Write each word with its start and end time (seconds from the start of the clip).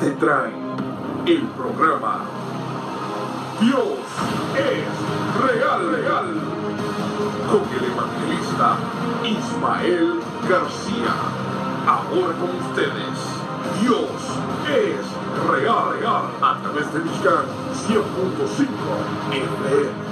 te 0.00 0.10
trae 0.12 0.52
el 1.26 1.42
programa 1.48 2.20
Dios 3.60 3.98
es 4.56 4.86
real, 5.42 5.90
real, 5.90 6.40
con 7.50 7.62
el 7.76 7.84
evangelista 7.92 8.76
Ismael 9.24 10.20
García. 10.48 11.14
Ahora 11.84 12.34
con 12.38 12.50
ustedes, 12.70 13.18
Dios 13.82 14.10
es 14.68 15.50
real, 15.50 15.98
real, 15.98 16.24
a 16.40 16.56
través 16.62 16.92
de 16.94 17.00
Mixcan 17.00 17.46
100.5 17.88 18.68
FM. 19.32 20.07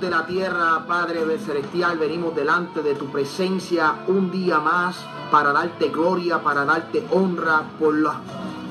De 0.00 0.10
la 0.10 0.26
tierra, 0.26 0.84
Padre 0.88 1.38
celestial, 1.38 1.98
venimos 1.98 2.34
delante 2.34 2.82
de 2.82 2.96
tu 2.96 3.06
presencia 3.12 3.94
un 4.08 4.30
día 4.30 4.58
más 4.58 4.96
para 5.30 5.52
darte 5.52 5.88
gloria, 5.88 6.42
para 6.42 6.64
darte 6.64 7.06
honra 7.12 7.62
por 7.78 7.94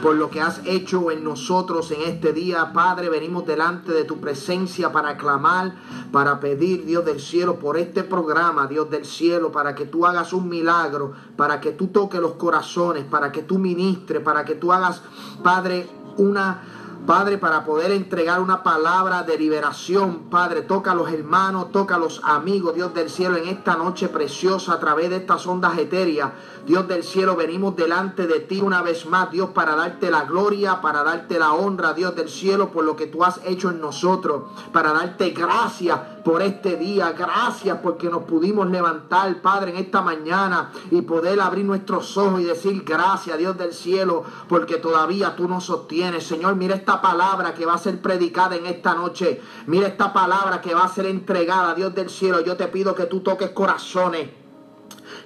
por 0.01 0.15
lo 0.15 0.29
que 0.29 0.41
has 0.41 0.59
hecho 0.65 1.11
en 1.11 1.23
nosotros 1.23 1.89
en 1.91 2.01
este 2.01 2.33
día. 2.33 2.73
Padre, 2.73 3.09
venimos 3.09 3.45
delante 3.45 3.93
de 3.93 4.03
tu 4.03 4.19
presencia 4.19 4.91
para 4.91 5.15
clamar, 5.15 5.75
para 6.11 6.41
pedir, 6.41 6.85
Dios 6.85 7.05
del 7.05 7.21
cielo, 7.21 7.57
por 7.57 7.77
este 7.77 8.03
programa, 8.03 8.67
Dios 8.67 8.89
del 8.89 9.05
cielo, 9.05 9.49
para 9.51 9.73
que 9.75 9.85
tú 9.85 10.05
hagas 10.05 10.33
un 10.33 10.49
milagro, 10.49 11.13
para 11.37 11.61
que 11.61 11.71
tú 11.71 11.87
toques 11.87 12.19
los 12.19 12.33
corazones, 12.33 13.05
para 13.05 13.31
que 13.31 13.43
tú 13.43 13.59
ministres, 13.59 14.21
para 14.21 14.43
que 14.43 14.55
tú 14.55 14.73
hagas, 14.73 15.01
Padre, 15.41 15.87
una 16.17 16.82
Padre, 17.05 17.37
para 17.37 17.65
poder 17.65 17.91
entregar 17.91 18.39
una 18.39 18.63
palabra 18.63 19.23
de 19.23 19.37
liberación, 19.37 20.29
Padre, 20.29 20.61
toca 20.61 20.93
a 20.93 20.95
los 20.95 21.11
hermanos, 21.11 21.69
toca 21.73 21.95
a 21.95 21.97
los 21.97 22.21
amigos, 22.23 22.75
Dios 22.75 22.93
del 22.93 23.09
cielo, 23.09 23.35
en 23.35 23.49
esta 23.49 23.75
noche 23.75 24.07
preciosa 24.07 24.71
a 24.71 24.79
través 24.79 25.09
de 25.09 25.17
estas 25.17 25.45
ondas 25.45 25.77
etéreas. 25.77 26.31
Dios 26.65 26.87
del 26.87 27.03
cielo, 27.03 27.35
venimos 27.35 27.75
delante 27.75 28.25
de 28.25 28.39
ti 28.39 28.61
una 28.61 28.81
vez 28.81 29.05
más, 29.05 29.31
Dios, 29.31 29.49
para 29.49 29.75
darte 29.75 30.09
la 30.09 30.23
gloria, 30.23 30.79
para 30.79 31.03
darte 31.03 31.37
la 31.39 31.51
honra, 31.51 31.93
Dios 31.93 32.15
del 32.15 32.29
cielo, 32.29 32.71
por 32.71 32.85
lo 32.85 32.95
que 32.95 33.07
tú 33.07 33.25
has 33.25 33.41
hecho 33.43 33.69
en 33.69 33.81
nosotros, 33.81 34.43
para 34.71 34.93
darte 34.93 35.31
gracias 35.31 35.99
por 36.23 36.41
este 36.41 36.77
día, 36.77 37.11
gracias 37.11 37.79
porque 37.83 38.09
nos 38.09 38.23
pudimos 38.23 38.69
levantar, 38.69 39.41
Padre, 39.41 39.71
en 39.71 39.77
esta 39.77 40.01
mañana 40.01 40.71
y 40.91 41.01
poder 41.01 41.39
abrir 41.39 41.65
nuestros 41.65 42.17
ojos 42.17 42.41
y 42.41 42.45
decir 42.45 42.83
gracias, 42.83 43.37
Dios 43.37 43.57
del 43.57 43.73
cielo, 43.73 44.23
porque 44.47 44.77
todavía 44.77 45.35
tú 45.35 45.47
nos 45.47 45.65
sostienes. 45.65 46.25
Señor, 46.25 46.55
mira 46.55 46.75
esta 46.75 47.01
palabra 47.01 47.53
que 47.53 47.65
va 47.65 47.73
a 47.73 47.77
ser 47.77 48.01
predicada 48.01 48.55
en 48.55 48.65
esta 48.65 48.95
noche, 48.95 49.41
mira 49.67 49.87
esta 49.87 50.13
palabra 50.13 50.61
que 50.61 50.73
va 50.73 50.83
a 50.83 50.89
ser 50.89 51.05
entregada, 51.05 51.75
Dios 51.75 51.93
del 51.93 52.09
cielo. 52.09 52.41
Yo 52.41 52.55
te 52.55 52.67
pido 52.67 52.95
que 52.95 53.05
tú 53.05 53.19
toques 53.21 53.49
corazones 53.49 54.42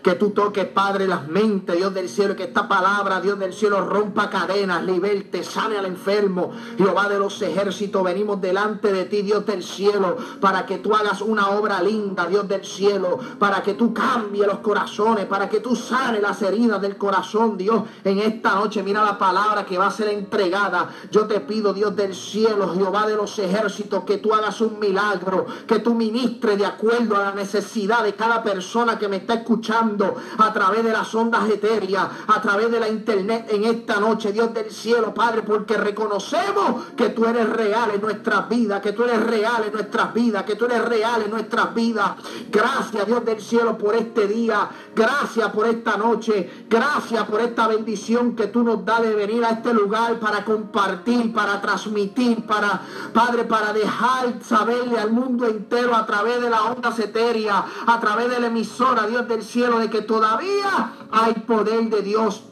Que 0.04 0.14
tú 0.14 0.32
toques, 0.32 0.66
Padre, 0.66 1.08
las 1.08 1.28
mentes, 1.28 1.76
Dios 1.76 1.94
del 1.94 2.08
cielo, 2.08 2.36
que 2.36 2.44
esta 2.44 2.68
palabra, 2.68 3.20
Dios 3.20 3.38
del 3.40 3.54
cielo, 3.54 3.82
rompa 3.82 4.30
cadenas, 4.30 4.84
liberte, 4.84 5.44
sane 5.44 5.78
al 5.78 5.86
enfermo. 5.86 6.52
Jehová 6.78 7.10
de 7.10 7.20
los 7.20 7.42
ejércitos, 7.42 8.04
venimos 8.04 8.40
delante 8.40 8.94
de 8.94 9.06
ti, 9.06 9.22
Dios 9.22 9.46
del 9.46 9.64
cielo, 9.64 10.18
para 10.40 10.66
que 10.66 10.78
tú 10.78 10.96
hagas 10.96 11.22
una 11.22 11.50
obra 11.50 11.82
linda, 11.82 12.26
Dios 12.28 12.48
del 12.48 12.64
cielo, 12.64 13.20
para 13.40 13.62
que 13.64 13.74
tú 13.74 13.94
cambies 13.94 14.48
los 14.48 14.60
corazones, 14.60 15.26
para 15.26 15.50
que 15.50 15.60
tú 15.60 15.76
sanes 15.76 16.22
las 16.22 16.42
heridas 16.42 16.82
del 16.82 16.98
corazón, 16.98 17.58
Dios, 17.58 17.84
en 18.04 18.20
esta 18.20 18.56
noche. 18.56 18.84
Mira 18.84 19.04
la 19.04 19.18
palabra 19.18 19.66
que 19.66 19.78
va 19.78 19.88
a 19.88 19.92
ser 19.92 20.10
entregada. 20.10 20.90
Yo 21.12 21.26
te 21.26 21.40
pido, 21.42 21.74
Dios 21.74 21.96
del 21.96 22.16
cielo, 22.16 22.74
Jehová 22.74 23.08
de 23.08 23.16
los 23.16 23.38
ejércitos, 23.40 24.04
que 24.04 24.18
tú 24.18 24.34
hagas 24.34 24.62
un 24.62 24.80
milagro, 24.80 25.46
que 25.68 25.80
tú 25.80 25.94
ministres 25.94 26.58
de 26.58 26.66
acuerdo 26.66 27.16
a 27.16 27.26
la 27.26 27.32
necesidad 27.34 28.04
de 28.04 28.14
cada 28.14 28.44
persona 28.44 28.98
que 28.98 29.08
me 29.08 29.18
está 29.18 29.36
escuchando 29.36 29.97
a 30.38 30.54
través 30.54 30.84
de 30.84 30.92
las 30.92 31.14
ondas 31.16 31.50
etéreas, 31.50 32.08
a 32.28 32.42
través 32.42 32.72
de 32.72 32.80
la 32.80 32.90
internet 32.90 33.48
en 33.50 33.64
esta 33.64 34.00
noche, 34.00 34.32
Dios 34.32 34.54
del 34.54 34.72
cielo, 34.72 35.14
Padre, 35.14 35.42
porque 35.42 35.78
reconocemos 35.78 36.86
que 36.96 37.10
tú 37.10 37.26
eres 37.26 37.50
real 37.50 37.92
en 37.94 38.02
nuestras 38.02 38.48
vidas, 38.50 38.82
que 38.82 38.94
tú 38.94 39.04
eres 39.04 39.24
real 39.24 39.64
en 39.66 39.74
nuestras 39.74 40.14
vidas, 40.14 40.44
que 40.44 40.56
tú 40.56 40.66
eres 40.66 40.84
real 40.86 41.22
en 41.24 41.32
nuestras 41.32 41.74
vidas. 41.74 42.12
Gracias, 42.52 43.06
Dios 43.06 43.26
del 43.26 43.42
cielo, 43.42 43.78
por 43.78 43.96
este 43.96 44.28
día. 44.28 44.70
Gracias 44.96 45.50
por 45.52 45.68
esta 45.68 45.98
noche. 45.98 46.66
Gracias 46.70 47.24
por 47.26 47.42
esta 47.42 47.68
bendición 47.68 48.36
que 48.36 48.48
tú 48.48 48.64
nos 48.64 48.84
das 48.86 49.02
de 49.02 49.16
venir 49.16 49.44
a 49.46 49.52
este 49.52 49.74
lugar 49.74 50.20
para 50.20 50.44
compartir, 50.44 51.34
para 51.34 51.62
transmitir, 51.62 52.46
para, 52.46 52.82
Padre, 53.14 53.46
para 53.46 53.74
dejar 53.74 54.44
saberle 54.44 55.00
al 55.00 55.12
mundo 55.12 55.46
entero 55.46 55.96
a 55.96 56.06
través 56.06 56.42
de 56.42 56.50
la 56.50 56.64
onda 56.64 56.94
etérea, 56.98 57.66
a 57.86 58.00
través 58.00 58.30
de 58.30 58.40
la 58.40 58.48
emisora, 58.48 59.08
Dios 59.08 59.28
del 59.28 59.44
cielo, 59.44 59.77
de 59.80 59.90
que 59.90 60.02
todavía 60.02 60.94
hay 61.12 61.34
poder 61.34 61.90
de 61.90 62.02
Dios 62.02 62.44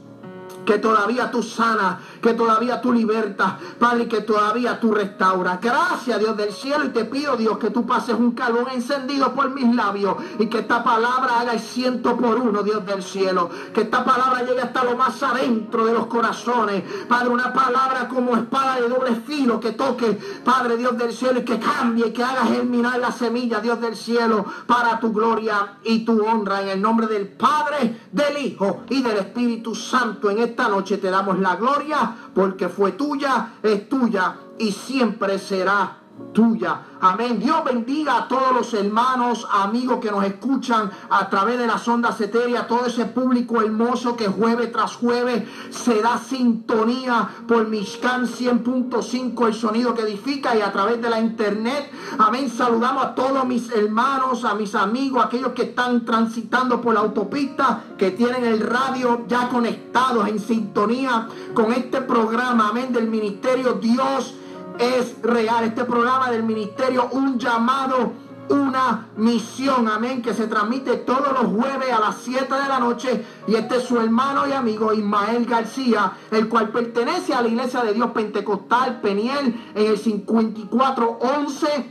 que 0.66 0.80
todavía 0.80 1.32
tú 1.32 1.44
sanas, 1.44 1.98
que 2.22 2.34
todavía 2.34 2.82
tú 2.82 2.92
libertas, 2.92 3.54
Padre, 3.80 4.08
que 4.08 4.22
todavía 4.22 4.80
tú 4.80 4.92
restauras. 4.94 5.62
Gracias, 5.62 6.20
Dios 6.20 6.36
del 6.36 6.52
cielo, 6.52 6.86
y 6.86 6.90
te 6.90 7.06
pido, 7.06 7.38
Dios, 7.38 7.58
que 7.58 7.70
tú 7.70 7.86
pases 7.86 8.16
un 8.16 8.32
carbón 8.32 8.66
encendido 8.74 9.34
por 9.34 9.52
mis 9.52 9.74
labios 9.76 10.16
y 10.40 10.48
que 10.48 10.60
esta 10.60 10.84
palabra 10.84 11.40
haga 11.42 11.54
el 11.54 11.60
ciento 11.60 12.18
por 12.18 12.38
uno, 12.38 12.64
Dios 12.64 12.86
del 12.86 13.04
cielo. 13.04 13.50
Que 13.74 13.82
esta 13.82 14.04
palabra 14.04 14.44
llegue 14.44 14.62
hasta 14.62 14.84
lo 14.84 14.98
más 14.98 15.22
adentro 15.22 15.86
de 15.86 15.94
los 15.94 16.08
corazones. 16.08 16.84
Padre, 17.08 17.30
una 17.30 17.54
palabra 17.54 18.08
como 18.08 18.36
espada 18.36 18.76
de 18.80 18.90
doble 18.90 19.16
filo 19.16 19.60
que 19.60 19.72
toque, 19.72 20.20
Padre, 20.44 20.78
Dios 20.78 20.98
del 20.98 21.14
cielo, 21.14 21.40
y 21.40 21.46
que 21.46 21.60
cambie, 21.60 22.12
que 22.12 22.24
haga 22.24 22.46
germinar 22.46 23.00
la 23.00 23.12
semilla, 23.12 23.60
Dios 23.60 23.80
del 23.80 23.96
cielo, 23.96 24.46
para 24.66 25.00
tu 25.00 25.14
gloria 25.14 25.78
y 25.84 26.04
tu 26.06 26.26
honra. 26.26 26.62
En 26.62 26.70
el 26.70 26.82
nombre 26.82 27.08
del 27.08 27.28
Padre, 27.28 28.02
del 28.12 28.38
Hijo 28.44 28.84
y 28.90 29.02
del 29.02 29.18
Espíritu 29.18 29.76
Santo 29.76 30.30
en 30.30 30.40
esta 30.56 30.70
noche 30.70 30.98
te 31.00 31.10
damos 31.10 31.38
la 31.40 31.58
gloria 31.58 32.16
porque 32.34 32.70
fue 32.70 32.94
tuya, 32.94 33.56
es 33.62 33.90
tuya 33.90 34.38
y 34.58 34.72
siempre 34.72 35.38
será 35.38 35.98
tuya. 36.34 36.82
Amén. 37.02 37.40
Dios 37.40 37.64
bendiga 37.64 38.18
a 38.18 38.28
todos 38.28 38.54
los 38.54 38.74
hermanos, 38.74 39.48
amigos 39.52 40.00
que 40.00 40.12
nos 40.12 40.24
escuchan 40.26 40.92
a 41.10 41.30
través 41.30 41.58
de 41.58 41.68
las 41.68 41.88
ondas 41.88 42.20
etéreas, 42.20 42.68
todo 42.68 42.86
ese 42.86 43.06
público 43.06 43.62
hermoso 43.62 44.16
que 44.16 44.28
jueves 44.28 44.72
tras 44.72 44.96
jueves 44.96 45.44
se 45.70 46.02
da 46.02 46.18
sintonía 46.18 47.30
por 47.48 47.68
Mishkan 47.68 48.28
100.5, 48.28 49.48
el 49.48 49.54
sonido 49.54 49.94
que 49.94 50.04
edifica 50.04 50.56
y 50.56 50.62
a 50.62 50.72
través 50.72 51.02
de 51.02 51.10
la 51.10 51.20
internet. 51.20 51.92
Amén. 52.18 52.50
Saludamos 52.50 53.06
a 53.06 53.16
todos 53.16 53.46
mis 53.46 53.72
hermanos, 53.72 54.44
a 54.44 54.56
mis 54.56 54.76
amigos, 54.76 55.26
aquellos 55.26 55.54
que 55.54 55.64
están 55.64 56.06
transitando 56.06 56.82
por 56.82 56.94
la 56.94 57.02
autopista, 57.02 57.84
que 57.98 58.12
tienen 58.12 58.44
el 58.44 58.60
radio 58.60 59.26
ya 59.28 59.48
conectados 59.48 60.28
en 60.28 60.40
sintonía 60.40 61.28
con 61.54 61.72
este 61.72 62.02
programa. 62.02 62.70
Amén. 62.70 62.92
Del 62.92 63.08
Ministerio 63.08 63.74
Dios 63.74 64.36
es 64.80 65.22
real. 65.22 65.66
Este 65.66 65.86
programa 65.86 66.32
del 66.32 66.44
ministerio, 66.44 67.10
un 67.12 67.38
llamado, 67.38 68.14
una 68.50 69.08
misión, 69.18 69.88
amén, 69.88 70.22
que 70.22 70.34
se 70.34 70.48
transmite 70.48 70.98
todos 70.98 71.34
los 71.34 71.52
jueves 71.52 71.92
a 71.92 72.00
las 72.00 72.18
7 72.18 72.46
de 72.46 72.68
la 72.68 72.80
noche. 72.80 73.26
Y 73.48 73.56
este 73.56 73.78
es 73.78 73.84
su 73.84 74.00
hermano 74.00 74.48
y 74.48 74.52
amigo 74.52 74.94
Ismael 74.94 75.46
García, 75.46 76.14
el 76.32 76.48
cual 76.50 76.70
pertenece 76.70 77.34
a 77.34 77.42
la 77.42 77.48
Iglesia 77.48 77.84
de 77.84 77.94
Dios 77.94 78.12
Pentecostal 78.12 79.02
Peniel 79.02 79.72
en 79.74 79.86
el 79.86 79.98
5411. 79.98 81.90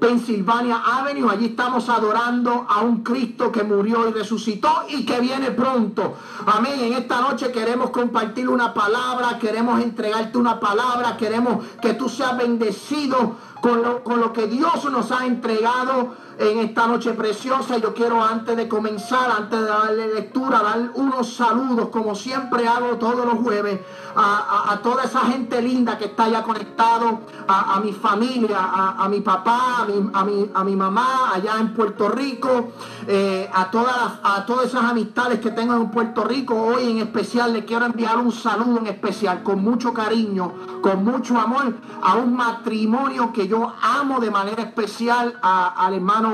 Pennsylvania 0.00 0.82
Avenue. 0.84 1.30
Allí 1.30 1.46
estamos 1.46 1.88
adorando 1.88 2.66
a 2.68 2.80
un 2.80 3.02
Cristo 3.02 3.52
que 3.52 3.62
murió 3.62 4.08
y 4.08 4.12
resucitó 4.12 4.84
y 4.88 5.04
que 5.04 5.20
viene 5.20 5.50
pronto. 5.50 6.16
Amén. 6.46 6.80
En 6.80 6.94
esta 6.94 7.20
noche 7.20 7.52
queremos 7.52 7.90
compartir 7.90 8.48
una 8.48 8.74
palabra, 8.74 9.38
queremos 9.38 9.80
entregarte 9.82 10.38
una 10.38 10.58
palabra, 10.58 11.16
queremos 11.16 11.64
que 11.80 11.94
tú 11.94 12.08
seas 12.08 12.36
bendecido 12.36 13.36
con 13.60 13.82
lo, 13.82 14.02
con 14.02 14.20
lo 14.20 14.32
que 14.32 14.46
Dios 14.46 14.84
nos 14.90 15.12
ha 15.12 15.26
entregado 15.26 16.14
en 16.40 16.58
esta 16.58 16.86
noche 16.86 17.12
preciosa. 17.12 17.76
Yo 17.76 17.92
quiero 17.92 18.24
antes 18.24 18.56
de 18.56 18.66
comenzar, 18.66 19.30
antes 19.30 19.60
de 19.60 19.66
darle 19.66 20.14
lectura, 20.14 20.62
dar 20.62 20.90
unos 20.94 21.34
saludos, 21.34 21.90
como 21.90 22.14
siempre 22.14 22.66
hago 22.66 22.96
todos 22.96 23.26
los 23.26 23.34
jueves, 23.34 23.80
a, 24.16 24.80
toda 24.82 25.04
esa 25.04 25.20
gente 25.20 25.60
linda 25.60 25.98
que 25.98 26.06
está 26.06 26.28
ya 26.28 26.42
conectado, 26.42 27.20
a, 27.46 27.78
mi 27.84 27.92
familia, 27.92 28.58
a, 28.98 29.06
mi 29.08 29.20
papá, 29.20 29.82
a 29.82 30.24
mi, 30.24 30.50
a 30.54 30.64
mi, 30.64 30.76
mamá 30.76 31.30
allá 31.34 31.56
en 31.60 31.74
Puerto 31.74 32.08
Rico, 32.08 32.72
eh, 33.06 33.48
a, 33.52 33.70
todas 33.70 34.12
a 34.22 34.46
todas 34.46 34.66
esas 34.66 34.84
amistades 34.84 35.40
que 35.40 35.50
tengo 35.50 35.74
en 35.74 35.90
Puerto 35.90 36.24
Rico. 36.24 36.54
Hoy 36.54 36.90
en 36.90 36.98
especial 36.98 37.52
le 37.52 37.66
quiero 37.66 37.84
enviar 37.84 38.16
un 38.16 38.32
saludo 38.32 38.78
en 38.78 38.86
especial, 38.86 39.42
con 39.42 39.62
mucho 39.62 39.92
cariño, 39.92 40.52
con 40.80 41.04
mucho 41.04 41.38
amor, 41.38 41.74
a 42.02 42.14
un 42.14 42.34
matrimonio 42.34 43.30
que 43.32 43.46
yo 43.46 43.74
amo 43.82 44.20
de 44.20 44.30
manera 44.30 44.62
especial 44.62 45.38
al 45.42 45.94
hermano 45.94 46.29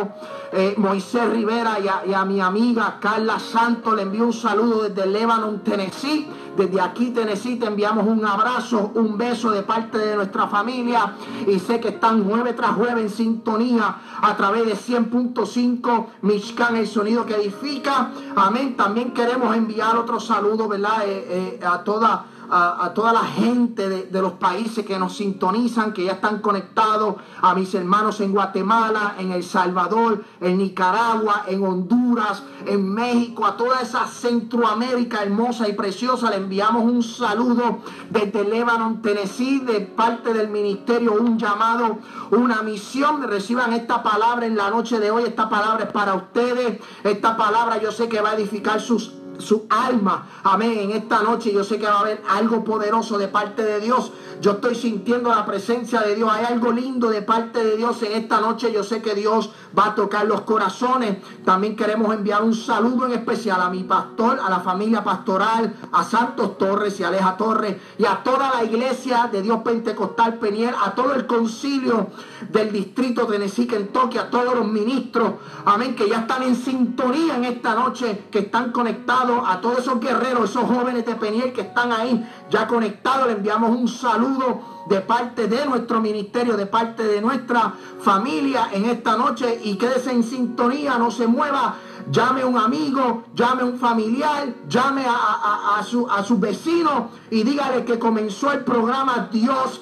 eh, 0.52 0.74
Moisés 0.76 1.28
Rivera 1.30 1.78
y 1.80 2.12
a, 2.12 2.24
mi 2.24 2.40
amiga 2.40 2.98
Carla 3.00 3.38
Santos. 3.38 3.94
Le 3.94 4.02
envío 4.02 4.24
un 4.24 4.32
saludo 4.32 4.88
desde 4.88 5.06
Lebanon, 5.06 5.60
Tennessee. 5.60 6.28
Desde 6.56 6.80
aquí, 6.80 7.10
Tennessee, 7.10 7.56
te 7.56 7.66
enviamos 7.66 8.06
un 8.06 8.24
abrazo, 8.24 8.92
un 8.94 9.18
beso 9.18 9.50
de 9.50 9.62
parte 9.62 9.98
de 9.98 10.16
nuestra 10.16 10.46
familia. 10.46 11.14
Y 11.46 11.58
sé 11.58 11.80
que 11.80 11.88
están 11.88 12.24
jueves 12.24 12.56
tras 12.56 12.72
jueves 12.72 13.04
en 13.04 13.10
sintonía 13.10 13.96
a 14.22 14.36
través 14.36 14.64
de 14.66 14.74
100.5 14.74 16.06
Mishkan, 16.22 16.76
el 16.76 16.86
sonido 16.86 17.26
que 17.26 17.34
edifica. 17.34 18.10
Amén. 18.34 18.76
También 18.76 19.12
queremos 19.12 19.54
enviar 19.54 19.96
otro 19.96 20.18
saludo, 20.18 20.68
¿verdad? 20.68 21.02
Eh, 21.06 21.58
eh, 21.60 21.66
a 21.66 21.84
toda 21.84 22.24
a, 22.50 22.92
toda 22.94 23.12
la 23.12 23.24
gente 23.24 23.88
de, 23.88 24.22
los 24.22 24.32
países 24.34 24.84
que 24.84 24.98
nos 24.98 25.16
sintonizan, 25.16 25.92
que 25.92 26.04
ya 26.04 26.12
están 26.12 26.40
conectados, 26.40 27.16
a 27.40 27.54
mis 27.54 27.74
hermanos 27.74 28.20
en 28.20 28.32
Guatemala, 28.32 29.16
en 29.18 29.32
El 29.32 29.42
Salvador, 29.42 30.24
en 30.40 30.58
Nicaragua, 30.58 31.44
en 31.46 31.64
Honduras, 31.64 32.42
en 32.66 32.92
México, 32.92 33.44
a 33.46 33.56
toda 33.56 33.80
esa 33.80 34.06
Centroamérica 34.06 35.22
hermosa 35.22 35.68
y 35.68 35.72
preciosa, 35.72 36.30
le 36.30 36.36
enviamos 36.36 36.84
un 36.84 37.02
saludo 37.02 37.80
desde 38.10 38.44
Lebanon, 38.44 39.02
Tennessee, 39.02 39.60
de 39.60 39.80
parte 39.80 40.32
del 40.32 40.48
ministerio, 40.48 41.14
un 41.14 41.38
llamado, 41.38 41.98
una 42.30 42.62
misión. 42.62 43.22
Reciban 43.22 43.72
esta 43.72 44.02
palabra 44.02 44.46
en 44.46 44.56
la 44.56 44.70
noche 44.70 44.98
de 44.98 45.10
hoy, 45.10 45.24
esta 45.24 45.48
palabra 45.48 45.84
es 45.84 45.92
para 45.92 46.14
ustedes, 46.14 46.80
esta 47.04 47.36
palabra 47.36 47.80
yo 47.80 47.92
sé 47.92 48.08
que 48.08 48.20
va 48.20 48.30
a 48.30 48.34
edificar 48.34 48.80
sus 48.80 49.12
su 49.38 49.66
alma. 49.68 50.28
Amén. 50.42 50.78
En 50.78 50.90
esta 50.92 51.22
noche 51.22 51.52
yo 51.52 51.64
sé 51.64 51.78
que 51.78 51.86
va 51.86 51.94
a 51.94 52.00
haber 52.00 52.22
algo 52.28 52.64
poderoso 52.64 53.18
de 53.18 53.28
parte 53.28 53.62
de 53.62 53.80
Dios. 53.80 54.12
Yo 54.40 54.52
estoy 54.52 54.74
sintiendo 54.74 55.30
la 55.30 55.46
presencia 55.46 56.00
de 56.00 56.14
Dios. 56.14 56.30
Hay 56.32 56.44
algo 56.44 56.72
lindo 56.72 57.08
de 57.08 57.22
parte 57.22 57.64
de 57.64 57.76
Dios 57.76 58.02
en 58.02 58.12
esta 58.12 58.40
noche. 58.40 58.72
Yo 58.72 58.84
sé 58.84 59.00
que 59.02 59.14
Dios 59.14 59.50
va 59.76 59.86
a 59.86 59.94
tocar 59.94 60.26
los 60.26 60.42
corazones. 60.42 61.18
También 61.44 61.76
queremos 61.76 62.14
enviar 62.14 62.42
un 62.42 62.54
saludo 62.54 63.06
en 63.06 63.12
especial 63.12 63.60
a 63.60 63.70
mi 63.70 63.84
pastor, 63.84 64.40
a 64.40 64.50
la 64.50 64.60
familia 64.60 65.02
pastoral, 65.02 65.74
a 65.92 66.04
Santos 66.04 66.58
Torres 66.58 66.98
y 67.00 67.04
Aleja 67.04 67.36
Torres 67.36 67.76
y 67.98 68.04
a 68.04 68.22
toda 68.22 68.50
la 68.54 68.64
iglesia 68.64 69.28
de 69.30 69.42
Dios 69.42 69.60
Pentecostal 69.62 70.38
Peniel, 70.38 70.74
a 70.82 70.94
todo 70.94 71.14
el 71.14 71.26
concilio 71.26 72.08
del 72.50 72.72
distrito 72.72 73.24
de 73.24 73.38
Tennessee, 73.38 73.66
Kentucky, 73.66 74.18
a 74.18 74.30
todos 74.30 74.54
los 74.54 74.66
ministros. 74.66 75.34
Amén. 75.64 75.94
Que 75.94 76.08
ya 76.08 76.20
están 76.20 76.42
en 76.42 76.56
sintonía 76.56 77.36
en 77.36 77.44
esta 77.44 77.74
noche, 77.74 78.26
que 78.30 78.40
están 78.40 78.72
conectados 78.72 79.25
a 79.46 79.60
todos 79.60 79.78
esos 79.78 80.00
guerreros, 80.00 80.50
esos 80.50 80.64
jóvenes 80.64 81.04
de 81.04 81.14
Peniel 81.14 81.52
que 81.52 81.62
están 81.62 81.92
ahí 81.92 82.26
ya 82.50 82.66
conectados. 82.66 83.26
Le 83.26 83.34
enviamos 83.34 83.70
un 83.70 83.88
saludo 83.88 84.84
de 84.88 85.00
parte 85.00 85.48
de 85.48 85.66
nuestro 85.66 86.00
ministerio, 86.00 86.56
de 86.56 86.66
parte 86.66 87.02
de 87.02 87.20
nuestra 87.20 87.74
familia 88.00 88.68
en 88.72 88.86
esta 88.86 89.16
noche 89.16 89.60
y 89.64 89.76
quédese 89.76 90.12
en 90.12 90.22
sintonía, 90.22 90.98
no 90.98 91.10
se 91.10 91.26
mueva. 91.26 91.76
Llame 92.10 92.42
a 92.42 92.46
un 92.46 92.56
amigo, 92.56 93.24
llame 93.34 93.62
a 93.62 93.64
un 93.64 93.78
familiar, 93.78 94.54
llame 94.68 95.04
a, 95.08 95.82
su, 95.82 96.08
a 96.08 96.22
su 96.22 96.38
vecino 96.38 97.10
y 97.30 97.42
dígale 97.42 97.84
que 97.84 97.98
comenzó 97.98 98.52
el 98.52 98.60
programa 98.60 99.28
Dios 99.32 99.80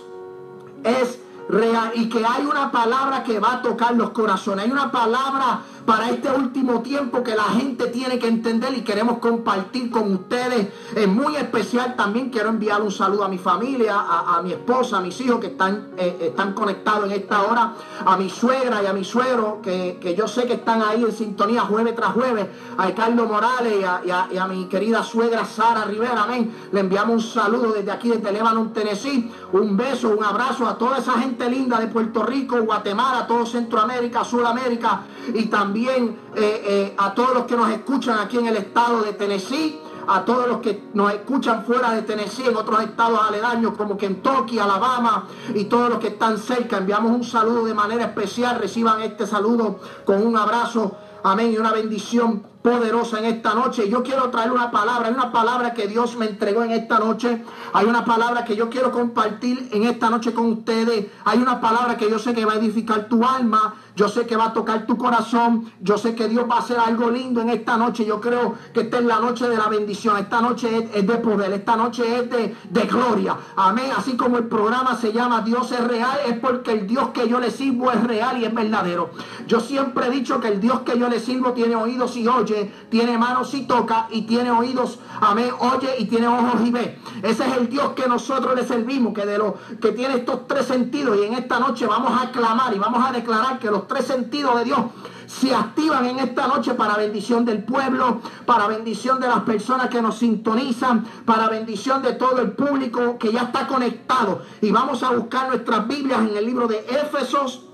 es 0.82 1.18
real 1.48 1.92
y 1.94 2.08
que 2.08 2.24
hay 2.24 2.46
una 2.46 2.70
palabra 2.70 3.22
que 3.22 3.38
va 3.38 3.54
a 3.54 3.62
tocar 3.62 3.94
los 3.94 4.10
corazones. 4.10 4.64
Hay 4.64 4.70
una 4.70 4.90
palabra 4.90 5.60
para 5.84 6.10
este 6.10 6.30
último 6.30 6.80
tiempo 6.80 7.22
que 7.22 7.34
la 7.34 7.44
gente 7.44 7.86
tiene 7.88 8.18
que 8.18 8.26
entender 8.26 8.74
y 8.76 8.82
queremos 8.82 9.18
compartir 9.18 9.90
con 9.90 10.12
ustedes. 10.12 10.68
Es 10.94 11.08
muy 11.08 11.36
especial 11.36 11.94
también 11.96 12.30
quiero 12.30 12.48
enviar 12.48 12.82
un 12.82 12.90
saludo 12.90 13.24
a 13.24 13.28
mi 13.28 13.38
familia, 13.38 13.94
a, 13.98 14.40
mi 14.42 14.52
esposa, 14.52 14.98
a 14.98 15.00
mis 15.00 15.20
hijos 15.20 15.40
que 15.40 15.48
están, 15.48 15.90
eh, 15.96 16.18
están 16.20 16.54
conectados 16.54 17.06
en 17.06 17.12
esta 17.12 17.42
hora, 17.42 17.74
a 18.04 18.16
mi 18.16 18.30
suegra 18.30 18.82
y 18.82 18.86
a 18.86 18.92
mi 18.92 19.04
suegro 19.04 19.60
que, 19.62 20.14
yo 20.16 20.26
sé 20.28 20.46
que 20.46 20.54
están 20.54 20.82
ahí 20.82 21.02
en 21.02 21.12
sintonía 21.12 21.62
jueves 21.62 21.94
tras 21.94 22.12
jueves, 22.12 22.46
a 22.78 22.86
Ricardo 22.86 23.26
Morales 23.26 23.74
y 24.04 24.10
a, 24.10 24.46
mi 24.46 24.66
querida 24.66 25.02
suegra 25.02 25.44
Sara 25.44 25.84
Rivera, 25.84 26.24
amén. 26.24 26.54
Le 26.72 26.80
enviamos 26.80 27.14
un 27.14 27.20
saludo 27.22 27.72
desde 27.72 27.90
aquí, 27.90 28.08
desde 28.08 28.32
Lebanon, 28.32 28.72
Tennessee, 28.72 29.30
un 29.52 29.76
beso, 29.76 30.10
un 30.10 30.22
abrazo 30.22 30.66
a 30.66 30.76
toda 30.76 30.98
esa 30.98 31.12
gente 31.12 31.48
linda 31.48 31.78
de 31.78 31.86
Puerto 31.88 32.22
Rico, 32.24 32.60
Guatemala, 32.62 33.26
todo 33.26 33.46
Centroamérica, 33.46 34.24
Sudamérica 34.24 35.02
y 35.32 35.46
también 35.46 35.73
eh, 35.76 36.16
eh, 36.36 36.94
a 36.96 37.14
todos 37.14 37.34
los 37.34 37.44
que 37.44 37.56
nos 37.56 37.70
escuchan 37.70 38.18
aquí 38.18 38.38
en 38.38 38.46
el 38.46 38.56
estado 38.56 39.02
de 39.02 39.12
Tennessee 39.12 39.80
a 40.06 40.24
todos 40.24 40.48
los 40.48 40.58
que 40.58 40.84
nos 40.94 41.12
escuchan 41.12 41.64
fuera 41.64 41.92
de 41.92 42.02
Tennessee, 42.02 42.46
en 42.46 42.56
otros 42.56 42.82
estados 42.82 43.18
aledaños 43.26 43.74
como 43.76 43.96
Kentucky, 43.96 44.58
Alabama 44.58 45.26
y 45.54 45.64
todos 45.64 45.90
los 45.90 45.98
que 45.98 46.08
están 46.08 46.38
cerca. 46.38 46.78
Enviamos 46.78 47.12
un 47.12 47.24
saludo 47.24 47.64
de 47.64 47.74
manera 47.74 48.04
especial. 48.04 48.58
Reciban 48.58 49.00
este 49.02 49.26
saludo 49.26 49.80
con 50.04 50.24
un 50.26 50.36
abrazo. 50.36 50.96
Amén. 51.22 51.52
Y 51.52 51.56
una 51.56 51.72
bendición 51.72 52.42
poderosa 52.62 53.18
en 53.18 53.26
esta 53.26 53.54
noche. 53.54 53.88
Yo 53.88 54.02
quiero 54.02 54.30
traer 54.30 54.50
una 54.52 54.70
palabra, 54.70 55.08
hay 55.08 55.14
una 55.14 55.32
palabra 55.32 55.74
que 55.74 55.86
Dios 55.86 56.16
me 56.16 56.26
entregó 56.26 56.62
en 56.62 56.72
esta 56.72 56.98
noche. 56.98 57.42
Hay 57.72 57.86
una 57.86 58.04
palabra 58.04 58.44
que 58.44 58.56
yo 58.56 58.68
quiero 58.68 58.90
compartir 58.90 59.68
en 59.72 59.84
esta 59.84 60.10
noche 60.10 60.32
con 60.32 60.46
ustedes. 60.52 61.06
Hay 61.24 61.38
una 61.38 61.60
palabra 61.60 61.96
que 61.96 62.10
yo 62.10 62.18
sé 62.18 62.34
que 62.34 62.44
va 62.44 62.54
a 62.54 62.56
edificar 62.56 63.08
tu 63.08 63.24
alma. 63.24 63.74
Yo 63.96 64.08
sé 64.08 64.26
que 64.26 64.36
va 64.36 64.46
a 64.46 64.52
tocar 64.52 64.86
tu 64.86 64.96
corazón. 64.96 65.70
Yo 65.80 65.98
sé 65.98 66.14
que 66.14 66.28
Dios 66.28 66.46
va 66.50 66.56
a 66.56 66.58
hacer 66.60 66.78
algo 66.78 67.10
lindo 67.10 67.40
en 67.40 67.50
esta 67.50 67.76
noche. 67.76 68.04
Yo 68.04 68.20
creo 68.20 68.54
que 68.72 68.80
esta 68.82 68.98
es 68.98 69.04
la 69.04 69.20
noche 69.20 69.48
de 69.48 69.56
la 69.56 69.68
bendición. 69.68 70.16
Esta 70.18 70.40
noche 70.40 70.88
es, 70.92 71.06
de 71.06 71.16
poder. 71.16 71.52
Esta 71.52 71.76
noche 71.76 72.02
es 72.18 72.30
de, 72.30 72.56
de, 72.70 72.86
gloria. 72.86 73.36
Amén. 73.56 73.90
Así 73.96 74.16
como 74.16 74.38
el 74.38 74.44
programa 74.44 74.96
se 74.96 75.12
llama 75.12 75.42
Dios 75.42 75.70
es 75.72 75.84
real, 75.84 76.18
es 76.26 76.38
porque 76.38 76.72
el 76.72 76.86
Dios 76.86 77.10
que 77.10 77.28
yo 77.28 77.38
le 77.38 77.50
sirvo 77.50 77.90
es 77.92 78.02
real 78.02 78.40
y 78.40 78.44
es 78.44 78.54
verdadero. 78.54 79.10
Yo 79.46 79.60
siempre 79.60 80.06
he 80.06 80.10
dicho 80.10 80.40
que 80.40 80.48
el 80.48 80.60
Dios 80.60 80.80
que 80.80 80.98
yo 80.98 81.08
le 81.08 81.20
sirvo 81.20 81.52
tiene 81.52 81.76
oídos 81.76 82.16
y 82.16 82.26
oye 82.26 82.72
tiene 82.90 83.18
manos 83.18 83.52
y 83.54 83.66
toca, 83.66 84.06
y 84.10 84.22
tiene 84.22 84.50
oídos, 84.50 84.98
amén, 85.20 85.50
oye 85.58 85.96
y 85.98 86.06
tiene 86.06 86.28
ojos 86.28 86.60
y 86.64 86.70
ve. 86.70 86.98
Ese 87.22 87.46
es 87.46 87.56
el 87.56 87.68
Dios 87.68 87.92
que 87.94 88.06
nosotros 88.08 88.54
le 88.54 88.64
servimos, 88.64 89.14
que 89.14 89.26
de 89.26 89.38
lo 89.38 89.56
que 89.80 89.92
tiene 89.92 90.16
estos 90.16 90.46
tres 90.46 90.66
sentidos. 90.66 91.16
Y 91.18 91.24
en 91.24 91.34
esta 91.34 91.58
noche 91.58 91.86
vamos 91.86 92.12
a 92.20 92.30
clamar 92.30 92.74
y 92.74 92.78
vamos 92.78 93.04
a 93.06 93.12
declarar 93.12 93.58
que 93.58 93.70
los 93.70 93.83
tres 93.86 94.06
sentidos 94.06 94.58
de 94.58 94.64
Dios 94.64 94.80
se 95.26 95.54
activan 95.54 96.06
en 96.06 96.18
esta 96.18 96.46
noche 96.46 96.74
para 96.74 96.96
bendición 96.96 97.44
del 97.44 97.64
pueblo, 97.64 98.20
para 98.46 98.66
bendición 98.66 99.20
de 99.20 99.28
las 99.28 99.40
personas 99.40 99.88
que 99.88 100.02
nos 100.02 100.18
sintonizan, 100.18 101.04
para 101.24 101.48
bendición 101.48 102.02
de 102.02 102.12
todo 102.12 102.40
el 102.40 102.52
público 102.52 103.18
que 103.18 103.32
ya 103.32 103.42
está 103.42 103.66
conectado. 103.66 104.42
Y 104.60 104.70
vamos 104.70 105.02
a 105.02 105.10
buscar 105.10 105.48
nuestras 105.48 105.86
Biblias 105.88 106.20
en 106.20 106.36
el 106.36 106.44
libro 106.44 106.66
de 106.66 106.78
Éfesos, 106.78 107.64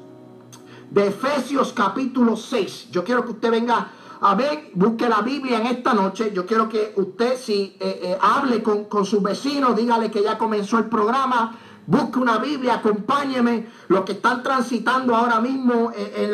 de 0.91 1.09
Efesios 1.09 1.73
capítulo 1.73 2.37
6. 2.37 2.89
Yo 2.91 3.05
quiero 3.05 3.25
que 3.25 3.33
usted 3.33 3.51
venga 3.51 3.89
a 4.23 4.35
ver, 4.35 4.71
busque 4.75 5.09
la 5.09 5.23
Biblia 5.23 5.59
en 5.59 5.67
esta 5.67 5.95
noche. 5.95 6.31
Yo 6.35 6.45
quiero 6.45 6.69
que 6.69 6.93
usted, 6.97 7.37
si 7.37 7.77
eh, 7.81 8.01
eh, 8.03 8.19
hable 8.21 8.63
con, 8.63 8.85
con 8.85 9.07
sus 9.07 9.23
vecinos, 9.23 9.77
dígale 9.77 10.11
que 10.11 10.23
ya 10.23 10.37
comenzó 10.37 10.79
el 10.79 10.87
programa. 10.87 11.57
Busque 11.87 12.19
una 12.19 12.39
Biblia, 12.39 12.75
acompáñeme. 12.75 13.67
Los 13.89 14.05
que 14.05 14.13
están 14.13 14.43
transitando 14.43 15.15
ahora 15.15 15.41
mismo 15.41 15.93
en, 15.95 16.31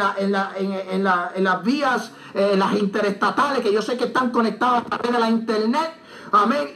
las 1.04 1.64
vías, 1.64 2.12
las 2.34 2.74
interestatales, 2.74 3.60
que 3.60 3.72
yo 3.72 3.82
sé 3.82 3.96
que 3.96 4.04
están 4.04 4.30
conectados 4.30 4.82
a 4.82 4.84
través 4.84 5.12
de 5.12 5.18
la 5.18 5.30
internet. 5.30 5.92
Amén. 6.32 6.68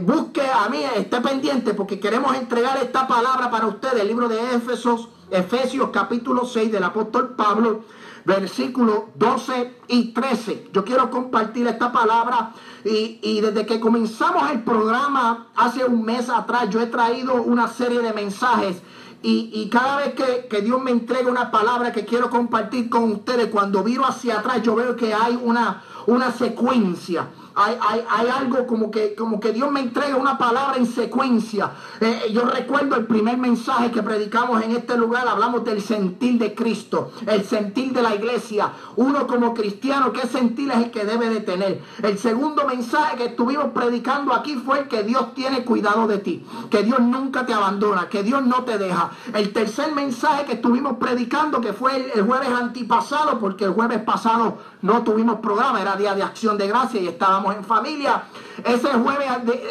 busque 0.00 0.42
a 0.42 0.68
mí, 0.68 0.82
esté 0.96 1.20
pendiente, 1.20 1.74
porque 1.74 1.98
queremos 1.98 2.34
entregar 2.36 2.78
esta 2.78 3.06
palabra 3.06 3.50
para 3.50 3.66
ustedes. 3.66 4.00
El 4.00 4.08
libro 4.08 4.28
de 4.28 4.54
Éfesos, 4.54 5.08
Efesios 5.30 5.90
capítulo 5.92 6.44
6 6.44 6.72
del 6.72 6.84
apóstol 6.84 7.34
Pablo 7.36 7.82
versículos 8.26 9.04
12 9.14 9.72
y 9.88 10.12
13. 10.12 10.70
Yo 10.72 10.84
quiero 10.84 11.10
compartir 11.10 11.66
esta 11.68 11.92
palabra 11.92 12.52
y, 12.84 13.40
desde 13.40 13.64
que 13.64 13.80
comenzamos 13.80 14.50
el 14.50 14.62
programa 14.62 15.46
hace 15.54 15.84
un 15.84 16.04
mes 16.04 16.28
atrás, 16.28 16.68
yo 16.68 16.80
he 16.80 16.86
traído 16.86 17.34
una 17.42 17.68
serie 17.68 18.00
de 18.00 18.12
mensajes. 18.12 18.82
Y, 19.22 19.68
cada 19.70 19.98
vez 19.98 20.14
que, 20.14 20.46
que, 20.48 20.60
Dios 20.60 20.80
me 20.82 20.90
entrega 20.90 21.30
una 21.30 21.50
palabra 21.50 21.92
que 21.92 22.04
quiero 22.04 22.30
compartir 22.30 22.88
con 22.90 23.10
ustedes, 23.12 23.46
cuando 23.46 23.82
viro 23.82 24.04
hacia 24.04 24.40
atrás, 24.40 24.62
yo 24.62 24.74
veo 24.74 24.94
que 24.96 25.14
hay 25.14 25.38
una, 25.42 25.82
una 26.06 26.30
secuencia 26.32 27.28
hay, 27.56 28.28
algo 28.28 28.66
como 28.66 28.90
que, 28.90 29.14
como 29.14 29.40
que 29.40 29.52
Dios 29.52 29.70
me 29.70 29.80
entrega 29.80 30.16
una 30.16 30.36
palabra 30.36 30.76
en 30.76 30.86
secuencia. 30.86 31.72
Eh, 32.00 32.24
eh, 32.26 32.32
yo 32.32 32.42
recuerdo 32.42 32.96
el 32.96 33.06
primer 33.06 33.38
mensaje 33.38 33.90
que 33.90 34.02
predicamos 34.02 34.62
en 34.62 34.72
este 34.72 34.96
lugar, 34.98 35.26
hablamos 35.26 35.64
del 35.64 35.80
sentir 35.80 36.38
de 36.38 36.54
Cristo, 36.54 37.12
el 37.26 37.44
sentir 37.44 37.92
de 37.92 38.02
la 38.02 38.14
iglesia. 38.14 38.72
Uno 38.96 39.26
como 39.26 39.54
cristiano, 39.54 40.12
¿qué 40.12 40.26
sentir 40.26 40.70
es 40.70 40.76
el 40.76 40.90
que 40.90 41.06
debe 41.06 41.30
de 41.30 41.40
tener? 41.40 41.82
El 42.02 42.18
segundo 42.18 42.66
mensaje 42.66 43.16
que 43.16 43.24
estuvimos 43.26 43.70
predicando 43.72 44.34
aquí 44.34 44.56
fue 44.56 44.86
que 44.88 45.02
Dios 45.02 45.32
tiene 45.34 45.64
cuidado 45.64 46.06
de 46.06 46.18
ti, 46.18 46.44
que 46.70 46.82
Dios 46.82 47.00
nunca 47.00 47.46
te 47.46 47.54
abandona, 47.54 48.08
que 48.10 48.22
Dios 48.22 48.44
no 48.44 48.64
te 48.64 48.76
deja. 48.76 49.10
El 49.32 49.54
tercer 49.54 49.92
mensaje 49.92 50.44
que 50.44 50.52
estuvimos 50.54 50.98
predicando, 50.98 51.60
que 51.62 51.72
fue 51.72 51.96
el, 51.96 52.10
el 52.14 52.22
jueves 52.26 52.50
antipasado, 52.50 53.38
porque 53.38 53.64
el 53.64 53.72
jueves 53.72 54.00
pasado 54.00 54.58
no 54.82 55.02
tuvimos 55.02 55.40
programa, 55.40 55.80
era 55.80 55.96
día 55.96 56.14
de 56.14 56.22
acción 56.22 56.58
de 56.58 56.68
gracia 56.68 57.00
y 57.00 57.08
estábamos 57.08 57.45
en 57.52 57.64
familia. 57.64 58.24
Ese 58.64 58.88
jueves, 58.88 59.28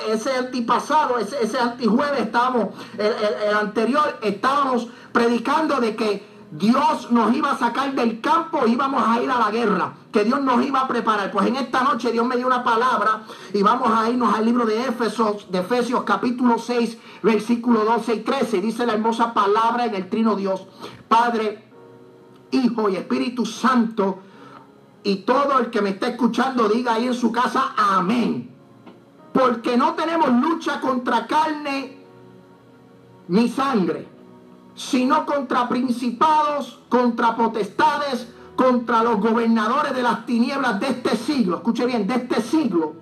ese 0.09 0.31
antipasado, 0.33 1.17
ese, 1.17 1.43
ese 1.43 1.59
antijueves 1.59 2.21
estábamos, 2.21 2.69
el, 2.97 3.55
anterior, 3.55 4.19
estábamos 4.21 4.87
predicando 5.11 5.79
de 5.79 5.95
que 5.95 6.35
Dios 6.51 7.11
nos 7.11 7.35
iba 7.35 7.51
a 7.51 7.57
sacar 7.57 7.93
del 7.95 8.21
campo, 8.21 8.65
íbamos 8.67 9.03
a 9.05 9.21
ir 9.21 9.29
a 9.29 9.39
la 9.39 9.51
guerra, 9.51 9.93
que 10.11 10.23
Dios 10.23 10.41
nos 10.41 10.65
iba 10.65 10.81
a 10.81 10.87
preparar. 10.87 11.31
Pues 11.31 11.47
en 11.47 11.57
esta 11.57 11.83
noche 11.83 12.11
Dios 12.11 12.25
me 12.25 12.37
dio 12.37 12.47
una 12.47 12.63
palabra 12.63 13.23
y 13.53 13.61
vamos 13.61 13.89
a 13.91 14.09
irnos 14.09 14.33
al 14.33 14.45
libro 14.45 14.65
de 14.65 14.81
Éfesos, 14.85 15.51
de 15.51 15.59
Efesios 15.59 16.03
capítulo 16.03 16.57
6, 16.57 16.97
versículo 17.23 17.83
12 17.83 18.15
y 18.15 18.19
13. 18.21 18.61
Dice 18.61 18.85
la 18.85 18.93
hermosa 18.93 19.33
palabra 19.33 19.85
en 19.85 19.95
el 19.95 20.09
trino 20.09 20.35
Dios, 20.35 20.67
Padre, 21.07 21.65
Hijo 22.51 22.89
y 22.89 22.95
Espíritu 22.95 23.45
Santo 23.45 24.19
y 25.05 25.17
todo 25.17 25.59
el 25.59 25.69
que 25.69 25.83
me 25.83 25.91
está 25.91 26.07
escuchando 26.07 26.67
diga 26.67 26.95
ahí 26.95 27.05
en 27.05 27.13
su 27.13 27.31
casa, 27.31 27.73
amén. 27.77 28.49
Porque 29.31 29.77
no 29.77 29.93
tenemos 29.93 30.31
lucha 30.31 30.81
contra 30.81 31.27
carne 31.27 31.99
ni 33.27 33.47
sangre, 33.47 34.07
sino 34.73 35.27
contra 35.27 35.69
principados, 35.69 36.79
contra 36.89 37.35
potestades, 37.35 38.33
contra 38.55 39.03
los 39.03 39.19
gobernadores 39.19 39.93
de 39.93 40.01
las 40.01 40.25
tinieblas 40.25 40.79
de 40.79 40.87
este 40.87 41.15
siglo. 41.15 41.57
Escuche 41.57 41.85
bien, 41.85 42.07
de 42.07 42.15
este 42.15 42.41
siglo. 42.41 42.93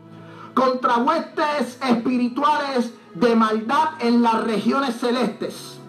Contra 0.54 0.98
huestes 0.98 1.80
espirituales 1.88 2.94
de 3.14 3.34
maldad 3.34 3.92
en 4.00 4.22
las 4.22 4.44
regiones 4.44 5.00
celestes. 5.00 5.80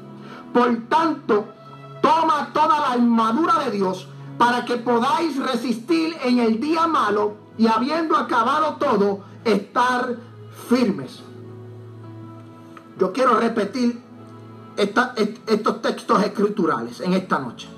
Por 0.53 0.77
tanto, 0.89 1.47
toma 2.01 2.51
toda 2.53 2.79
la 2.79 2.93
armadura 2.93 3.59
de 3.65 3.73
Dios 3.73 4.09
para 4.39 4.65
que 4.65 4.77
podáis 4.77 5.37
resistir 5.37 6.17
en 6.25 6.39
el 6.39 6.61
día 6.61 6.87
malo 6.87 7.35
y 7.57 7.67
habiendo 7.67 8.17
acabado 8.17 8.77
todo, 8.77 9.25
estar 9.45 10.17
firmes. 10.69 11.23
Yo 12.99 13.13
quiero 13.13 13.39
repetir 13.39 14.03
estos 14.77 15.83
textos 15.83 16.23
escriturales 16.23 17.01
en 17.01 17.13
esta 17.15 17.39
noche. 17.39 17.69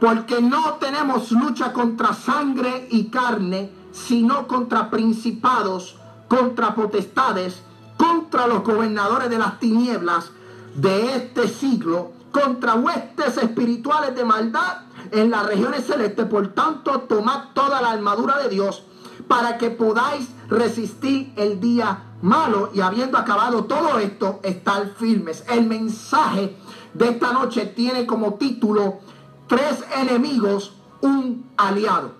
Porque 0.00 0.40
no 0.40 0.74
tenemos 0.74 1.30
lucha 1.32 1.72
contra 1.72 2.12
sangre 2.12 2.88
y 2.90 3.04
carne, 3.04 3.70
sino 3.92 4.46
contra 4.46 4.90
principados, 4.90 5.96
contra 6.28 6.74
potestades, 6.74 7.62
contra 7.96 8.46
los 8.46 8.62
gobernadores 8.64 9.30
de 9.30 9.38
las 9.38 9.58
tinieblas 9.60 10.30
de 10.74 11.16
este 11.16 11.48
siglo, 11.48 12.12
contra 12.34 12.74
huestes 12.74 13.36
espirituales 13.38 14.16
de 14.16 14.24
maldad 14.24 14.78
en 15.12 15.30
las 15.30 15.46
regiones 15.46 15.86
celestes. 15.86 16.26
Por 16.26 16.48
tanto, 16.48 17.02
tomad 17.02 17.52
toda 17.54 17.80
la 17.80 17.92
armadura 17.92 18.38
de 18.38 18.48
Dios 18.48 18.82
para 19.28 19.56
que 19.56 19.70
podáis 19.70 20.28
resistir 20.48 21.32
el 21.36 21.60
día 21.60 22.16
malo 22.22 22.70
y 22.74 22.80
habiendo 22.80 23.18
acabado 23.18 23.64
todo 23.64 24.00
esto, 24.00 24.40
estar 24.42 24.94
firmes. 24.96 25.44
El 25.48 25.66
mensaje 25.66 26.56
de 26.92 27.08
esta 27.10 27.32
noche 27.32 27.66
tiene 27.66 28.04
como 28.04 28.34
título 28.34 28.98
Tres 29.46 29.84
enemigos, 29.96 30.74
un 31.02 31.46
aliado. 31.56 32.12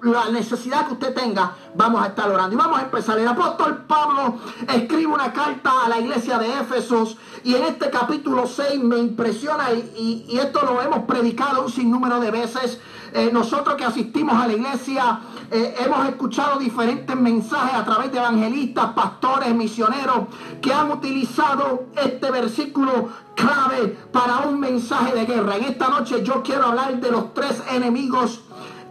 la 0.03 0.31
necesidad 0.31 0.87
que 0.87 0.95
usted 0.95 1.15
tenga, 1.15 1.55
vamos 1.75 2.03
a 2.03 2.09
estar 2.09 2.31
orando. 2.31 2.55
Y 2.55 2.59
vamos 2.59 2.79
a 2.79 2.83
empezar. 2.83 3.19
El 3.19 3.29
apóstol 3.29 3.85
Pablo 3.87 4.37
escribe 4.69 5.07
una 5.07 5.33
carta 5.33 5.87
a 5.87 5.89
la 5.89 5.99
iglesia 5.99 6.39
de 6.39 6.53
Éfesos 6.61 7.17
y 7.43 7.55
en 7.55 7.65
este 7.65 7.91
capítulo 7.91 8.47
6 8.47 8.83
me 8.83 8.99
impresiona 8.99 9.73
y, 9.73 10.27
y, 10.29 10.39
esto 10.39 10.63
lo 10.63 10.83
hemos 10.83 11.05
predicado 11.05 11.65
un 11.65 11.71
sinnúmero 11.71 12.21
de 12.21 12.31
veces. 12.31 12.81
Eh, 13.15 13.31
nosotros 13.33 13.77
que 13.77 13.85
asistimos 13.85 14.35
a 14.35 14.47
la 14.47 14.53
iglesia 14.53 15.21
eh, 15.51 15.75
hemos 15.79 16.07
escuchado 16.07 16.59
diferentes 16.59 17.17
mensajes 17.17 17.75
a 17.75 17.83
través 17.83 18.13
de 18.13 18.19
evangelistas, 18.19 18.93
pastores, 18.93 19.55
misioneros 19.55 20.27
que 20.61 20.75
han 20.75 20.91
utilizado 20.91 21.87
este 21.97 22.31
versículo 22.31 23.09
clave 23.39 23.97
para 24.13 24.41
un 24.41 24.59
mensaje 24.59 25.15
de 25.15 25.25
guerra. 25.25 25.57
En 25.57 25.65
esta 25.65 25.89
noche 25.89 26.23
yo 26.23 26.43
quiero 26.43 26.67
hablar 26.67 27.01
de 27.01 27.11
los 27.11 27.33
tres 27.33 27.63
enemigos. 27.71 28.43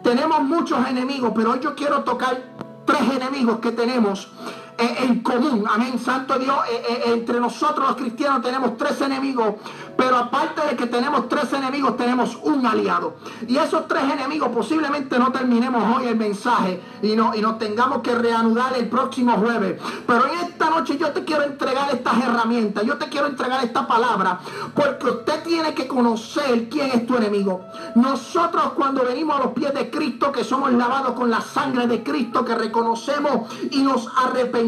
Tenemos 0.04 0.42
muchos 0.42 0.88
enemigos, 0.88 1.34
pero 1.36 1.52
hoy 1.52 1.60
yo 1.62 1.76
quiero 1.76 2.04
tocar 2.04 2.56
tres 2.86 3.02
enemigos 3.12 3.60
que 3.60 3.72
tenemos 3.72 4.30
en 4.78 5.20
común. 5.22 5.64
Amén, 5.70 6.00
Santo 6.00 6.38
Dios. 6.38 6.58
Eh, 6.72 7.04
entre 7.08 7.40
nosotros 7.40 7.88
los 7.88 7.98
cristianos 7.98 8.42
tenemos 8.42 8.78
tres 8.78 9.02
enemigos 9.02 9.56
pero 9.98 10.16
aparte 10.16 10.62
de 10.62 10.76
que 10.76 10.86
tenemos 10.86 11.28
tres 11.28 11.52
enemigos, 11.54 11.98
tenemos 11.98 12.38
un 12.44 12.66
aliado. 12.66 13.16
Y 13.48 13.58
esos 13.58 13.88
tres 13.88 14.04
enemigos 14.04 14.50
posiblemente 14.50 15.18
no 15.18 15.32
terminemos 15.32 15.84
hoy 15.98 16.08
el 16.08 16.16
mensaje 16.16 16.82
y, 17.02 17.16
no, 17.16 17.34
y 17.36 17.42
nos 17.42 17.58
tengamos 17.58 18.02
que 18.04 18.14
reanudar 18.14 18.78
el 18.78 18.88
próximo 18.88 19.34
jueves. 19.34 19.82
Pero 20.06 20.28
en 20.28 20.40
esta 20.48 20.70
noche 20.70 20.98
yo 20.98 21.12
te 21.12 21.26
quiero 21.26 21.44
entregar 21.44 21.94
estas 21.94 22.24
herramientas, 22.24 22.86
yo 22.86 22.98
te 22.98 23.10
quiero 23.10 23.28
entregar 23.28 23.64
esta 23.64 23.88
palabra, 23.88 24.40
porque 24.76 25.08
usted 25.08 25.44
tiene 25.44 25.74
que 25.74 25.88
conocer 25.88 26.70
quién 26.70 26.92
es 26.92 27.08
tu 27.08 27.18
enemigo. 27.18 27.66
Nosotros 27.96 28.74
cuando 28.76 29.04
venimos 29.04 29.40
a 29.40 29.44
los 29.46 29.54
pies 29.54 29.74
de 29.74 29.90
Cristo, 29.90 30.32
que 30.32 30.44
somos 30.44 30.72
lavados 30.74 31.14
con 31.14 31.32
la 31.32 31.42
sangre 31.42 31.88
de 31.88 32.04
Cristo, 32.04 32.46
que 32.46 32.54
reconocemos 32.54 33.52
y 33.72 33.82
nos 33.82 34.08
arrepentimos 34.16 34.67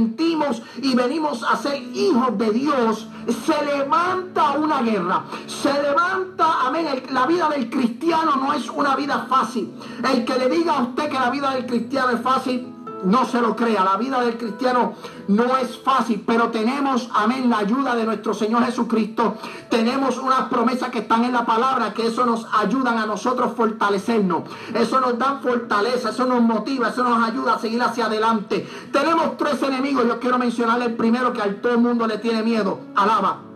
y 0.82 0.96
venimos 0.96 1.44
a 1.44 1.56
ser 1.58 1.82
hijos 1.94 2.38
de 2.38 2.52
Dios, 2.52 3.08
se 3.46 3.66
levanta 3.66 4.52
una 4.52 4.82
guerra. 4.82 5.24
Se 5.48 5.72
levanta, 5.72 6.68
amén. 6.68 6.88
la 7.12 7.26
vida 7.26 7.50
del 7.50 7.70
cristiano 7.70 8.36
no 8.36 8.54
es 8.54 8.70
una 8.70 8.96
vida 8.96 9.26
fácil. 9.30 9.72
El 10.12 10.26
que 10.26 10.38
le 10.38 10.50
diga 10.50 10.78
a 10.78 10.82
usted 10.84 11.10
que 11.10 11.20
la 11.20 11.30
vida 11.30 11.52
del 11.52 11.66
cristiano 11.66 12.12
es 12.12 12.22
fácil, 12.22 12.68
no 13.04 13.26
se 13.26 13.42
lo 13.42 13.56
crea. 13.56 13.84
La 13.84 13.98
vida 13.98 14.22
del 14.22 14.38
cristiano 14.38 14.94
no 15.28 15.58
es 15.58 15.78
fácil, 15.80 16.24
pero 16.26 16.50
tenemos, 16.50 17.10
amén, 17.14 17.50
la 17.50 17.60
ayuda 17.60 17.96
de 17.96 18.06
nuestro 18.06 18.34
Señor 18.34 18.64
Jesucristo. 18.66 19.36
Tenemos 19.70 20.18
unas 20.18 20.44
promesas 20.50 20.90
que 20.90 21.00
están 21.00 21.26
en 21.26 21.34
la 21.34 21.46
palabra, 21.46 21.94
que 21.94 22.08
eso 22.08 22.26
nos 22.26 22.48
ayudan 22.54 22.98
a 22.98 23.06
nosotros 23.06 23.54
fortalecernos. 23.56 24.44
Eso 24.74 25.00
nos 25.00 25.18
da 25.18 25.40
fortaleza, 25.42 26.10
eso 26.10 26.26
nos 26.26 26.42
motiva, 26.42 26.90
eso 26.90 27.04
nos 27.04 27.28
ayuda 27.28 27.56
a 27.56 27.60
seguir 27.60 27.82
hacia 27.82 28.06
adelante. 28.06 28.68
Tenemos 28.92 29.38
tres 29.38 29.62
enemigos. 29.64 30.06
Yo 30.08 30.20
quiero 30.20 30.38
mencionar 30.38 30.82
el 30.82 30.96
primero 30.96 31.34
que 31.34 31.42
a 31.42 31.62
todo 31.62 31.74
el 31.74 31.80
mundo 31.80 32.08
le 32.08 32.18
tiene 32.18 32.44
miedo. 32.44 32.80
Alaba. 32.96 33.49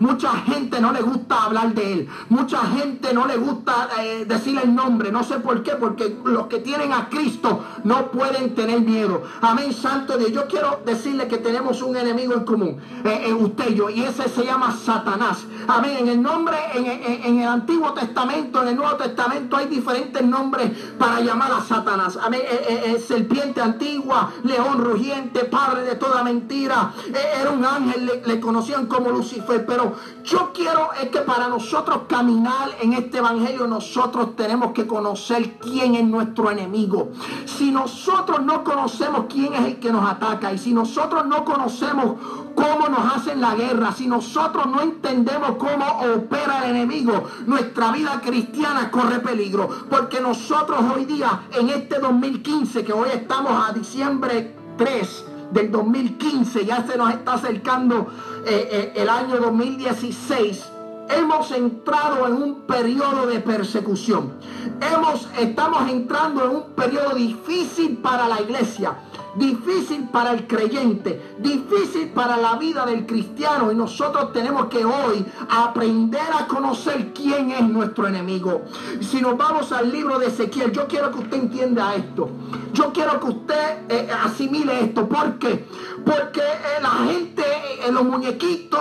Mucha 0.00 0.30
gente 0.38 0.80
no 0.80 0.92
le 0.92 1.02
gusta 1.02 1.44
hablar 1.44 1.74
de 1.74 1.92
él. 1.92 2.08
Mucha 2.28 2.58
gente 2.58 3.12
no 3.12 3.26
le 3.26 3.36
gusta 3.36 3.88
eh, 4.00 4.24
decir 4.26 4.58
el 4.62 4.74
nombre. 4.74 5.10
No 5.12 5.22
sé 5.24 5.38
por 5.40 5.62
qué, 5.62 5.72
porque 5.72 6.16
los 6.24 6.46
que 6.46 6.58
tienen 6.58 6.92
a 6.92 7.08
Cristo 7.08 7.64
no 7.84 8.10
pueden 8.10 8.54
tener 8.54 8.80
miedo. 8.80 9.22
Amén, 9.40 9.72
Santo 9.72 10.16
Dios. 10.16 10.32
Yo 10.32 10.46
quiero 10.46 10.80
decirle 10.84 11.28
que 11.28 11.38
tenemos 11.38 11.82
un 11.82 11.96
enemigo 11.96 12.34
en 12.34 12.44
común, 12.44 12.78
eh, 13.04 13.32
usted 13.32 13.70
y 13.70 13.74
yo, 13.74 13.90
y 13.90 14.02
ese 14.02 14.28
se 14.28 14.44
llama 14.44 14.72
Satanás. 14.72 15.44
Amén. 15.66 15.96
En 16.00 16.08
el 16.08 16.22
nombre, 16.22 16.56
en, 16.74 17.38
el 17.38 17.48
Antiguo 17.48 17.92
Testamento, 17.92 18.62
en 18.62 18.68
el 18.68 18.76
Nuevo 18.76 18.96
Testamento 18.96 19.56
hay 19.56 19.66
diferentes 19.66 20.22
nombres 20.24 20.70
para 20.98 21.20
llamar 21.20 21.52
a 21.52 21.60
Satanás. 21.60 22.18
Amén. 22.22 22.40
Eh, 22.44 23.02
serpiente 23.06 23.60
antigua, 23.60 24.32
león 24.44 24.78
rugiente, 24.78 25.44
padre 25.44 25.82
de 25.82 25.94
toda 25.96 26.22
mentira. 26.22 26.92
era 27.40 27.50
un 27.50 27.64
ángel, 27.64 28.22
le 28.24 28.40
conocían 28.40 28.86
como 28.86 29.10
Lucifer, 29.10 29.64
pero 29.66 29.81
yo 30.24 30.52
quiero 30.52 30.90
es 31.00 31.08
que 31.08 31.20
para 31.20 31.48
nosotros 31.48 32.02
caminar 32.08 32.70
en 32.80 32.92
este 32.92 33.18
evangelio 33.18 33.66
nosotros 33.66 34.36
tenemos 34.36 34.72
que 34.72 34.86
conocer 34.86 35.58
quién 35.58 35.94
es 35.94 36.04
nuestro 36.04 36.50
enemigo. 36.50 37.10
Si 37.44 37.70
nosotros 37.70 38.42
no 38.42 38.64
conocemos 38.64 39.26
quién 39.28 39.54
es 39.54 39.64
el 39.66 39.76
que 39.80 39.92
nos 39.92 40.08
ataca 40.08 40.52
y 40.52 40.58
si 40.58 40.72
nosotros 40.72 41.26
no 41.26 41.44
conocemos 41.44 42.16
cómo 42.54 42.88
nos 42.88 43.16
hacen 43.16 43.40
la 43.40 43.54
guerra, 43.54 43.92
si 43.92 44.06
nosotros 44.06 44.66
no 44.66 44.80
entendemos 44.80 45.56
cómo 45.56 45.84
opera 46.14 46.64
el 46.64 46.76
enemigo, 46.76 47.24
nuestra 47.46 47.92
vida 47.92 48.20
cristiana 48.20 48.90
corre 48.90 49.20
peligro. 49.20 49.68
Porque 49.90 50.20
nosotros 50.20 50.80
hoy 50.94 51.04
día, 51.04 51.42
en 51.52 51.70
este 51.70 51.98
2015, 51.98 52.84
que 52.84 52.92
hoy 52.92 53.08
estamos 53.14 53.52
a 53.68 53.72
diciembre 53.72 54.54
3, 54.76 55.24
del 55.52 55.70
2015, 55.70 56.64
ya 56.64 56.84
se 56.86 56.96
nos 56.96 57.10
está 57.10 57.34
acercando 57.34 58.08
eh, 58.46 58.68
eh, 58.70 58.92
el 58.96 59.08
año 59.08 59.36
2016, 59.36 60.64
hemos 61.10 61.50
entrado 61.50 62.26
en 62.26 62.34
un 62.34 62.60
periodo 62.62 63.26
de 63.26 63.40
persecución. 63.40 64.32
Hemos, 64.80 65.28
estamos 65.38 65.90
entrando 65.90 66.44
en 66.44 66.50
un 66.50 66.62
periodo 66.74 67.14
difícil 67.14 67.98
para 67.98 68.28
la 68.28 68.40
iglesia 68.40 68.96
difícil 69.34 70.08
para 70.08 70.32
el 70.32 70.46
creyente, 70.46 71.34
difícil 71.38 72.08
para 72.08 72.36
la 72.36 72.56
vida 72.56 72.84
del 72.86 73.06
cristiano 73.06 73.72
y 73.72 73.74
nosotros 73.74 74.32
tenemos 74.32 74.66
que 74.66 74.84
hoy 74.84 75.24
aprender 75.48 76.26
a 76.38 76.46
conocer 76.46 77.12
quién 77.12 77.50
es 77.50 77.62
nuestro 77.62 78.06
enemigo. 78.06 78.62
Si 79.00 79.20
nos 79.20 79.36
vamos 79.36 79.72
al 79.72 79.90
libro 79.90 80.18
de 80.18 80.26
Ezequiel, 80.26 80.72
yo 80.72 80.86
quiero 80.86 81.10
que 81.10 81.18
usted 81.18 81.36
entienda 81.36 81.94
esto. 81.94 82.28
Yo 82.72 82.92
quiero 82.92 83.20
que 83.20 83.26
usted 83.26 83.78
eh, 83.88 84.08
asimile 84.24 84.84
esto. 84.84 85.06
¿Por 85.08 85.38
qué? 85.38 85.66
Porque 86.04 86.40
eh, 86.40 86.80
la 86.82 86.90
gente, 86.90 87.42
en 87.84 87.90
eh, 87.90 87.92
los 87.92 88.04
muñequitos, 88.04 88.80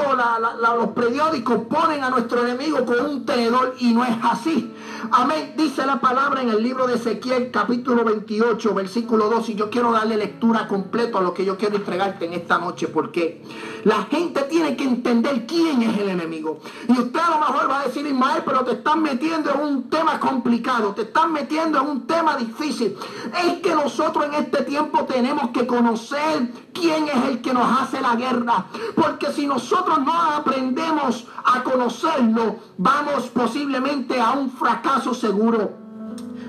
los 0.78 0.88
periódicos 0.90 1.66
ponen 1.70 2.04
a 2.04 2.10
nuestro 2.10 2.46
enemigo 2.46 2.86
con 2.86 3.06
un 3.06 3.26
tenedor 3.26 3.76
y 3.80 3.94
no 3.94 4.06
es 4.06 4.16
así. 4.24 4.74
Amén. 5.10 5.54
Dice 5.58 5.86
la 5.86 6.00
palabra 6.00 6.42
en 6.42 6.50
el 6.50 6.62
libro 6.62 6.86
de 6.86 6.96
Ezequiel 6.96 7.50
capítulo 7.50 8.04
28, 8.04 8.74
versículo 8.74 9.30
2. 9.30 9.50
Y 9.50 9.56
yo 9.56 9.70
quiero 9.70 9.92
darle 9.92 10.16
lectura 10.16 10.68
completa 10.68 11.18
a 11.18 11.22
lo 11.22 11.34
que 11.34 11.44
yo 11.44 11.58
quiero 11.58 11.78
entregarte 11.78 12.26
en 12.26 12.34
esta 12.34 12.60
noche. 12.60 12.88
Porque 12.88 13.42
la 13.84 14.04
gente 14.04 14.44
tiene 14.44 14.76
que 14.76 14.84
entender 14.84 15.48
quién 15.48 15.82
es 15.82 15.98
el 15.98 16.10
enemigo. 16.10 16.60
Y 16.88 16.92
usted 16.92 17.20
a 17.20 17.30
lo 17.32 17.40
mejor 17.40 17.70
va 17.70 17.82
a 17.82 17.86
decir, 17.86 18.06
Ismael, 18.06 18.44
pero 18.46 18.64
te 18.64 18.74
están 18.74 19.02
metiendo 19.02 19.52
en 19.52 19.62
un 19.62 19.90
tema 19.90 20.20
complicado. 20.20 20.94
Te 20.94 21.04
están 21.04 21.34
metiendo 21.34 21.82
en 21.82 21.88
un 21.88 22.06
tema 22.06 22.36
difícil. 22.38 22.96
Es 23.44 23.60
que 23.62 23.74
nosotros 23.74 24.26
en 24.26 24.36
este 24.36 24.64
tiempo 24.64 25.06
tenemos 25.06 25.50
que 25.50 25.66
conocer 25.66 26.52
quién 26.74 27.08
es 27.08 27.30
el 27.30 27.42
que 27.42 27.54
nos 27.54 27.82
hace 27.82 28.02
la 28.02 28.16
guerra. 28.16 28.66
Porque 28.96 29.32
si 29.32 29.48
nosotros 29.48 30.00
no 30.00 30.14
aprendemos 30.14 31.28
a 31.44 31.64
conocerlo, 31.64 32.58
vamos 32.78 33.28
posiblemente 33.28 34.20
a 34.20 34.32
un 34.32 34.50
fracaso 34.50 35.14
seguro. 35.14 35.82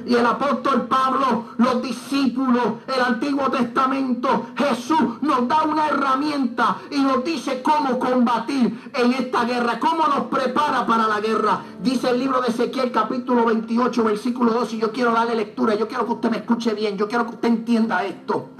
Y 0.04 0.14
el 0.14 0.26
apóstol 0.26 0.88
Pablo, 0.88 1.50
los 1.58 1.80
discípulos, 1.80 2.62
el 2.92 3.00
Antiguo 3.00 3.48
Testamento, 3.50 4.46
Jesús 4.56 4.98
nos 5.20 5.46
da 5.46 5.62
una 5.62 5.88
herramienta 5.88 6.78
y 6.90 6.98
nos 6.98 7.24
dice 7.24 7.62
cómo 7.62 7.98
combatir 7.98 8.90
en 8.94 9.12
esta 9.12 9.44
guerra, 9.44 9.78
cómo 9.78 10.08
nos 10.08 10.24
prepara 10.26 10.85
para 10.87 11.06
la 11.06 11.20
guerra. 11.20 11.61
Dice 11.80 12.11
el 12.11 12.18
libro 12.18 12.40
de 12.40 12.48
Ezequiel 12.48 12.90
capítulo 12.90 13.44
28, 13.44 14.02
versículo 14.02 14.52
2, 14.52 14.74
y 14.74 14.78
yo 14.78 14.92
quiero 14.92 15.12
darle 15.12 15.37
lectura, 15.37 15.74
yo 15.76 15.87
quiero 15.87 16.04
que 16.06 16.12
usted 16.12 16.30
me 16.30 16.38
escuche 16.38 16.74
bien, 16.74 16.96
yo 16.96 17.06
quiero 17.06 17.24
que 17.26 17.35
usted 17.35 17.48
entienda 17.48 18.04
esto. 18.04 18.50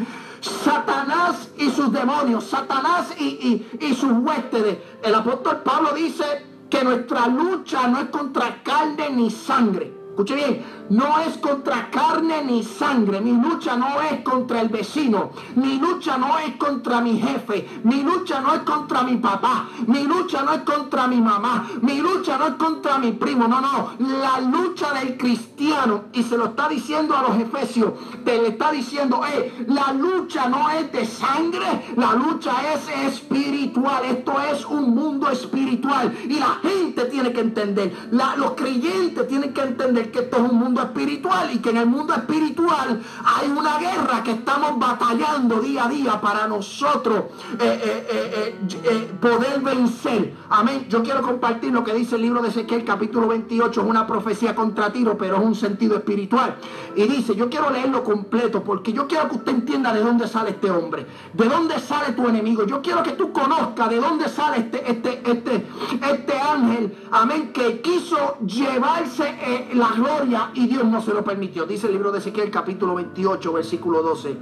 Satanás 0.43 1.51
y 1.57 1.71
sus 1.71 1.93
demonios, 1.93 2.45
Satanás 2.45 3.15
y, 3.19 3.65
sus 3.95 4.13
huéspedes. 4.13 4.79
El 5.03 5.15
apóstol 5.15 5.63
Pablo 5.65 5.93
dice 5.95 6.25
que 6.69 6.83
nuestra 6.83 7.29
lucha 7.29 7.87
no 7.87 8.01
es 8.01 8.09
contra 8.09 8.63
carne 8.63 9.11
ni 9.11 9.31
sangre. 9.31 10.02
Escuche 10.12 10.35
bien, 10.35 10.62
no 10.90 11.20
es 11.20 11.38
contra 11.38 11.90
carne 11.90 12.44
ni 12.44 12.62
sangre. 12.62 13.22
Mi 13.22 13.33
lucha 13.33 13.79
no 13.79 13.98
es 14.03 14.20
contra 14.20 14.61
el 14.61 14.68
vecino. 14.68 15.31
Mi 15.57 15.79
lucha 15.79 16.18
no 16.18 16.38
es 16.38 16.55
contra 16.57 17.01
mi 17.01 17.18
jefe. 17.18 17.81
Mi 17.85 18.03
lucha 18.03 18.42
no 18.42 18.53
es 18.53 18.61
contra 18.61 19.03
mi 19.05 19.16
papá. 19.16 19.70
Mi 19.87 20.05
lucha 20.05 20.42
no 20.42 20.53
es 20.53 20.61
contra 20.64 21.07
mi 21.07 21.18
mamá. 21.18 21.66
Mi 21.81 21.98
lucha 21.98 22.37
no 22.37 22.48
es 22.48 22.55
contra 22.57 22.98
mi 22.98 23.12
primo. 23.12 23.48
No, 23.48 23.62
no. 23.62 23.92
La 24.20 24.38
lucha 24.40 24.92
del 24.92 25.16
cristiano, 25.16 26.05
y 26.12 26.22
se 26.22 26.37
lo 26.37 26.48
está 26.48 26.68
diciendo 26.68 27.16
a 27.16 27.22
los 27.22 27.38
efesios, 27.38 27.94
te 28.22 28.37
le 28.37 28.48
está 28.48 28.70
diciendo, 28.70 29.22
eh, 29.27 29.64
la 29.68 29.94
lucha 29.94 30.46
no 30.46 30.68
es 30.68 30.92
de 30.92 31.07
sangre, 31.07 31.94
la 31.96 32.12
lucha 32.12 32.53
es 32.75 33.14
espiritual. 33.14 34.05
Esto 34.05 34.35
es 34.42 34.66
un 34.66 34.94
mundo 34.94 35.31
espiritual. 35.31 36.14
Y 36.29 36.35
la 36.38 36.59
gente 36.62 37.07
tiene 37.07 37.33
que 37.33 37.40
entender, 37.40 38.11
los 38.37 38.51
creyentes 38.51 39.27
tienen 39.27 39.55
que 39.55 39.62
entender 39.62 40.02
que 40.11 40.21
esto 40.21 40.37
es 40.37 40.51
un 40.51 40.59
mundo 40.59 40.83
espiritual 40.83 41.51
y 41.53 41.59
que 41.59 41.71
en 41.71 41.77
el 41.79 41.87
mundo 41.87 42.15
espiritual 42.15 43.03
hay 43.25 43.49
una 43.51 43.79
guerra 43.79 44.23
que 44.23 44.33
estamos 44.33 44.79
batallando 44.79 45.61
día 45.61 45.85
a 45.85 45.88
día 45.88 46.21
para 46.21 46.47
nosotros 46.47 47.25
eh, 47.59 48.07
eh, 48.11 48.57
eh, 48.85 49.12
poder 49.21 49.61
vencer. 49.61 50.35
Amén. 50.51 50.87
Yo 50.88 51.03
quiero 51.03 51.23
compartir 51.23 51.73
lo 51.73 51.85
que 51.85 51.95
dice 51.95 52.17
el 52.17 52.23
libro 52.23 52.43
de 52.43 52.49
Ezequiel 52.49 52.85
capítulo 52.85 53.29
28. 53.29 53.81
Es 53.81 53.87
una 53.87 54.07
profecía 54.07 54.55
contra 54.55 54.93
tiro, 54.93 55.17
pero 55.17 55.37
es 55.37 55.43
un 55.43 55.55
sentido 55.55 55.97
espiritual. 55.97 56.57
Y 56.97 57.05
dice, 57.05 57.35
yo 57.35 57.49
quiero 57.49 57.71
leerlo 57.71 58.03
completo 58.05 58.62
porque 58.62 58.93
yo 58.93 59.07
quiero 59.07 59.29
que 59.29 59.37
usted 59.37 59.53
entienda 59.53 59.93
de 59.93 60.01
dónde 60.01 60.27
sale 60.27 60.51
este 60.51 60.71
hombre, 60.71 61.07
de 61.33 61.49
dónde 61.49 61.79
sale 61.79 62.12
tu 62.12 62.29
enemigo. 62.29 62.65
Yo 62.67 62.83
quiero 62.83 63.03
que 63.03 63.12
tú 63.12 63.33
conozcas 63.33 63.88
de 63.88 63.97
dónde 63.97 64.29
sale 64.29 64.59
este, 64.59 64.91
este, 64.91 65.23
este, 65.31 65.67
este 66.11 66.38
ángel, 66.38 66.97
amén, 67.11 67.53
que 67.53 67.81
quiso 67.81 68.38
llevarse 68.47 69.69
la 69.75 69.92
gloria 69.93 70.51
y 70.55 70.67
Dios 70.67 70.85
no 70.85 71.01
se 71.03 71.13
lo 71.13 71.25
permitió. 71.25 71.67
Dice 71.67 71.87
el 71.87 71.95
libro 71.95 72.13
de 72.13 72.19
Ezequiel 72.19 72.51
capítulo 72.51 72.95
28 72.95 73.53
versículo 73.53 74.03
12. 74.03 74.37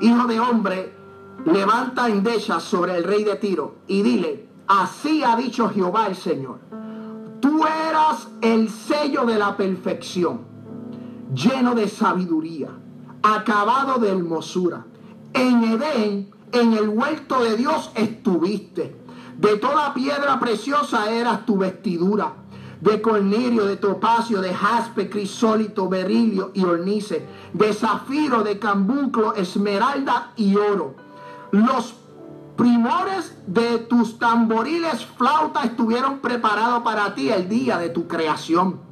Hijo 0.00 0.26
de 0.26 0.40
hombre, 0.40 0.94
levanta 1.44 2.08
endechas 2.08 2.62
sobre 2.62 2.96
el 2.96 3.04
rey 3.04 3.24
de 3.24 3.36
Tiro 3.36 3.76
y 3.86 4.02
dile, 4.02 4.48
así 4.66 5.22
ha 5.22 5.36
dicho 5.36 5.68
Jehová 5.68 6.06
el 6.06 6.16
Señor. 6.16 6.58
Tú 7.40 7.64
eras 7.66 8.28
el 8.40 8.68
sello 8.68 9.24
de 9.24 9.38
la 9.38 9.56
perfección, 9.56 10.42
lleno 11.34 11.74
de 11.74 11.88
sabiduría, 11.88 12.68
acabado 13.22 13.98
de 13.98 14.10
hermosura. 14.10 14.86
En 15.32 15.62
Edén, 15.64 16.30
en 16.52 16.72
el 16.72 16.88
huerto 16.88 17.42
de 17.42 17.56
Dios 17.56 17.90
estuviste. 17.94 18.96
De 19.38 19.56
toda 19.56 19.94
piedra 19.94 20.38
preciosa 20.38 21.10
eras 21.10 21.46
tu 21.46 21.56
vestidura 21.58 22.34
de 22.80 23.02
cornelio, 23.02 23.66
de 23.66 23.76
topacio, 23.76 24.40
de 24.40 24.54
jaspe, 24.54 25.10
crisólito, 25.10 25.88
berilio 25.88 26.50
y 26.54 26.64
ornice, 26.64 27.26
de 27.52 27.72
zafiro, 27.72 28.42
de 28.42 28.58
cambuclo, 28.58 29.34
esmeralda 29.34 30.32
y 30.36 30.56
oro. 30.56 30.94
Los 31.50 31.94
primores 32.56 33.36
de 33.46 33.78
tus 33.78 34.18
tamboriles 34.18 35.04
flauta 35.04 35.62
estuvieron 35.64 36.18
preparados 36.18 36.82
para 36.82 37.14
ti 37.14 37.30
el 37.30 37.48
día 37.48 37.78
de 37.78 37.90
tu 37.90 38.06
creación. 38.06 38.89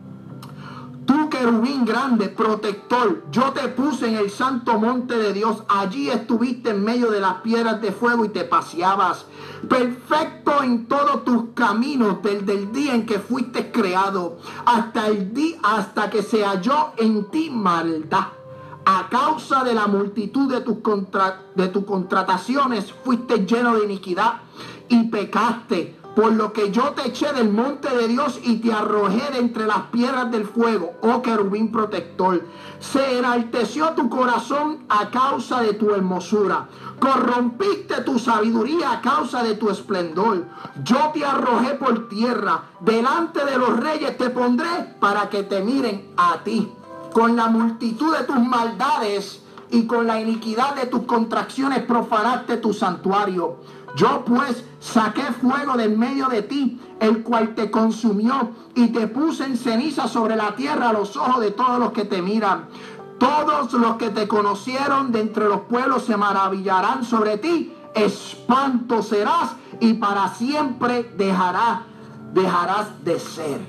Tú 1.08 1.30
querubín 1.30 1.86
grande, 1.86 2.28
protector, 2.28 3.24
yo 3.30 3.50
te 3.52 3.66
puse 3.68 4.08
en 4.08 4.16
el 4.16 4.30
santo 4.30 4.78
monte 4.78 5.16
de 5.16 5.32
Dios. 5.32 5.64
Allí 5.66 6.10
estuviste 6.10 6.68
en 6.68 6.84
medio 6.84 7.10
de 7.10 7.18
las 7.18 7.36
piedras 7.36 7.80
de 7.80 7.92
fuego 7.92 8.26
y 8.26 8.28
te 8.28 8.44
paseabas. 8.44 9.24
Perfecto 9.66 10.62
en 10.62 10.84
todos 10.84 11.24
tus 11.24 11.54
caminos 11.54 12.18
desde 12.22 12.52
el 12.52 12.72
día 12.72 12.94
en 12.94 13.06
que 13.06 13.20
fuiste 13.20 13.72
creado 13.72 14.36
hasta 14.66 15.06
el 15.06 15.32
día 15.32 15.56
hasta 15.62 16.10
que 16.10 16.22
se 16.22 16.44
halló 16.44 16.92
en 16.98 17.30
ti 17.30 17.48
maldad. 17.48 18.26
A 18.84 19.08
causa 19.08 19.64
de 19.64 19.72
la 19.72 19.86
multitud 19.86 20.52
de 20.52 20.60
tus, 20.60 20.76
de 21.54 21.68
tus 21.68 21.84
contrataciones 21.86 22.92
fuiste 23.02 23.46
lleno 23.46 23.76
de 23.76 23.84
iniquidad 23.86 24.42
y 24.90 25.04
pecaste 25.04 25.98
por 26.14 26.32
lo 26.32 26.52
que 26.52 26.70
yo 26.72 26.92
te 26.94 27.08
eché 27.08 27.32
del 27.32 27.50
monte 27.50 27.88
de 27.94 28.08
Dios 28.08 28.40
y 28.42 28.56
te 28.56 28.72
arrojé 28.72 29.30
de 29.32 29.38
entre 29.38 29.66
las 29.66 29.82
piedras 29.92 30.30
del 30.30 30.46
fuego, 30.46 30.94
oh 31.00 31.22
querubín 31.22 31.70
protector. 31.70 32.44
Se 32.80 33.18
enalteció 33.18 33.90
tu 33.90 34.08
corazón 34.08 34.84
a 34.88 35.10
causa 35.10 35.60
de 35.62 35.74
tu 35.74 35.94
hermosura. 35.94 36.68
Corrompiste 36.98 38.02
tu 38.02 38.18
sabiduría 38.18 38.92
a 38.92 39.00
causa 39.00 39.42
de 39.42 39.54
tu 39.54 39.70
esplendor. 39.70 40.46
Yo 40.82 41.10
te 41.14 41.24
arrojé 41.24 41.74
por 41.74 42.08
tierra. 42.08 42.62
Delante 42.80 43.44
de 43.44 43.56
los 43.56 43.78
reyes 43.78 44.18
te 44.18 44.30
pondré 44.30 44.96
para 44.98 45.28
que 45.28 45.44
te 45.44 45.62
miren 45.62 46.12
a 46.16 46.42
ti. 46.42 46.72
Con 47.12 47.36
la 47.36 47.46
multitud 47.48 48.16
de 48.16 48.24
tus 48.24 48.40
maldades 48.40 49.42
y 49.70 49.86
con 49.86 50.06
la 50.06 50.20
iniquidad 50.20 50.74
de 50.74 50.86
tus 50.86 51.02
contracciones 51.02 51.82
profanaste 51.82 52.56
tu 52.56 52.72
santuario. 52.72 53.56
Yo 53.98 54.24
pues 54.24 54.64
saqué 54.78 55.22
fuego 55.22 55.76
del 55.76 55.98
medio 55.98 56.28
de 56.28 56.42
ti, 56.42 56.80
el 57.00 57.24
cual 57.24 57.56
te 57.56 57.68
consumió 57.68 58.50
y 58.76 58.92
te 58.92 59.08
puse 59.08 59.44
en 59.44 59.56
ceniza 59.56 60.06
sobre 60.06 60.36
la 60.36 60.54
tierra 60.54 60.90
a 60.90 60.92
los 60.92 61.16
ojos 61.16 61.40
de 61.40 61.50
todos 61.50 61.80
los 61.80 61.90
que 61.90 62.04
te 62.04 62.22
miran. 62.22 62.66
Todos 63.18 63.72
los 63.72 63.96
que 63.96 64.10
te 64.10 64.28
conocieron 64.28 65.10
de 65.10 65.22
entre 65.22 65.48
los 65.48 65.62
pueblos 65.62 66.04
se 66.04 66.16
maravillarán 66.16 67.04
sobre 67.04 67.38
ti. 67.38 67.74
Espanto 67.92 69.02
serás 69.02 69.56
y 69.80 69.94
para 69.94 70.28
siempre 70.28 71.02
dejarás, 71.16 71.80
dejarás 72.32 73.04
de 73.04 73.18
ser. 73.18 73.60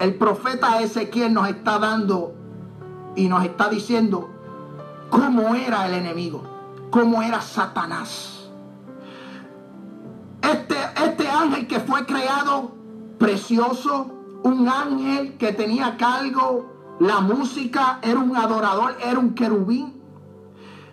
El 0.00 0.16
profeta 0.16 0.82
Ezequiel 0.82 1.32
nos 1.32 1.48
está 1.48 1.78
dando 1.78 2.34
y 3.16 3.26
nos 3.26 3.42
está 3.46 3.70
diciendo 3.70 4.28
cómo 5.08 5.54
era 5.54 5.86
el 5.86 5.94
enemigo 5.94 6.47
cómo 6.90 7.22
era 7.22 7.40
Satanás. 7.40 8.50
Este, 10.42 10.76
este 11.04 11.28
ángel 11.28 11.66
que 11.66 11.80
fue 11.80 12.06
creado 12.06 12.72
precioso, 13.18 14.10
un 14.42 14.68
ángel 14.68 15.36
que 15.36 15.52
tenía 15.52 15.96
cargo 15.96 16.78
la 17.00 17.20
música, 17.20 18.00
era 18.02 18.18
un 18.18 18.36
adorador, 18.36 18.96
era 19.04 19.18
un 19.18 19.34
querubín. 19.34 19.94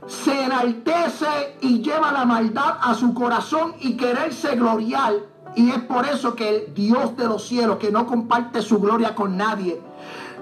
Se 0.05 0.43
enaltece 0.43 1.57
y 1.61 1.81
lleva 1.81 2.11
la 2.11 2.25
maldad 2.25 2.77
a 2.79 2.93
su 2.93 3.13
corazón 3.15 3.73
y 3.79 3.97
quererse 3.97 4.55
gloriar. 4.55 5.13
Y 5.55 5.71
es 5.71 5.79
por 5.79 6.05
eso 6.05 6.35
que 6.35 6.49
el 6.49 6.73
Dios 6.75 7.17
de 7.17 7.25
los 7.25 7.47
cielos, 7.47 7.77
que 7.77 7.91
no 7.91 8.05
comparte 8.05 8.61
su 8.61 8.79
gloria 8.79 9.15
con 9.15 9.35
nadie, 9.35 9.81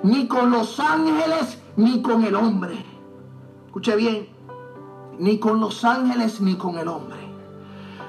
ni 0.02 0.28
con 0.28 0.52
los 0.52 0.80
ángeles, 0.80 1.60
ni 1.78 2.02
con 2.02 2.26
el 2.26 2.36
hombre. 2.36 2.86
Escuche 3.68 3.96
bien, 3.96 4.28
ni 5.20 5.40
con 5.40 5.60
los 5.60 5.84
ángeles, 5.84 6.42
ni 6.42 6.56
con 6.56 6.78
el 6.78 6.88
hombre. 6.88 7.18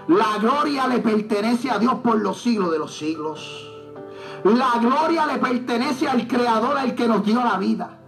La 0.08 0.38
gloria 0.38 0.86
le 0.86 0.98
pertenece 0.98 1.70
a 1.70 1.78
Dios 1.78 1.94
por 2.02 2.20
los 2.20 2.40
siglos 2.40 2.70
de 2.70 2.78
los 2.78 2.94
siglos. 2.96 3.70
La 4.44 4.78
gloria 4.78 5.26
le 5.26 5.38
pertenece 5.38 6.06
al 6.06 6.26
Creador, 6.28 6.76
al 6.76 6.94
que 6.94 7.08
nos 7.08 7.24
dio 7.24 7.42
la 7.42 7.56
vida. 7.56 7.98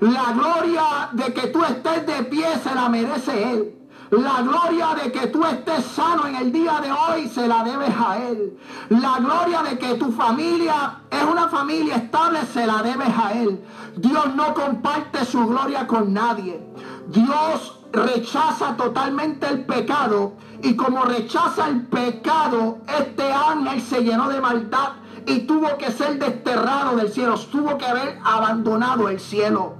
La 0.00 0.32
gloria 0.32 1.08
de 1.12 1.32
que 1.32 1.48
tú 1.48 1.64
estés 1.64 2.06
de 2.06 2.24
pie 2.24 2.46
se 2.62 2.74
la 2.74 2.88
merece 2.88 3.52
Él. 3.52 3.74
La 4.10 4.40
gloria 4.40 4.94
de 5.02 5.12
que 5.12 5.26
tú 5.26 5.44
estés 5.44 5.84
sano 5.84 6.26
en 6.26 6.36
el 6.36 6.52
día 6.52 6.80
de 6.80 6.90
hoy 6.90 7.28
se 7.28 7.46
la 7.46 7.62
debes 7.62 7.94
a 7.98 8.18
Él. 8.18 8.58
La 8.88 9.18
gloria 9.18 9.62
de 9.62 9.78
que 9.78 9.94
tu 9.94 10.12
familia 10.12 11.00
es 11.10 11.22
una 11.24 11.48
familia 11.48 11.96
estable 11.96 12.40
se 12.52 12.66
la 12.66 12.82
debes 12.82 13.08
a 13.08 13.32
Él. 13.32 13.62
Dios 13.96 14.34
no 14.34 14.54
comparte 14.54 15.24
su 15.24 15.46
gloria 15.46 15.86
con 15.86 16.12
nadie. 16.12 16.60
Dios 17.08 17.77
rechaza 17.92 18.76
totalmente 18.76 19.48
el 19.48 19.64
pecado 19.64 20.34
y 20.62 20.74
como 20.74 21.04
rechaza 21.04 21.68
el 21.68 21.86
pecado, 21.86 22.78
este 22.98 23.32
ángel 23.32 23.80
se 23.80 24.02
llenó 24.02 24.28
de 24.28 24.40
maldad 24.40 24.92
y 25.26 25.40
tuvo 25.40 25.76
que 25.76 25.90
ser 25.92 26.18
desterrado 26.18 26.96
del 26.96 27.10
cielo, 27.10 27.34
tuvo 27.38 27.78
que 27.78 27.86
haber 27.86 28.18
abandonado 28.24 29.08
el 29.08 29.20
cielo. 29.20 29.76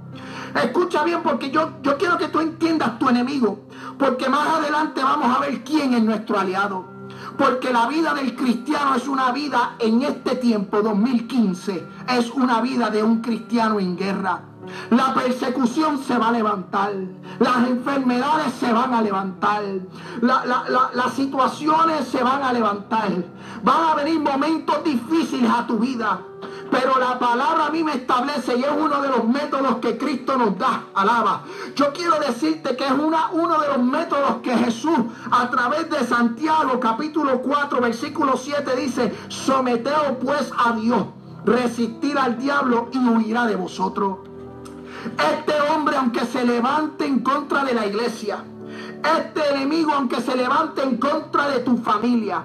Escucha 0.55 1.03
bien 1.03 1.21
porque 1.23 1.51
yo, 1.51 1.71
yo 1.81 1.97
quiero 1.97 2.17
que 2.17 2.27
tú 2.27 2.39
entiendas 2.39 2.97
tu 2.97 3.09
enemigo, 3.09 3.59
porque 3.97 4.29
más 4.29 4.47
adelante 4.47 5.03
vamos 5.03 5.35
a 5.35 5.41
ver 5.41 5.63
quién 5.63 5.93
es 5.93 6.03
nuestro 6.03 6.39
aliado. 6.39 6.85
Porque 7.37 7.71
la 7.71 7.87
vida 7.87 8.13
del 8.13 8.35
cristiano 8.35 8.95
es 8.95 9.07
una 9.07 9.31
vida 9.31 9.75
en 9.79 10.01
este 10.01 10.35
tiempo, 10.35 10.81
2015, 10.81 11.87
es 12.09 12.31
una 12.31 12.61
vida 12.61 12.89
de 12.89 13.03
un 13.03 13.21
cristiano 13.21 13.79
en 13.79 13.95
guerra. 13.95 14.48
La 14.89 15.13
persecución 15.13 15.99
se 15.99 16.17
va 16.17 16.29
a 16.29 16.31
levantar. 16.31 16.93
Las 17.39 17.67
enfermedades 17.67 18.53
se 18.59 18.71
van 18.71 18.93
a 18.93 19.01
levantar. 19.01 19.63
las 20.21 21.13
situaciones 21.13 22.07
se 22.07 22.23
van 22.23 22.43
a 22.43 22.53
levantar. 22.53 23.11
Van 23.63 23.83
a 23.83 23.95
venir 23.95 24.19
momentos 24.19 24.83
difíciles 24.83 25.49
a 25.49 25.65
tu 25.67 25.77
vida. 25.77 26.21
Pero 26.71 26.99
la 26.99 27.17
palabra 27.17 27.65
a 27.67 27.69
mí 27.71 27.83
me 27.83 27.93
establece 27.93 28.55
y 28.57 28.61
es 28.61 28.71
uno 28.71 29.01
de 29.01 29.09
los 29.09 29.23
métodos 29.23 29.77
que 29.77 29.97
Cristo 29.97 30.37
nos 30.37 30.57
da. 30.57 30.83
Alaba. 30.93 31.43
Yo 31.75 31.91
quiero 31.93 32.19
decirte 32.19 32.75
que 32.75 32.85
es 32.85 32.91
una, 32.91 33.29
uno 33.31 33.59
de 33.59 33.67
los 33.69 33.79
métodos 33.79 34.37
que 34.43 34.55
Jesús 34.55 34.99
a 35.31 35.49
través 35.49 35.89
de 35.89 36.05
Santiago 36.05 36.79
capítulo 36.79 37.41
4 37.41 37.81
versículo 37.81 38.37
7 38.37 38.75
dice, 38.75 39.15
someteos 39.29 40.17
pues 40.23 40.51
a 40.55 40.73
Dios 40.73 41.05
resistir 41.45 42.17
al 42.17 42.37
diablo 42.37 42.89
y 42.91 42.97
huirá 42.97 43.45
de 43.47 43.55
vosotros. 43.55 44.28
Este 45.05 45.53
hombre, 45.71 45.95
aunque 45.95 46.25
se 46.25 46.45
levante 46.45 47.05
en 47.05 47.19
contra 47.19 47.63
de 47.63 47.73
la 47.73 47.85
iglesia, 47.85 48.43
este 49.17 49.49
enemigo, 49.55 49.93
aunque 49.93 50.19
se 50.21 50.35
levante 50.35 50.83
en 50.83 50.97
contra 50.97 51.47
de 51.49 51.59
tu 51.59 51.77
familia, 51.77 52.43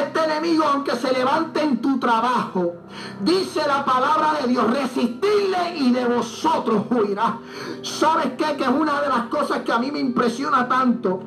este 0.00 0.24
enemigo, 0.24 0.64
aunque 0.64 0.94
se 0.96 1.12
levante 1.12 1.60
en 1.60 1.80
tu 1.80 1.98
trabajo, 1.98 2.74
dice 3.20 3.62
la 3.66 3.84
palabra 3.84 4.34
de 4.40 4.48
Dios, 4.48 4.70
resistirle 4.70 5.76
y 5.76 5.90
de 5.92 6.04
vosotros 6.04 6.84
huirá. 6.90 7.38
¿Sabes 7.82 8.32
qué? 8.38 8.56
Que 8.56 8.64
es 8.64 8.68
una 8.68 9.00
de 9.00 9.08
las 9.08 9.22
cosas 9.24 9.62
que 9.62 9.72
a 9.72 9.78
mí 9.78 9.90
me 9.90 9.98
impresiona 9.98 10.68
tanto, 10.68 11.20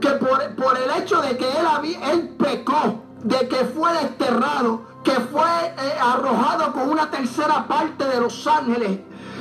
que 0.00 0.10
por, 0.10 0.54
por 0.54 0.78
el 0.78 1.02
hecho 1.02 1.20
de 1.20 1.36
que 1.36 1.46
él, 1.48 1.96
él 2.12 2.28
pecó, 2.38 3.02
de 3.24 3.48
que 3.48 3.64
fue 3.64 3.92
desterrado, 3.94 4.82
que 5.02 5.12
fue 5.12 5.42
eh, 5.42 5.94
arrojado 6.00 6.72
con 6.72 6.90
una 6.90 7.10
tercera 7.10 7.66
parte 7.66 8.04
de 8.04 8.20
los 8.20 8.46
ángeles 8.46 9.00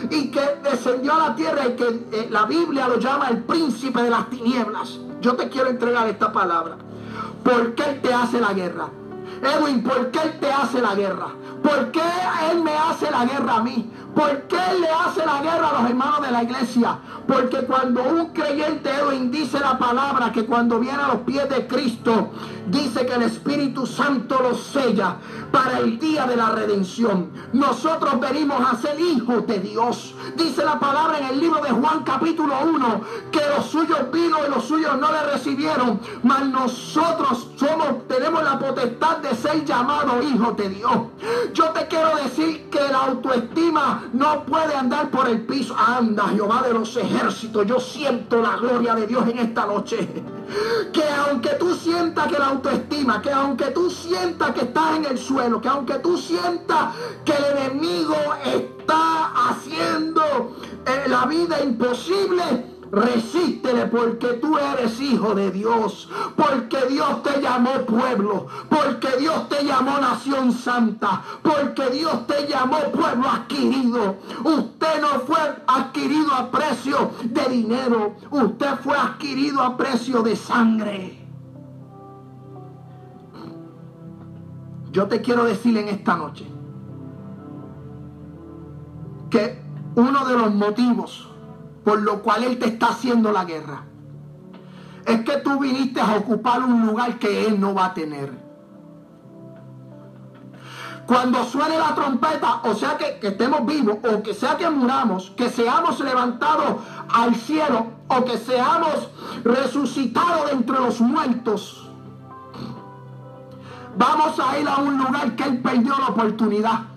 y 0.09 0.31
que 0.31 0.41
descendió 0.63 1.13
a 1.13 1.29
la 1.29 1.35
tierra 1.35 1.67
y 1.67 1.75
que 1.75 2.07
eh, 2.11 2.27
la 2.29 2.45
Biblia 2.45 2.87
lo 2.87 2.99
llama 2.99 3.29
el 3.29 3.43
príncipe 3.43 4.01
de 4.01 4.09
las 4.09 4.29
tinieblas. 4.29 4.99
Yo 5.21 5.35
te 5.35 5.49
quiero 5.49 5.69
entregar 5.69 6.07
esta 6.07 6.31
palabra. 6.31 6.77
¿Por 7.43 7.75
qué 7.75 7.83
Él 7.83 8.01
te 8.01 8.13
hace 8.13 8.39
la 8.39 8.53
guerra? 8.53 8.87
Edwin, 9.41 9.83
¿por 9.83 10.11
qué 10.11 10.19
Él 10.21 10.39
te 10.39 10.51
hace 10.51 10.81
la 10.81 10.95
guerra? 10.95 11.27
¿Por 11.63 11.91
qué 11.91 12.01
Él 12.51 12.63
me 12.63 12.75
hace 12.75 13.09
la 13.09 13.25
guerra 13.25 13.55
a 13.55 13.63
mí? 13.63 13.91
¿Por 14.15 14.43
qué 14.43 14.57
Él 14.71 14.81
le 14.81 14.89
hace 14.89 15.25
la 15.25 15.41
guerra 15.41 15.69
a 15.69 15.81
los 15.81 15.89
hermanos 15.89 16.21
de 16.21 16.31
la 16.31 16.43
iglesia? 16.43 16.97
Porque 17.27 17.59
cuando 17.65 18.03
un 18.03 18.33
creyente 18.33 18.89
Edwin 18.89 19.31
dice 19.31 19.59
la 19.71 19.77
palabra 19.77 20.31
que 20.33 20.45
cuando 20.45 20.79
viene 20.79 21.01
a 21.01 21.07
los 21.07 21.21
pies 21.21 21.47
de 21.47 21.65
Cristo, 21.65 22.31
dice 22.67 23.05
que 23.05 23.13
el 23.13 23.23
Espíritu 23.23 23.85
Santo 23.85 24.37
los 24.41 24.61
sella 24.61 25.15
para 25.49 25.79
el 25.79 25.97
día 25.97 26.25
de 26.25 26.35
la 26.35 26.49
redención. 26.49 27.31
Nosotros 27.53 28.19
venimos 28.19 28.61
a 28.61 28.75
ser 28.75 28.99
hijos 28.99 29.47
de 29.47 29.59
Dios. 29.59 30.13
Dice 30.35 30.65
la 30.65 30.77
palabra 30.77 31.19
en 31.19 31.25
el 31.27 31.39
libro 31.39 31.61
de 31.61 31.69
Juan 31.69 32.03
capítulo 32.03 32.53
1 32.63 33.01
que 33.31 33.41
los 33.55 33.65
suyos 33.65 34.11
vino 34.11 34.37
y 34.45 34.49
los 34.49 34.65
suyos 34.65 34.97
no 34.99 35.11
le 35.11 35.23
recibieron, 35.31 35.99
mas 36.23 36.45
nosotros 36.47 37.49
somos 37.55 38.07
tenemos 38.07 38.43
la 38.43 38.59
potestad 38.59 39.17
de 39.17 39.35
ser 39.35 39.63
llamados 39.63 40.23
hijos 40.25 40.57
de 40.57 40.69
Dios. 40.69 40.91
Yo 41.53 41.69
te 41.69 41.87
quiero 41.87 42.15
decir 42.17 42.69
que 42.69 42.81
la 42.89 43.05
autoestima 43.05 44.03
no 44.13 44.43
puede 44.43 44.75
andar 44.75 45.09
por 45.09 45.27
el 45.27 45.41
piso. 45.45 45.75
Anda, 45.77 46.27
Jehová 46.29 46.63
de 46.63 46.73
los 46.73 46.95
ejércitos, 46.97 47.65
yo 47.65 47.79
siento 47.79 48.41
la 48.41 48.57
gloria 48.57 48.95
de 48.95 49.07
Dios 49.07 49.27
en 49.27 49.39
esta 49.39 49.60
noche. 49.65 50.07
Que 50.91 51.03
aunque 51.03 51.51
tú 51.51 51.73
sientas 51.73 52.27
que 52.27 52.37
la 52.37 52.47
autoestima, 52.47 53.21
que 53.21 53.31
aunque 53.31 53.65
tú 53.71 53.89
sientas 53.89 54.51
que 54.51 54.61
estás 54.61 54.97
en 54.97 55.05
el 55.05 55.17
suelo, 55.17 55.61
que 55.61 55.69
aunque 55.69 55.99
tú 55.99 56.17
sientas 56.17 56.93
que 57.23 57.31
el 57.31 57.57
enemigo 57.57 58.15
está 58.43 59.31
haciendo 59.49 60.21
eh, 60.85 61.03
la 61.07 61.25
vida 61.25 61.61
imposible, 61.61 62.70
Resístele 62.91 63.85
porque 63.85 64.33
tú 64.33 64.57
eres 64.57 64.99
hijo 64.99 65.33
de 65.33 65.49
Dios, 65.49 66.09
porque 66.35 66.77
Dios 66.89 67.23
te 67.23 67.41
llamó 67.41 67.71
pueblo, 67.85 68.47
porque 68.67 69.07
Dios 69.17 69.47
te 69.47 69.63
llamó 69.63 69.97
nación 69.97 70.51
santa, 70.51 71.21
porque 71.41 71.89
Dios 71.89 72.27
te 72.27 72.47
llamó 72.47 72.79
pueblo 72.91 73.29
adquirido. 73.29 74.17
Usted 74.43 75.01
no 75.01 75.21
fue 75.21 75.39
adquirido 75.67 76.33
a 76.33 76.51
precio 76.51 77.11
de 77.23 77.49
dinero, 77.49 78.15
usted 78.29 78.75
fue 78.83 78.97
adquirido 78.97 79.61
a 79.61 79.77
precio 79.77 80.21
de 80.21 80.35
sangre. 80.35 81.17
Yo 84.91 85.07
te 85.07 85.21
quiero 85.21 85.45
decir 85.45 85.77
en 85.77 85.87
esta 85.87 86.17
noche 86.17 86.45
que 89.29 89.61
uno 89.95 90.25
de 90.25 90.37
los 90.37 90.53
motivos 90.53 91.30
por 91.83 92.01
lo 92.01 92.21
cual 92.21 92.43
Él 92.43 92.59
te 92.59 92.67
está 92.67 92.87
haciendo 92.89 93.31
la 93.31 93.45
guerra. 93.45 93.83
Es 95.05 95.21
que 95.21 95.37
tú 95.37 95.59
viniste 95.59 95.99
a 95.99 96.15
ocupar 96.15 96.63
un 96.63 96.85
lugar 96.85 97.17
que 97.17 97.47
Él 97.47 97.59
no 97.59 97.73
va 97.73 97.85
a 97.85 97.93
tener. 97.93 98.31
Cuando 101.07 101.43
suene 101.43 101.77
la 101.77 101.93
trompeta, 101.95 102.61
o 102.63 102.73
sea 102.73 102.97
que, 102.97 103.27
estemos 103.27 103.65
vivos, 103.65 103.97
o 104.03 104.21
que 104.21 104.33
sea 104.33 104.57
que 104.57 104.69
muramos, 104.69 105.31
que 105.31 105.49
seamos 105.49 105.99
levantados 105.99 106.77
al 107.13 107.35
cielo, 107.35 107.87
o 108.07 108.23
que 108.23 108.37
seamos 108.37 109.09
resucitados 109.43 110.51
entre 110.53 110.77
los 110.77 111.01
muertos, 111.01 111.89
vamos 113.97 114.39
a 114.39 114.59
ir 114.59 114.67
a 114.67 114.77
un 114.77 114.97
lugar 114.97 115.35
que 115.35 115.43
Él 115.43 115.61
perdió 115.61 115.97
la 115.97 116.07
oportunidad. 116.07 116.90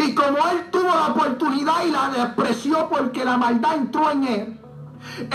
Y 0.00 0.14
como 0.14 0.38
él 0.48 0.70
tuvo 0.70 0.88
la 0.88 1.08
oportunidad 1.08 1.84
y 1.86 1.90
la 1.90 2.08
despreció 2.08 2.88
porque 2.88 3.22
la 3.22 3.36
maldad 3.36 3.74
entró 3.74 4.10
en 4.10 4.24
él, 4.24 4.60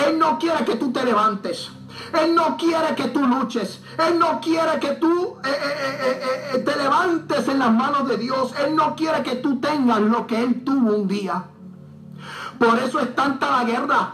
él 0.07 0.17
no 0.17 0.39
quiere 0.39 0.65
que 0.65 0.75
tú 0.75 0.91
te 0.91 1.03
levantes. 1.03 1.69
Él 2.19 2.33
no 2.33 2.57
quiere 2.57 2.95
que 2.95 3.05
tú 3.05 3.21
luches. 3.25 3.81
Él 4.07 4.17
no 4.17 4.41
quiere 4.41 4.79
que 4.79 4.93
tú 4.93 5.37
eh, 5.43 5.49
eh, 5.49 6.21
eh, 6.53 6.59
te 6.59 6.75
levantes 6.75 7.47
en 7.47 7.59
las 7.59 7.71
manos 7.71 8.07
de 8.07 8.17
Dios. 8.17 8.53
Él 8.65 8.75
no 8.75 8.95
quiere 8.95 9.21
que 9.21 9.35
tú 9.35 9.59
tengas 9.59 10.01
lo 10.01 10.25
que 10.25 10.41
Él 10.41 10.63
tuvo 10.63 10.95
un 10.95 11.07
día. 11.07 11.43
Por 12.57 12.79
eso 12.79 12.99
es 12.99 13.15
tanta 13.15 13.51
la 13.51 13.63
guerra. 13.65 14.13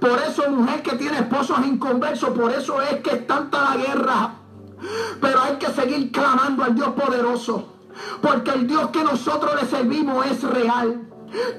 Por 0.00 0.18
eso 0.18 0.50
mujer 0.50 0.82
que 0.82 0.96
tiene 0.96 1.18
esposos 1.18 1.58
inconversos. 1.64 2.30
Por 2.30 2.52
eso 2.52 2.82
es 2.82 3.00
que 3.02 3.10
es 3.10 3.26
tanta 3.26 3.62
la 3.62 3.76
guerra. 3.76 4.30
Pero 5.20 5.40
hay 5.40 5.56
que 5.56 5.68
seguir 5.68 6.10
clamando 6.10 6.64
al 6.64 6.74
Dios 6.74 6.88
poderoso. 6.88 7.69
Porque 8.20 8.50
el 8.50 8.66
Dios 8.66 8.90
que 8.90 9.04
nosotros 9.04 9.60
le 9.60 9.68
servimos 9.68 10.26
es 10.26 10.42
real. 10.42 11.06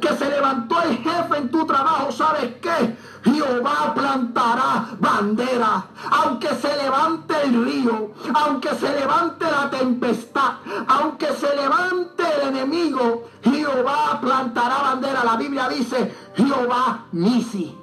Que 0.02 0.10
se 0.10 0.30
levantó 0.30 0.82
el 0.82 0.98
jefe 0.98 1.38
en 1.38 1.50
tu 1.50 1.66
trabajo, 1.66 2.12
¿sabes 2.12 2.56
qué? 2.62 2.98
Jehová 3.24 3.94
plantará 3.96 4.90
bandera. 5.00 5.86
Aunque 6.12 6.50
se 6.56 6.76
levante 6.76 7.34
el 7.44 7.64
río, 7.64 8.12
aunque 8.34 8.76
se 8.76 8.94
levante 9.00 9.46
la 9.46 9.70
tempestad, 9.70 10.56
aunque 10.88 11.28
se 11.28 11.56
levante 11.56 12.24
el 12.42 12.50
enemigo, 12.50 13.30
Jehová 13.44 14.20
plantará 14.20 14.82
bandera. 14.82 15.24
La 15.24 15.38
Biblia 15.38 15.70
dice, 15.70 16.14
Jehová 16.36 17.06
Nisi. 17.14 17.78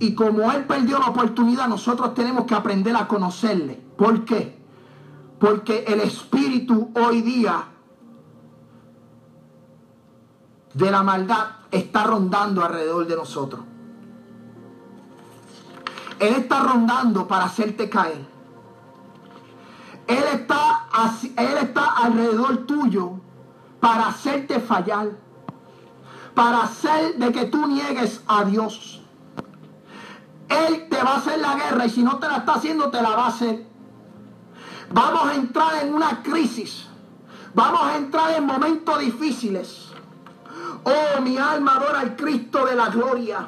Y 0.00 0.14
como 0.14 0.50
Él 0.50 0.64
perdió 0.64 0.98
la 0.98 1.08
oportunidad, 1.08 1.68
nosotros 1.68 2.14
tenemos 2.14 2.46
que 2.46 2.54
aprender 2.54 2.96
a 2.96 3.06
conocerle. 3.06 3.80
¿Por 3.96 4.24
qué? 4.24 4.59
Porque 5.40 5.84
el 5.88 6.00
espíritu 6.00 6.92
hoy 6.94 7.22
día 7.22 7.64
de 10.74 10.90
la 10.90 11.02
maldad 11.02 11.46
está 11.70 12.04
rondando 12.04 12.62
alrededor 12.62 13.06
de 13.06 13.16
nosotros. 13.16 13.62
Él 16.18 16.34
está 16.34 16.60
rondando 16.60 17.26
para 17.26 17.46
hacerte 17.46 17.88
caer. 17.88 18.28
Él 20.06 20.24
está, 20.34 20.88
él 21.36 21.56
está 21.62 21.84
alrededor 21.96 22.66
tuyo 22.66 23.12
para 23.80 24.08
hacerte 24.08 24.60
fallar. 24.60 25.08
Para 26.34 26.64
hacer 26.64 27.16
de 27.16 27.32
que 27.32 27.46
tú 27.46 27.66
niegues 27.66 28.22
a 28.26 28.44
Dios. 28.44 29.00
Él 30.50 30.86
te 30.90 31.02
va 31.02 31.14
a 31.14 31.16
hacer 31.16 31.38
la 31.38 31.54
guerra 31.54 31.86
y 31.86 31.90
si 31.90 32.02
no 32.02 32.18
te 32.18 32.28
la 32.28 32.38
está 32.38 32.54
haciendo, 32.54 32.90
te 32.90 33.00
la 33.00 33.10
va 33.10 33.24
a 33.24 33.28
hacer. 33.28 33.69
Vamos 34.92 35.28
a 35.28 35.34
entrar 35.34 35.84
en 35.84 35.94
una 35.94 36.22
crisis. 36.22 36.86
Vamos 37.54 37.82
a 37.82 37.96
entrar 37.96 38.36
en 38.36 38.44
momentos 38.44 38.98
difíciles. 38.98 39.88
Oh, 40.84 41.20
mi 41.20 41.36
alma 41.36 41.76
adora 41.76 42.00
al 42.00 42.16
Cristo 42.16 42.66
de 42.66 42.74
la 42.74 42.88
gloria. 42.88 43.46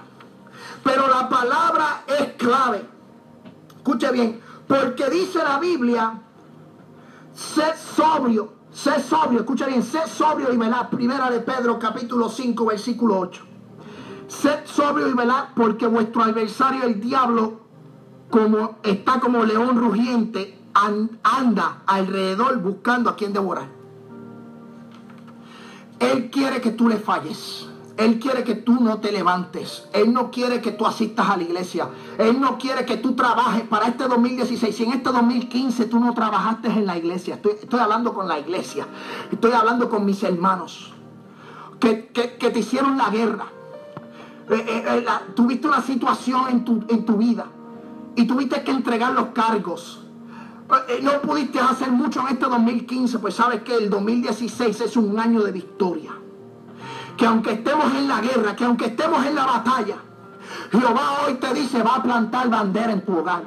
Pero 0.83 1.09
la 1.09 1.29
palabra 1.29 2.05
es 2.07 2.33
clave. 2.35 2.85
Escuche 3.77 4.11
bien, 4.13 4.41
porque 4.67 5.09
dice 5.11 5.39
la 5.39 5.59
Biblia, 5.59 6.21
sé 7.35 7.77
sobrio, 7.77 8.53
sé 8.73 9.01
sobrio, 9.03 9.41
escucha 9.41 9.67
bien, 9.67 9.83
sé 9.83 10.07
sobrio 10.07 10.53
y 10.53 10.57
velad. 10.57 10.89
Primera 10.89 11.31
de 11.31 11.41
Pedro 11.41 11.79
capítulo 11.79 12.29
5 12.29 12.65
versículo 12.65 13.19
8. 13.19 13.43
Sed 14.29 14.65
sobrio 14.65 15.09
y 15.09 15.13
velad 15.13 15.49
porque 15.55 15.87
vuestro 15.87 16.23
adversario 16.23 16.85
el 16.85 17.01
diablo 17.01 17.61
como 18.31 18.79
está 18.83 19.21
como 19.21 19.45
león 19.45 19.77
rugiente 19.77 20.62
anda 20.75 21.83
alrededor 21.87 22.59
buscando 22.59 23.11
a 23.11 23.17
quien 23.17 23.33
devorar. 23.33 23.69
Él 26.01 26.31
quiere 26.31 26.61
que 26.61 26.71
tú 26.71 26.89
le 26.89 26.97
falles. 26.97 27.69
Él 27.97 28.19
quiere 28.19 28.43
que 28.43 28.55
tú 28.55 28.81
no 28.81 28.99
te 28.99 29.13
levantes. 29.13 29.89
Él 29.93 30.13
no 30.13 30.31
quiere 30.31 30.61
que 30.61 30.73
tú 30.73 30.87
asistas 30.87 31.29
a 31.29 31.37
la 31.37 31.43
iglesia. 31.43 31.89
Él 32.19 32.41
no 32.41 32.59
quiere 32.59 32.85
que 32.85 32.97
tú 32.97 33.15
trabajes 33.15 33.63
para 33.63 33.87
este 33.87 34.09
2016. 34.09 34.75
Si 34.75 34.83
en 34.85 34.93
este 34.93 35.13
2015 35.13 35.85
tú 35.85 36.01
no 36.01 36.13
trabajaste 36.15 36.69
en 36.69 36.87
la 36.87 36.97
iglesia, 36.97 37.35
estoy, 37.35 37.81
hablando 37.81 38.15
con 38.15 38.27
la 38.27 38.39
iglesia. 38.39 38.87
Estoy 39.31 39.53
hablando 39.53 39.89
con 39.89 40.05
mis 40.05 40.23
hermanos 40.23 40.93
que, 41.79 41.93
te 41.93 42.59
hicieron 42.59 42.97
la 42.97 43.11
guerra. 43.11 43.47
Eh, 44.51 44.65
eh, 44.67 44.85
eh, 44.87 45.07
tuviste 45.37 45.69
una 45.69 45.83
situación 45.83 46.49
en 46.49 46.65
tu, 46.65 46.85
en 46.89 47.05
tu 47.05 47.17
vida 47.17 47.47
y 48.17 48.27
tuviste 48.27 48.63
que 48.65 48.71
entregar 48.73 49.13
los 49.13 49.27
cargos 49.29 50.02
no 51.03 51.21
pudiste 51.21 51.61
hacer 51.61 51.91
mucho 51.91 52.21
en 52.21 52.29
este 52.29 52.47
2015, 52.47 53.19
pues 53.19 53.35
sabes 53.35 53.63
que 53.63 53.77
el 53.77 53.91
2016 53.91 54.81
es 54.81 54.97
un 54.97 55.19
año 55.19 55.43
de 55.43 55.53
victoria. 55.53 56.13
Que 57.17 57.27
aunque 57.27 57.53
estemos 57.53 57.95
en 57.95 58.09
la 58.09 58.21
guerra, 58.21 58.57
que 58.57 58.65
aunque 58.65 58.87
estemos 58.87 59.25
en 59.27 59.35
la 59.35 59.45
batalla, 59.45 59.97
Jehová 60.71 61.25
hoy 61.27 61.35
te 61.35 61.53
dice, 61.53 61.83
va 61.83 61.97
a 61.97 62.03
plantar 62.03 62.49
bandera 62.49 62.93
en 62.93 63.05
tu 63.05 63.19
hogar. 63.19 63.43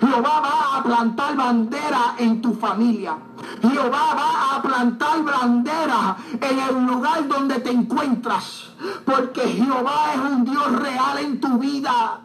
Jehová 0.00 0.40
va 0.40 0.78
a 0.78 0.82
plantar 0.82 1.36
bandera 1.36 2.14
en 2.18 2.40
tu 2.40 2.54
familia. 2.54 3.18
Jehová 3.60 4.14
va 4.16 4.56
a 4.56 4.62
plantar 4.62 5.22
bandera 5.22 6.16
en 6.40 6.58
el 6.58 6.86
lugar 6.86 7.28
donde 7.28 7.60
te 7.60 7.70
encuentras. 7.70 8.70
Porque 9.04 9.42
Jehová 9.42 10.14
es 10.14 10.20
un 10.20 10.44
Dios 10.44 10.72
real 10.72 11.18
en 11.18 11.40
tu 11.40 11.58
vida. 11.58 12.23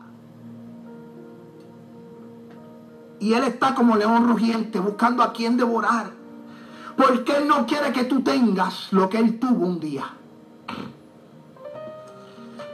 Y 3.20 3.34
Él 3.34 3.44
está 3.44 3.76
como 3.76 3.96
león 3.96 4.28
rugiente 4.28 4.80
buscando 4.80 5.24
a 5.24 5.34
quien 5.34 5.58
devorar. 5.58 6.12
Porque 6.96 7.38
Él 7.38 7.48
no 7.48 7.66
quiere 7.66 7.92
que 7.92 8.04
tú 8.06 8.22
tengas 8.22 8.92
lo 8.92 9.10
que 9.10 9.18
Él 9.18 9.40
tuvo 9.40 9.66
un 9.66 9.80
día. 9.80 10.06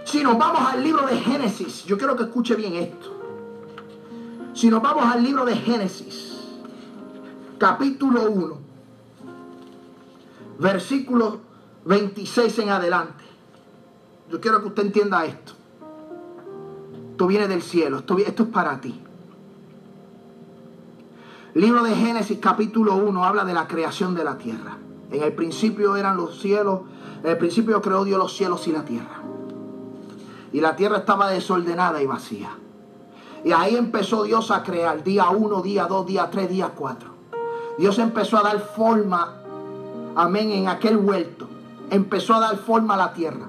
Si 0.05 0.23
nos 0.23 0.37
vamos 0.37 0.61
al 0.61 0.83
libro 0.83 1.05
de 1.07 1.17
Génesis, 1.17 1.83
yo 1.85 1.97
quiero 1.97 2.15
que 2.15 2.23
escuche 2.23 2.55
bien 2.55 2.75
esto. 2.75 3.15
Si 4.53 4.69
nos 4.69 4.81
vamos 4.81 5.05
al 5.05 5.21
libro 5.23 5.43
de 5.45 5.55
Génesis, 5.55 6.37
capítulo 7.57 8.29
1, 8.29 8.57
versículo 10.59 11.39
26 11.85 12.59
en 12.59 12.69
adelante. 12.69 13.23
Yo 14.31 14.39
quiero 14.39 14.61
que 14.61 14.67
usted 14.67 14.85
entienda 14.85 15.25
esto. 15.25 15.53
Esto 17.11 17.27
viene 17.27 17.47
del 17.47 17.61
cielo, 17.61 17.99
esto, 17.99 18.17
esto 18.17 18.43
es 18.43 18.49
para 18.49 18.79
ti. 18.79 19.04
Libro 21.55 21.83
de 21.83 21.95
Génesis 21.95 22.39
capítulo 22.41 22.97
1 22.97 23.23
habla 23.23 23.45
de 23.45 23.53
la 23.53 23.65
creación 23.65 24.13
de 24.13 24.25
la 24.25 24.37
tierra. 24.37 24.75
En 25.09 25.23
el 25.23 25.31
principio 25.31 25.95
eran 25.95 26.17
los 26.17 26.41
cielos, 26.41 26.81
en 27.23 27.29
el 27.29 27.37
principio 27.37 27.81
creó 27.81 28.03
Dios 28.03 28.19
los 28.19 28.35
cielos 28.35 28.67
y 28.67 28.73
la 28.73 28.83
tierra. 28.83 29.21
Y 30.51 30.59
la 30.59 30.75
tierra 30.75 30.97
estaba 30.97 31.29
desordenada 31.29 32.01
y 32.01 32.07
vacía. 32.07 32.49
Y 33.45 33.53
ahí 33.53 33.77
empezó 33.77 34.23
Dios 34.23 34.51
a 34.51 34.63
crear, 34.63 35.01
día 35.01 35.29
1, 35.29 35.61
día 35.61 35.85
2, 35.85 36.05
día 36.05 36.29
3, 36.29 36.49
día 36.49 36.71
4. 36.75 37.09
Dios 37.77 37.99
empezó 37.99 38.37
a 38.37 38.41
dar 38.41 38.59
forma, 38.59 39.35
amén, 40.13 40.51
en 40.51 40.67
aquel 40.67 40.97
huerto. 40.97 41.47
Empezó 41.89 42.33
a 42.33 42.41
dar 42.41 42.57
forma 42.57 42.95
a 42.95 42.97
la 42.97 43.13
tierra. 43.13 43.47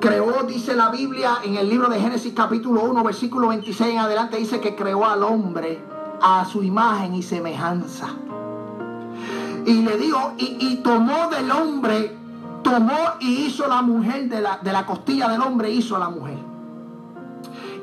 Creó, 0.00 0.42
dice 0.42 0.74
la 0.74 0.88
Biblia 0.88 1.38
en 1.44 1.54
el 1.54 1.68
libro 1.68 1.88
de 1.88 2.00
Génesis 2.00 2.34
capítulo 2.34 2.82
1, 2.82 3.04
versículo 3.04 3.46
26 3.46 3.92
en 3.92 3.98
adelante, 4.00 4.36
dice 4.36 4.58
que 4.58 4.74
creó 4.74 5.06
al 5.06 5.22
hombre 5.22 5.93
a 6.26 6.42
su 6.46 6.62
imagen 6.62 7.14
y 7.14 7.22
semejanza. 7.22 8.08
Y 9.66 9.82
le 9.82 9.98
dijo, 9.98 10.32
y, 10.38 10.76
tomó 10.76 11.28
del 11.28 11.50
hombre, 11.50 12.16
tomó 12.62 12.96
y 13.20 13.46
hizo 13.46 13.68
la 13.68 13.82
mujer, 13.82 14.30
de 14.30 14.40
la, 14.40 14.58
de 14.62 14.72
la 14.72 14.86
costilla 14.86 15.28
del 15.28 15.42
hombre 15.42 15.70
hizo 15.70 15.98
la 15.98 16.08
mujer. 16.08 16.38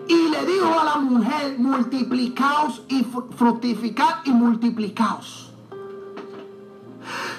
Y 0.07 0.29
le 0.29 0.45
dijo 0.45 0.79
a 0.79 0.83
la 0.83 0.95
mujer, 0.97 1.55
multiplicaos 1.59 2.81
y 2.87 3.03
fructificad 3.03 4.25
y 4.25 4.31
multiplicaos. 4.31 5.51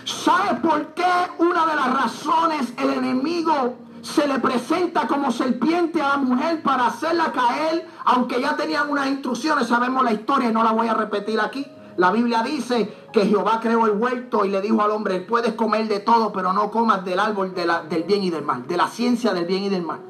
¿Sabe 0.05 0.61
por 0.61 0.95
qué 0.95 1.13
una 1.39 1.67
de 1.67 1.75
las 1.75 1.93
razones 1.95 2.73
el 2.79 2.91
enemigo 2.91 3.75
se 4.13 4.29
le 4.29 4.39
presenta 4.41 5.07
como 5.07 5.33
serpiente 5.33 6.03
a 6.03 6.11
la 6.11 6.17
mujer 6.19 6.63
para 6.63 6.87
hacerla 6.87 7.33
caer, 7.33 7.89
aunque 8.05 8.41
ya 8.41 8.55
tenían 8.57 8.91
unas 8.91 9.09
instrucciones, 9.09 9.67
sabemos 9.67 10.05
la 10.05 10.13
historia 10.13 10.51
y 10.51 10.53
no 10.53 10.63
la 10.63 10.73
voy 10.73 10.87
a 10.89 10.95
repetir 10.95 11.41
aquí. 11.41 11.67
La 11.97 12.11
Biblia 12.11 12.43
dice 12.43 13.09
que 13.13 13.27
Jehová 13.27 13.61
creó 13.61 13.87
el 13.87 13.93
huerto 13.93 14.45
y 14.45 14.51
le 14.51 14.61
dijo 14.61 14.83
al 14.83 14.91
hombre, 14.91 15.21
puedes 15.21 15.55
comer 15.55 15.89
de 15.89 16.01
todo, 16.01 16.33
pero 16.33 16.53
no 16.53 16.71
comas 16.71 17.05
del 17.05 17.19
árbol 17.19 17.55
del 17.55 18.03
bien 18.05 18.23
y 18.23 18.31
del 18.31 18.45
mal, 18.45 18.67
de 18.67 18.77
la 18.77 18.89
ciencia 18.89 19.33
del 19.33 19.47
bien 19.47 19.65
y 19.65 19.69
del 19.71 19.83
mal. 19.83 20.01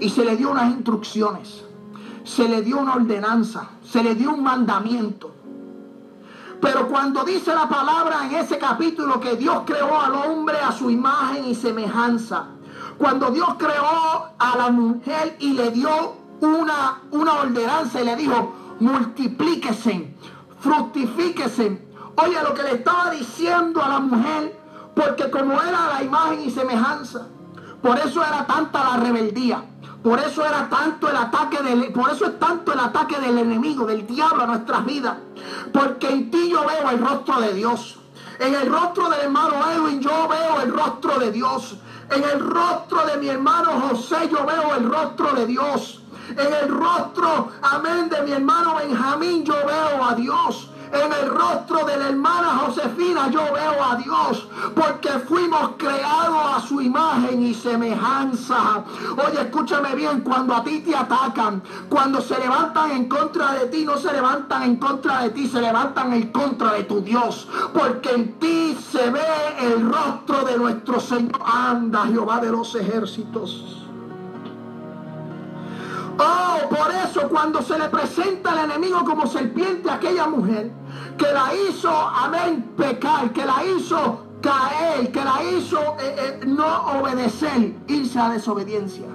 Y 0.00 0.10
se 0.10 0.24
le 0.24 0.36
dio 0.36 0.50
unas 0.50 0.70
instrucciones, 0.70 1.64
se 2.24 2.48
le 2.48 2.62
dio 2.62 2.78
una 2.78 2.94
ordenanza, 2.94 3.70
se 3.84 4.02
le 4.02 4.14
dio 4.14 4.32
un 4.32 4.42
mandamiento. 4.42 5.32
Pero 6.60 6.88
cuando 6.88 7.24
dice 7.24 7.54
la 7.54 7.68
palabra 7.68 8.26
en 8.26 8.34
ese 8.34 8.58
capítulo 8.58 9.18
que 9.20 9.36
Dios 9.36 9.62
creó 9.64 10.00
al 10.00 10.14
hombre 10.14 10.58
a 10.58 10.72
su 10.72 10.90
imagen 10.90 11.46
y 11.46 11.54
semejanza, 11.54 12.48
cuando 13.00 13.30
Dios 13.30 13.48
creó 13.56 14.28
a 14.38 14.56
la 14.58 14.68
mujer 14.68 15.34
y 15.38 15.54
le 15.54 15.70
dio 15.70 16.16
una, 16.42 17.00
una 17.10 17.32
ordenanza 17.40 18.02
y 18.02 18.04
le 18.04 18.14
dijo, 18.14 18.54
multiplíquese, 18.78 20.14
fructifíquese. 20.60 21.82
Oye, 22.16 22.42
lo 22.42 22.52
que 22.52 22.62
le 22.62 22.72
estaba 22.72 23.10
diciendo 23.10 23.82
a 23.82 23.88
la 23.88 24.00
mujer, 24.00 24.60
porque 24.94 25.30
como 25.30 25.54
era 25.62 25.94
la 25.94 26.02
imagen 26.02 26.42
y 26.42 26.50
semejanza, 26.50 27.26
por 27.82 27.98
eso 27.98 28.22
era 28.22 28.46
tanta 28.46 28.84
la 28.84 28.96
rebeldía. 28.98 29.64
Por 30.02 30.18
eso 30.18 30.44
era 30.44 30.68
tanto 30.68 31.08
el 31.08 31.16
ataque 31.16 31.62
del, 31.62 31.92
por 31.92 32.10
eso 32.10 32.26
es 32.26 32.38
tanto 32.38 32.74
el 32.74 32.80
ataque 32.80 33.18
del 33.18 33.38
enemigo, 33.38 33.86
del 33.86 34.06
diablo 34.06 34.42
a 34.42 34.46
nuestras 34.46 34.84
vidas. 34.84 35.16
Porque 35.72 36.10
en 36.10 36.30
ti 36.30 36.50
yo 36.50 36.66
veo 36.66 36.90
el 36.90 36.98
rostro 36.98 37.40
de 37.40 37.54
Dios. 37.54 37.98
En 38.38 38.54
el 38.54 38.70
rostro 38.70 39.08
del 39.08 39.20
hermano 39.20 39.54
Edwin 39.70 40.00
yo 40.00 40.28
veo 40.28 40.60
el 40.62 40.72
rostro 40.72 41.18
de 41.18 41.32
Dios. 41.32 41.76
En 42.10 42.24
el 42.24 42.40
rostro 42.40 43.06
de 43.06 43.18
mi 43.18 43.28
hermano 43.28 43.80
José 43.88 44.28
yo 44.30 44.44
veo 44.44 44.74
el 44.74 44.90
rostro 44.90 45.32
de 45.32 45.46
Dios. 45.46 46.00
En 46.30 46.52
el 46.52 46.68
rostro, 46.68 47.50
amén, 47.62 48.08
de 48.08 48.22
mi 48.22 48.32
hermano 48.32 48.76
Benjamín 48.76 49.44
yo 49.44 49.54
veo 49.66 50.04
a 50.04 50.14
Dios. 50.14 50.69
En 50.92 51.12
el 51.12 51.30
rostro 51.30 51.84
de 51.84 51.96
la 51.96 52.08
hermana 52.08 52.62
Josefina 52.66 53.30
yo 53.30 53.44
veo 53.52 53.84
a 53.84 53.96
Dios, 53.96 54.48
porque 54.74 55.08
fuimos 55.20 55.72
creados 55.76 56.56
a 56.56 56.60
su 56.60 56.80
imagen 56.80 57.42
y 57.42 57.54
semejanza. 57.54 58.84
Oye, 59.12 59.40
escúchame 59.40 59.94
bien, 59.94 60.20
cuando 60.20 60.54
a 60.54 60.64
ti 60.64 60.80
te 60.80 60.96
atacan, 60.96 61.62
cuando 61.88 62.20
se 62.20 62.38
levantan 62.38 62.90
en 62.90 63.08
contra 63.08 63.52
de 63.52 63.66
ti, 63.66 63.84
no 63.84 63.96
se 63.98 64.12
levantan 64.12 64.64
en 64.64 64.76
contra 64.76 65.22
de 65.22 65.30
ti, 65.30 65.46
se 65.46 65.60
levantan 65.60 66.12
en 66.12 66.32
contra 66.32 66.72
de 66.72 66.84
tu 66.84 67.00
Dios, 67.00 67.48
porque 67.72 68.10
en 68.10 68.38
ti 68.38 68.76
se 68.90 69.10
ve 69.10 69.20
el 69.60 69.88
rostro 69.92 70.44
de 70.44 70.56
nuestro 70.56 70.98
Señor. 71.00 71.40
Anda, 71.44 72.06
Jehová 72.06 72.40
de 72.40 72.50
los 72.50 72.74
ejércitos. 72.74 73.79
Oh, 76.22 76.68
por 76.68 76.90
eso 76.92 77.28
cuando 77.30 77.62
se 77.62 77.78
le 77.78 77.88
presenta 77.88 78.52
al 78.52 78.70
enemigo 78.70 79.02
como 79.06 79.26
serpiente 79.26 79.90
aquella 79.90 80.26
mujer, 80.26 80.70
que 81.16 81.32
la 81.32 81.54
hizo, 81.54 81.90
amén, 81.90 82.74
pecar, 82.76 83.32
que 83.32 83.42
la 83.46 83.64
hizo 83.64 84.26
caer, 84.42 85.10
que 85.10 85.24
la 85.24 85.42
hizo 85.42 85.78
eh, 85.98 86.16
eh, 86.18 86.40
no 86.46 87.00
obedecer, 87.00 87.74
irse 87.86 88.18
a 88.18 88.28
desobediencia. 88.28 89.06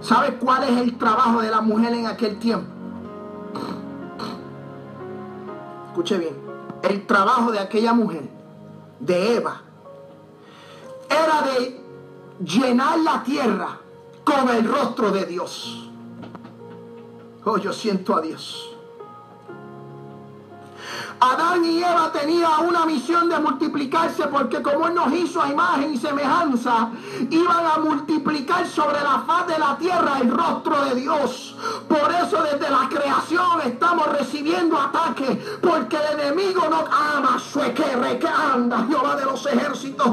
¿Sabe 0.00 0.36
cuál 0.36 0.62
es 0.64 0.78
el 0.78 0.96
trabajo 0.96 1.40
de 1.40 1.50
la 1.50 1.60
mujer 1.62 1.92
en 1.92 2.06
aquel 2.06 2.38
tiempo? 2.38 2.70
Escuche 5.88 6.16
bien, 6.18 6.36
el 6.82 7.06
trabajo 7.06 7.50
de 7.50 7.58
aquella 7.58 7.92
mujer, 7.92 8.28
de 9.00 9.36
Eva, 9.36 9.62
era 11.10 11.42
de 11.42 11.80
llenar 12.44 13.00
la 13.00 13.24
tierra 13.24 13.80
con 14.26 14.48
el 14.48 14.64
rostro 14.64 15.12
de 15.12 15.24
Dios. 15.24 15.88
Oh, 17.44 17.58
yo 17.58 17.72
siento 17.72 18.16
a 18.16 18.20
Dios. 18.20 18.76
Adán 21.20 21.64
y 21.64 21.82
Eva 21.82 22.10
tenían 22.12 22.66
una 22.68 22.84
misión 22.84 23.28
de 23.28 23.38
multiplicarse 23.38 24.26
porque 24.28 24.62
como 24.62 24.88
Él 24.88 24.94
nos 24.94 25.12
hizo 25.12 25.42
a 25.42 25.48
imagen 25.48 25.94
y 25.94 25.96
semejanza, 25.96 26.90
iban 27.30 27.66
a 27.66 27.78
multiplicar 27.78 28.66
sobre 28.66 29.00
la 29.02 29.24
faz 29.26 29.46
de 29.46 29.58
la 29.58 29.76
tierra 29.78 30.18
el 30.20 30.30
rostro 30.30 30.84
de 30.84 30.94
Dios. 30.94 31.56
Por 31.88 32.12
eso 32.12 32.42
desde 32.42 32.70
la 32.70 32.88
creación 32.88 33.60
estamos 33.64 34.06
recibiendo 34.18 34.78
ataques 34.78 35.38
porque 35.62 35.96
el 35.96 36.20
enemigo 36.20 36.62
no 36.68 36.84
ama 36.90 37.38
sueque 37.38 37.84
que 38.20 38.28
anda 38.28 38.86
Jehová 38.88 39.16
de 39.16 39.24
los 39.24 39.44
ejércitos. 39.46 40.06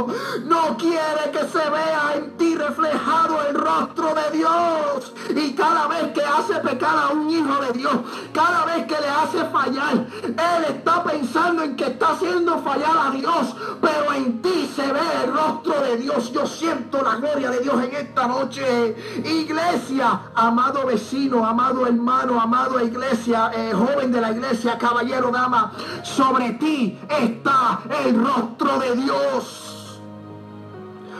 No 0.45 0.77
quiere 0.77 1.31
que 1.31 1.39
se 1.39 1.69
vea 1.69 2.13
en 2.15 2.37
ti 2.37 2.55
reflejado 2.55 3.41
el 3.47 3.55
rostro 3.55 4.13
de 4.15 4.37
Dios. 4.37 5.13
Y 5.29 5.53
cada 5.53 5.87
vez 5.87 6.13
que 6.13 6.23
hace 6.23 6.55
pecar 6.55 6.97
a 6.97 7.09
un 7.09 7.29
hijo 7.29 7.61
de 7.61 7.71
Dios, 7.73 7.93
cada 8.33 8.65
vez 8.65 8.85
que 8.85 8.99
le 8.99 9.09
hace 9.09 9.45
fallar, 9.51 10.07
Él 10.23 10.65
está 10.69 10.92
pensando 11.01 11.63
en 11.63 11.75
que 11.75 11.85
está 11.85 12.09
haciendo 12.11 12.59
fallar 12.59 13.07
a 13.07 13.11
Dios, 13.11 13.55
pero 13.81 14.13
en 14.13 14.41
ti 14.41 14.69
se 14.75 14.91
ve 14.91 14.99
el 15.23 15.33
rostro 15.33 15.81
de 15.81 15.97
Dios. 15.97 16.31
Yo 16.31 16.45
siento 16.45 17.01
la 17.01 17.15
gloria 17.15 17.49
de 17.49 17.59
Dios 17.61 17.83
en 17.83 17.95
esta 17.95 18.27
noche. 18.27 18.95
Iglesia, 19.23 20.19
amado 20.35 20.85
vecino, 20.85 21.45
amado 21.45 21.87
hermano, 21.87 22.39
amado 22.39 22.79
iglesia, 22.83 23.51
eh, 23.55 23.71
joven 23.73 24.11
de 24.11 24.21
la 24.21 24.31
iglesia, 24.31 24.77
caballero, 24.77 25.31
dama, 25.31 25.71
sobre 26.03 26.51
ti 26.53 26.99
está 27.09 27.79
el 28.05 28.23
rostro 28.23 28.77
de 28.79 28.95
Dios. 28.97 30.01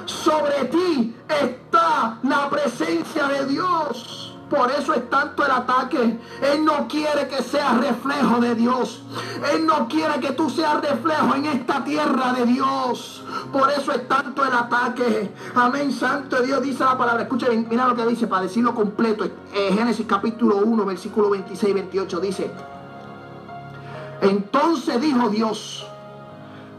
Sobre 0.06 0.66
ti 0.66 1.16
está 1.28 2.20
la 2.24 2.50
presencia 2.50 3.28
de 3.28 3.46
Dios. 3.46 4.33
Por 4.56 4.70
eso 4.70 4.94
es 4.94 5.10
tanto 5.10 5.44
el 5.44 5.52
ataque. 5.52 6.20
Él 6.54 6.64
no 6.64 6.88
quiere 6.88 7.28
que 7.28 7.42
seas 7.42 7.76
reflejo 7.80 8.40
de 8.40 8.54
Dios. 8.54 9.02
Él 9.52 9.66
no 9.66 9.88
quiere 9.88 10.20
que 10.20 10.34
tú 10.34 10.48
seas 10.48 10.80
reflejo 10.80 11.34
en 11.34 11.46
esta 11.46 11.84
tierra 11.84 12.34
de 12.34 12.46
Dios. 12.46 13.24
Por 13.52 13.72
eso 13.72 13.92
es 13.94 14.08
tanto 14.08 14.46
el 14.46 14.54
ataque. 14.54 15.34
Amén, 15.56 15.92
santo 15.92 16.40
Dios 16.44 16.62
dice 16.62 16.84
la 16.84 16.96
palabra. 16.96 17.24
Escuchen, 17.24 17.66
mira 17.68 17.88
lo 17.88 17.96
que 17.96 18.06
dice 18.06 18.28
para 18.28 18.44
decirlo 18.44 18.76
completo. 18.76 19.26
Eh, 19.26 19.72
Génesis 19.74 20.06
capítulo 20.06 20.58
1, 20.58 20.86
versículo 20.86 21.32
26 21.32 21.72
y 21.72 21.74
28 21.74 22.20
dice. 22.20 22.52
Entonces 24.22 25.02
dijo 25.02 25.30
Dios, 25.30 25.88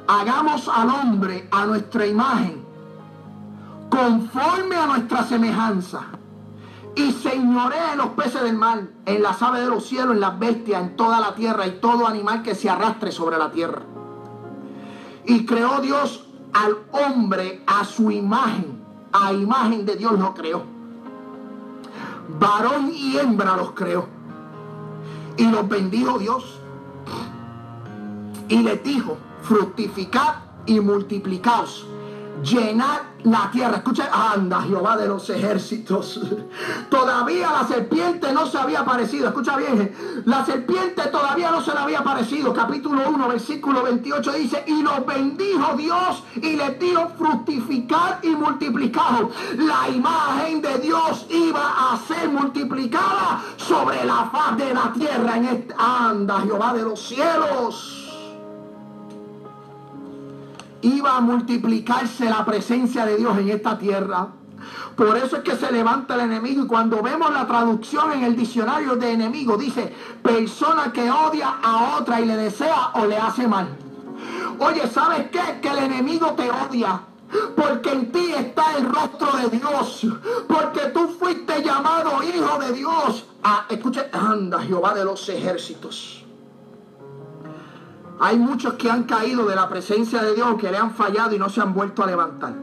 hagamos 0.06 0.68
al 0.68 0.90
hombre 0.90 1.48
a 1.50 1.66
nuestra 1.66 2.06
imagen, 2.06 2.64
conforme 3.90 4.76
a 4.76 4.86
nuestra 4.86 5.24
semejanza, 5.24 6.02
y 6.96 7.12
señoree 7.12 7.92
en 7.92 7.98
los 7.98 8.08
peces 8.08 8.42
del 8.42 8.56
mar, 8.56 8.88
en 9.06 9.22
las 9.22 9.42
aves 9.42 9.62
de 9.62 9.68
los 9.68 9.86
cielos, 9.86 10.12
en 10.12 10.20
las 10.20 10.38
bestias, 10.38 10.82
en 10.82 10.96
toda 10.96 11.20
la 11.20 11.34
tierra 11.34 11.66
y 11.66 11.78
todo 11.80 12.06
animal 12.06 12.42
que 12.42 12.54
se 12.54 12.70
arrastre 12.70 13.10
sobre 13.10 13.38
la 13.38 13.50
tierra. 13.50 13.82
Y 15.24 15.44
creó 15.44 15.80
Dios 15.80 16.26
al 16.52 16.76
hombre 16.92 17.62
a 17.66 17.84
su 17.84 18.10
imagen, 18.10 18.80
a 19.12 19.32
imagen 19.32 19.84
de 19.84 19.96
Dios 19.96 20.18
lo 20.18 20.34
creó. 20.34 20.62
Varón 22.38 22.90
y 22.94 23.16
hembra 23.18 23.56
los 23.56 23.72
creó. 23.72 24.06
Y 25.36 25.46
los 25.46 25.68
bendijo 25.68 26.18
Dios. 26.18 26.60
Y 28.48 28.58
les 28.58 28.82
dijo, 28.84 29.16
fructificad 29.42 30.36
y 30.66 30.80
multiplicaos 30.80 31.86
llenar 32.42 33.13
la 33.24 33.50
tierra. 33.50 33.76
Escucha, 33.76 34.08
anda 34.12 34.62
Jehová 34.62 34.96
de 34.96 35.08
los 35.08 35.28
ejércitos. 35.30 36.20
Todavía 36.90 37.50
la 37.50 37.66
serpiente 37.66 38.32
no 38.32 38.46
se 38.46 38.58
había 38.58 38.80
aparecido. 38.80 39.28
Escucha 39.28 39.56
bien, 39.56 40.22
la 40.24 40.44
serpiente 40.44 41.02
todavía 41.08 41.50
no 41.50 41.60
se 41.62 41.72
le 41.72 41.78
había 41.78 41.98
aparecido. 42.00 42.52
Capítulo 42.52 43.08
1, 43.08 43.28
versículo 43.28 43.82
28 43.82 44.32
dice, 44.32 44.64
y 44.66 44.82
los 44.82 45.04
bendijo 45.06 45.74
Dios 45.76 46.22
y 46.36 46.56
les 46.56 46.78
dijo 46.78 47.08
fructificar 47.18 48.20
y 48.22 48.30
multiplicar. 48.30 49.28
La 49.58 49.88
imagen 49.88 50.60
de 50.60 50.78
Dios 50.78 51.26
iba 51.30 51.92
a 51.92 51.98
ser 52.06 52.28
multiplicada 52.28 53.42
sobre 53.56 54.04
la 54.04 54.30
faz 54.30 54.56
de 54.56 54.74
la 54.74 54.92
tierra. 54.92 55.36
En 55.36 55.74
anda 55.78 56.40
Jehová 56.40 56.72
de 56.74 56.82
los 56.82 57.00
cielos 57.00 58.03
iba 60.84 61.16
a 61.16 61.20
multiplicarse 61.20 62.28
la 62.28 62.44
presencia 62.44 63.06
de 63.06 63.16
Dios 63.16 63.36
en 63.38 63.48
esta 63.48 63.78
tierra. 63.78 64.28
Por 64.96 65.16
eso 65.16 65.36
es 65.36 65.42
que 65.42 65.56
se 65.56 65.72
levanta 65.72 66.14
el 66.14 66.20
enemigo 66.20 66.64
y 66.64 66.66
cuando 66.66 67.02
vemos 67.02 67.32
la 67.32 67.46
traducción 67.46 68.12
en 68.12 68.24
el 68.24 68.36
diccionario 68.36 68.96
de 68.96 69.12
enemigo 69.12 69.56
dice 69.56 69.92
persona 70.22 70.92
que 70.92 71.10
odia 71.10 71.56
a 71.62 71.98
otra 71.98 72.20
y 72.20 72.26
le 72.26 72.36
desea 72.36 72.90
o 72.94 73.06
le 73.06 73.16
hace 73.16 73.48
mal. 73.48 73.68
Oye, 74.58 74.86
¿sabes 74.88 75.30
qué? 75.30 75.60
Que 75.60 75.68
el 75.68 75.78
enemigo 75.78 76.32
te 76.34 76.48
odia. 76.50 77.00
Porque 77.56 77.90
en 77.90 78.12
ti 78.12 78.32
está 78.32 78.76
el 78.76 78.86
rostro 78.86 79.32
de 79.36 79.58
Dios. 79.58 80.06
Porque 80.46 80.80
tú 80.92 81.08
fuiste 81.18 81.62
llamado 81.62 82.22
hijo 82.22 82.58
de 82.60 82.72
Dios. 82.72 83.24
Ah, 83.42 83.66
escuche, 83.68 84.08
anda 84.12 84.60
Jehová 84.60 84.94
de 84.94 85.04
los 85.04 85.28
ejércitos. 85.28 86.23
Hay 88.20 88.38
muchos 88.38 88.74
que 88.74 88.90
han 88.90 89.04
caído 89.04 89.46
de 89.46 89.56
la 89.56 89.68
presencia 89.68 90.22
de 90.22 90.34
Dios, 90.34 90.56
que 90.58 90.70
le 90.70 90.78
han 90.78 90.94
fallado 90.94 91.34
y 91.34 91.38
no 91.38 91.48
se 91.48 91.60
han 91.60 91.74
vuelto 91.74 92.02
a 92.02 92.06
levantar. 92.06 92.54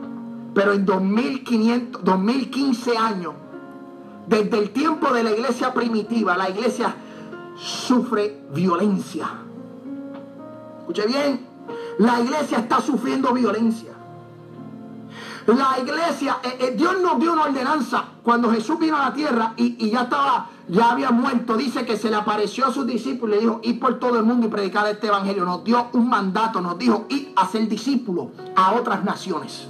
Pero 0.54 0.74
en 0.74 0.86
2500, 0.86 2.04
2015 2.04 2.98
años, 2.98 3.34
desde 4.28 4.58
el 4.58 4.70
tiempo 4.72 5.12
de 5.14 5.24
la 5.24 5.32
iglesia 5.32 5.74
primitiva, 5.74 6.38
la 6.38 6.50
iglesia 6.50 6.96
sufre 7.58 8.42
violencia. 8.54 9.28
Escuche 10.80 11.06
bien, 11.08 11.46
la 12.00 12.20
iglesia 12.22 12.60
está 12.60 12.80
sufriendo 12.82 13.34
violencia. 13.34 13.91
La 15.48 15.78
iglesia, 15.80 16.38
eh, 16.44 16.58
eh, 16.60 16.74
Dios 16.78 17.02
nos 17.02 17.20
dio 17.20 17.34
una 17.34 17.44
ordenanza 17.44 18.06
cuando 18.22 18.52
Jesús 18.52 18.78
vino 18.80 18.96
a 18.96 19.10
la 19.10 19.14
tierra 19.14 19.54
y, 19.58 19.90
ya 19.90 20.04
estaba 20.04 20.48
ya 20.68 20.92
había 20.92 21.12
muerto, 21.12 21.58
dice 21.58 21.86
que 21.86 21.98
se 21.98 22.10
le 22.10 22.16
apareció 22.16 22.68
a 22.68 22.72
sus 22.72 22.86
discípulos 22.86 23.36
y 23.36 23.40
le 23.40 23.46
dijo, 23.48 23.60
ir 23.64 23.80
por 23.80 24.00
todo 24.00 24.20
el 24.20 24.24
mundo 24.24 24.48
y 24.48 24.50
predicar 24.50 24.88
este 24.88 25.08
evangelio. 25.08 25.44
Nos 25.44 25.64
dio 25.64 25.88
un 25.94 26.08
mandato, 26.08 26.62
nos 26.62 26.78
dijo, 26.78 27.08
ir 27.10 27.34
a 27.36 27.48
ser 27.48 27.68
discípulos 27.68 28.28
a 28.56 28.74
otras 28.74 29.04
naciones. 29.04 29.68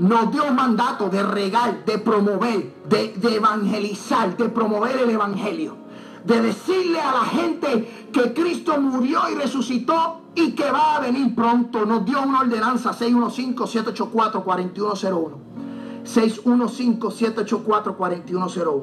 Nos 0.00 0.30
dio 0.30 0.44
un 0.44 0.54
mandato 0.54 1.08
de 1.08 1.22
regar, 1.22 1.84
de 1.84 1.98
promover, 1.98 2.74
de 2.88 3.14
evangelizar, 3.22 4.36
de 4.36 4.48
promover 4.48 4.96
el 4.98 5.10
evangelio. 5.10 5.87
De 6.24 6.42
decirle 6.42 7.00
a 7.00 7.12
la 7.12 7.24
gente 7.24 8.08
que 8.12 8.34
Cristo 8.34 8.80
murió 8.80 9.20
y 9.30 9.34
resucitó 9.34 10.20
y 10.34 10.52
que 10.52 10.70
va 10.70 10.96
a 10.96 11.00
venir 11.00 11.34
pronto. 11.34 11.84
Nos 11.84 12.04
dio 12.04 12.22
una 12.22 12.38
ordenanza 12.40 12.92
615-784-4101. 12.92 15.32
615-784-4101. 16.04 18.82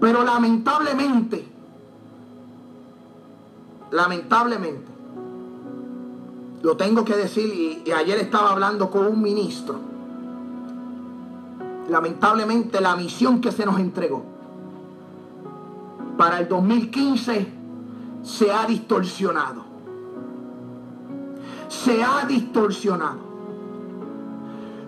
Pero 0.00 0.24
lamentablemente, 0.24 1.46
lamentablemente, 3.92 4.90
lo 6.62 6.76
tengo 6.76 7.04
que 7.04 7.16
decir 7.16 7.54
y, 7.54 7.84
y, 7.88 7.92
ayer 7.92 8.18
estaba 8.18 8.50
hablando 8.50 8.90
con 8.90 9.06
un 9.06 9.22
ministro. 9.22 9.78
Lamentablemente 11.88 12.80
la 12.80 12.96
misión 12.96 13.40
que 13.40 13.52
se 13.52 13.64
nos 13.64 13.78
entregó 13.78 14.31
para 16.16 16.38
el 16.38 16.48
2015 16.48 17.52
se 18.22 18.52
ha 18.52 18.66
distorsionado. 18.66 19.64
Se 21.68 22.02
ha 22.02 22.24
distorsionado. 22.26 23.32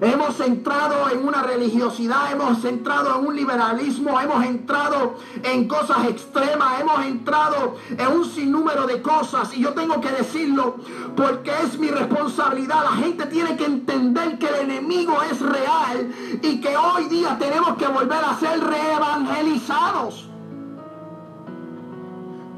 Hemos 0.00 0.38
entrado 0.40 1.08
en 1.08 1.26
una 1.26 1.42
religiosidad, 1.42 2.32
hemos 2.32 2.64
entrado 2.64 3.18
en 3.18 3.26
un 3.26 3.36
liberalismo, 3.36 4.20
hemos 4.20 4.44
entrado 4.44 5.14
en 5.42 5.66
cosas 5.66 6.06
extremas, 6.08 6.80
hemos 6.80 7.06
entrado 7.06 7.76
en 7.88 8.06
un 8.08 8.24
sinnúmero 8.24 8.86
de 8.86 9.00
cosas. 9.00 9.56
Y 9.56 9.62
yo 9.62 9.72
tengo 9.72 10.00
que 10.00 10.10
decirlo 10.10 10.76
porque 11.16 11.52
es 11.62 11.78
mi 11.78 11.88
responsabilidad. 11.88 12.84
La 12.84 12.96
gente 12.96 13.26
tiene 13.26 13.56
que 13.56 13.64
entender 13.64 14.38
que 14.38 14.48
el 14.48 14.70
enemigo 14.70 15.22
es 15.22 15.40
real 15.40 16.12
y 16.42 16.60
que 16.60 16.76
hoy 16.76 17.04
día 17.04 17.38
tenemos 17.38 17.76
que 17.76 17.86
volver 17.86 18.24
a 18.24 18.38
ser 18.38 18.60
reevangelizados. 18.60 20.33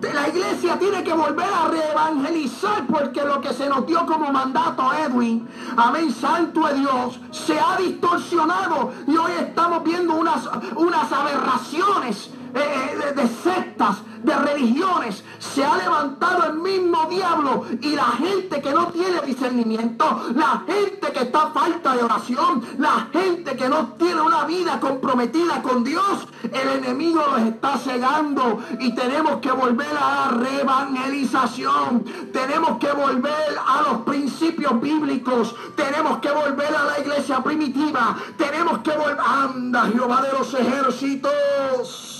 La 0.02 0.28
iglesia 0.28 0.78
tiene 0.78 1.02
que 1.02 1.12
volver 1.12 1.48
a 1.48 1.68
reevangelizar 1.68 2.86
porque 2.86 3.22
lo 3.22 3.40
que 3.40 3.54
se 3.54 3.68
nos 3.68 3.86
dio 3.86 4.04
como 4.04 4.30
mandato, 4.30 4.92
Edwin, 4.92 5.48
amén, 5.76 6.12
santo 6.12 6.66
de 6.66 6.74
Dios, 6.74 7.18
se 7.30 7.58
ha 7.58 7.76
distorsionado 7.76 8.92
y 9.06 9.16
hoy 9.16 9.32
estamos 9.40 9.82
viendo 9.84 10.14
unas, 10.14 10.48
unas 10.76 11.10
aberraciones 11.10 12.30
de, 12.52 13.28
sectas, 13.42 13.98
de 14.22 14.34
religiones, 14.34 15.24
se 15.38 15.64
ha 15.64 15.76
levantado 15.76 16.46
el 16.46 16.54
mismo 16.54 17.06
diablo 17.08 17.64
y 17.80 17.90
la 17.94 18.04
gente 18.04 18.60
que 18.60 18.72
no 18.72 18.88
tiene 18.88 19.20
discernimiento, 19.22 20.22
la 20.34 20.64
gente 20.66 21.12
que 21.12 21.20
está 21.20 21.50
falta 21.50 21.94
de 21.94 22.02
oración, 22.02 22.62
la 22.78 23.08
gente 23.12 23.56
que 23.56 23.68
no 23.68 23.88
tiene 23.98 24.20
una 24.20 24.44
vida 24.44 24.80
comprometida 24.80 25.62
con 25.62 25.84
Dios, 25.84 26.26
el 26.42 26.68
enemigo 26.68 27.22
los 27.30 27.42
está 27.42 27.78
cegando 27.78 28.60
y 28.80 28.94
tenemos 28.94 29.36
que 29.40 29.52
volver 29.52 29.96
a 29.96 30.30
la 30.30 30.38
reevangelización, 30.38 32.04
tenemos 32.32 32.78
que 32.78 32.92
volver 32.92 33.58
a 33.66 33.82
los 33.82 34.02
principios 34.02 34.80
bíblicos, 34.80 35.54
tenemos 35.76 36.18
que 36.18 36.30
volver 36.30 36.74
a 36.74 36.84
la 36.84 37.00
iglesia 37.00 37.42
primitiva, 37.42 38.16
tenemos 38.36 38.78
que 38.78 38.96
volver, 38.96 39.18
anda 39.20 39.86
Jehová 39.86 40.22
de 40.22 40.32
los 40.32 40.54
ejércitos. 40.54 42.15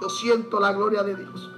Yo 0.00 0.10
siento 0.10 0.60
la 0.60 0.72
gloria 0.72 1.02
de 1.02 1.16
Dios. 1.16 1.50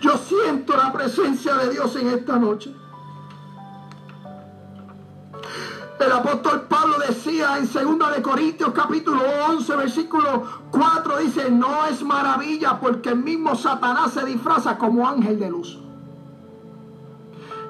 Yo 0.00 0.16
siento 0.16 0.76
la 0.76 0.92
presencia 0.92 1.54
de 1.54 1.70
Dios 1.70 1.94
en 1.96 2.08
esta 2.08 2.36
noche. 2.36 2.74
El 5.98 6.12
apóstol 6.12 6.62
Pablo 6.68 6.96
decía 7.06 7.58
en 7.58 7.98
2 7.98 8.16
de 8.16 8.22
Corintios 8.22 8.70
capítulo 8.72 9.20
11 9.48 9.76
versículo 9.76 10.44
4 10.70 11.18
dice, 11.18 11.50
no 11.50 11.84
es 11.86 12.02
maravilla 12.02 12.78
porque 12.78 13.10
el 13.10 13.16
mismo 13.16 13.56
Satanás 13.56 14.12
se 14.12 14.24
disfraza 14.24 14.78
como 14.78 15.08
ángel 15.08 15.40
de 15.40 15.50
luz. 15.50 15.78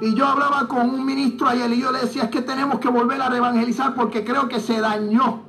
Y 0.00 0.14
yo 0.14 0.26
hablaba 0.26 0.68
con 0.68 0.90
un 0.90 1.04
ministro 1.04 1.48
ayer 1.48 1.72
y 1.72 1.80
yo 1.80 1.90
le 1.90 2.00
decía, 2.00 2.24
es 2.24 2.30
que 2.30 2.42
tenemos 2.42 2.78
que 2.78 2.88
volver 2.88 3.20
a 3.20 3.30
reevangelizar 3.30 3.94
porque 3.94 4.24
creo 4.24 4.48
que 4.48 4.60
se 4.60 4.78
dañó 4.80 5.47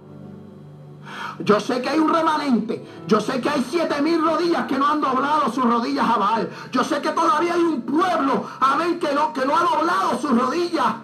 yo 1.43 1.59
sé 1.59 1.81
que 1.81 1.89
hay 1.89 1.99
un 1.99 2.13
remanente. 2.13 2.85
Yo 3.07 3.19
sé 3.21 3.39
que 3.39 3.49
hay 3.49 3.65
siete 3.67 4.01
mil 4.01 4.21
rodillas 4.21 4.65
que 4.65 4.77
no 4.77 4.87
han 4.87 5.01
doblado 5.01 5.51
sus 5.51 5.63
rodillas 5.63 6.05
a 6.07 6.17
Baal. 6.17 6.49
Yo 6.71 6.83
sé 6.83 7.01
que 7.01 7.09
todavía 7.09 7.53
hay 7.53 7.61
un 7.61 7.81
pueblo, 7.81 8.43
amén, 8.59 8.99
que 8.99 9.13
no, 9.13 9.31
que 9.33 9.45
no 9.45 9.55
ha 9.55 9.63
doblado 9.63 10.19
sus 10.19 10.37
rodillas. 10.37 10.95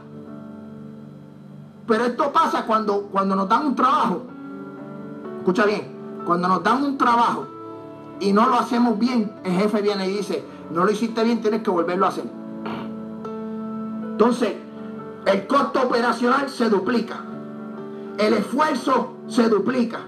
pero 1.87 2.05
esto 2.05 2.31
pasa 2.33 2.65
cuando, 2.65 3.03
cuando 3.03 3.35
nos 3.35 3.47
dan 3.47 3.67
un 3.67 3.75
trabajo. 3.75 4.23
Escucha 5.37 5.65
bien, 5.65 6.23
cuando 6.25 6.47
nos 6.47 6.63
dan 6.63 6.83
un 6.83 6.97
trabajo 6.97 7.47
y 8.19 8.33
no 8.33 8.47
lo 8.49 8.55
hacemos 8.55 8.97
bien, 8.97 9.31
el 9.43 9.53
jefe 9.53 9.81
viene 9.81 10.07
y 10.07 10.17
dice, 10.17 10.43
no 10.71 10.83
lo 10.83 10.91
hiciste 10.91 11.23
bien, 11.23 11.41
tienes 11.41 11.61
que 11.61 11.69
volverlo 11.69 12.07
a 12.07 12.09
hacer. 12.09 12.25
Entonces, 14.11 14.55
el 15.25 15.47
costo 15.47 15.83
operacional 15.83 16.49
se 16.49 16.69
duplica. 16.69 17.17
El 18.17 18.33
esfuerzo 18.33 19.13
se 19.27 19.47
duplica. 19.49 19.99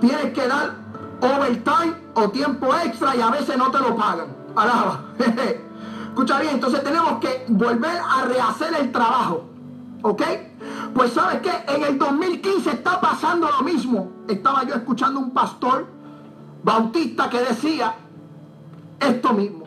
Tienes 0.00 0.32
que 0.32 0.46
dar 0.46 0.74
overtime 1.20 1.94
o 2.14 2.30
tiempo 2.30 2.74
extra 2.74 3.14
y 3.16 3.20
a 3.20 3.30
veces 3.30 3.56
no 3.56 3.70
te 3.70 3.78
lo 3.78 3.96
pagan. 3.96 4.28
Alaba. 4.56 5.00
Escucha 6.08 6.40
bien, 6.40 6.54
entonces 6.54 6.82
tenemos 6.82 7.20
que 7.20 7.44
volver 7.48 7.98
a 7.98 8.24
rehacer 8.24 8.74
el 8.74 8.90
trabajo. 8.90 9.44
¿Ok? 10.02 10.22
Pues 10.94 11.12
sabes 11.12 11.40
que 11.40 11.50
en 11.72 11.84
el 11.84 11.98
2015 11.98 12.70
está 12.70 13.00
pasando 13.00 13.48
lo 13.48 13.62
mismo. 13.62 14.10
Estaba 14.28 14.64
yo 14.64 14.74
escuchando 14.74 15.20
un 15.20 15.30
pastor 15.30 15.86
bautista 16.62 17.28
que 17.30 17.40
decía 17.40 17.94
esto 18.98 19.32
mismo. 19.32 19.66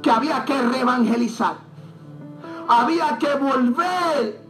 Que 0.00 0.10
había 0.10 0.44
que 0.44 0.60
reevangelizar. 0.60 1.56
Había 2.68 3.18
que 3.18 3.34
volver 3.34 4.46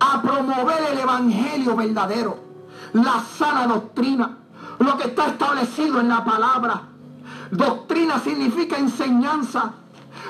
a 0.00 0.22
promover 0.22 0.92
el 0.92 0.98
evangelio 0.98 1.76
verdadero. 1.76 2.43
La 2.94 3.20
sana 3.20 3.66
doctrina. 3.66 4.38
Lo 4.78 4.96
que 4.96 5.08
está 5.08 5.26
establecido 5.26 6.00
en 6.00 6.08
la 6.08 6.24
palabra. 6.24 6.82
Doctrina 7.50 8.18
significa 8.18 8.76
enseñanza 8.76 9.72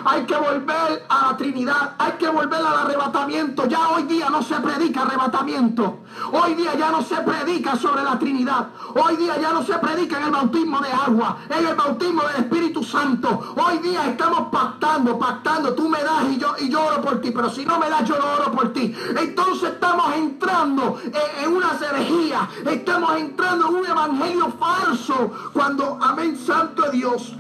hay 0.05 0.24
que 0.24 0.36
volver 0.36 1.07
a 1.09 1.30
la 1.30 1.36
Trinidad, 1.36 1.94
hay 1.98 2.12
que 2.12 2.28
volver 2.28 2.61
al 2.61 2.86
arrebatamiento. 2.86 3.66
Ya 3.66 3.88
hoy 3.88 4.05
día 4.05 4.28
no 4.28 4.42
se 4.42 4.57
predica 4.57 5.02
arrebatamiento. 5.02 6.00
Hoy 6.32 6.55
día 6.55 6.74
ya 6.74 6.90
no 6.90 7.02
se 7.02 7.16
predica 7.16 7.76
sobre 7.76 8.02
la 8.02 8.18
Trinidad. 8.18 8.68
Hoy 8.94 9.16
día 9.16 9.40
ya 9.40 9.52
no 9.52 9.64
se 9.64 9.74
predica 9.78 10.18
en 10.18 10.24
el 10.26 10.30
bautismo 10.30 10.80
de 10.80 10.92
agua, 10.92 11.38
en 11.48 11.66
el 11.66 11.74
bautismo 11.74 12.22
del 12.22 12.36
Espíritu 12.36 12.84
Santo. 12.84 13.55
Hoy 13.57 13.78
día 13.78 14.07
estamos 14.07 14.48
pactando, 14.50 15.18
pactando. 15.18 15.74
Tú 15.74 15.88
me 15.88 16.02
das 16.02 16.24
y 16.30 16.38
yo, 16.38 16.55
y 16.59 16.68
yo 16.68 16.84
oro 16.84 17.00
por 17.00 17.20
ti, 17.20 17.30
pero 17.30 17.50
si 17.50 17.64
no 17.64 17.78
me 17.78 17.88
das 17.88 18.05
yo 18.05 18.18
no 18.18 18.24
oro 18.34 18.52
por 18.52 18.72
ti. 18.72 18.94
Entonces 19.18 19.70
estamos 19.70 20.14
entrando 20.14 21.00
en, 21.42 21.57
una 21.57 21.72
herejía, 21.80 22.48
estamos 22.70 23.16
entrando 23.16 23.68
en 23.68 23.74
un 23.74 23.86
evangelio 23.86 24.52
falso. 24.59 25.32
Cuando, 25.52 25.98
amén, 26.00 26.36
santo 26.36 26.90
Dios, 26.90 27.34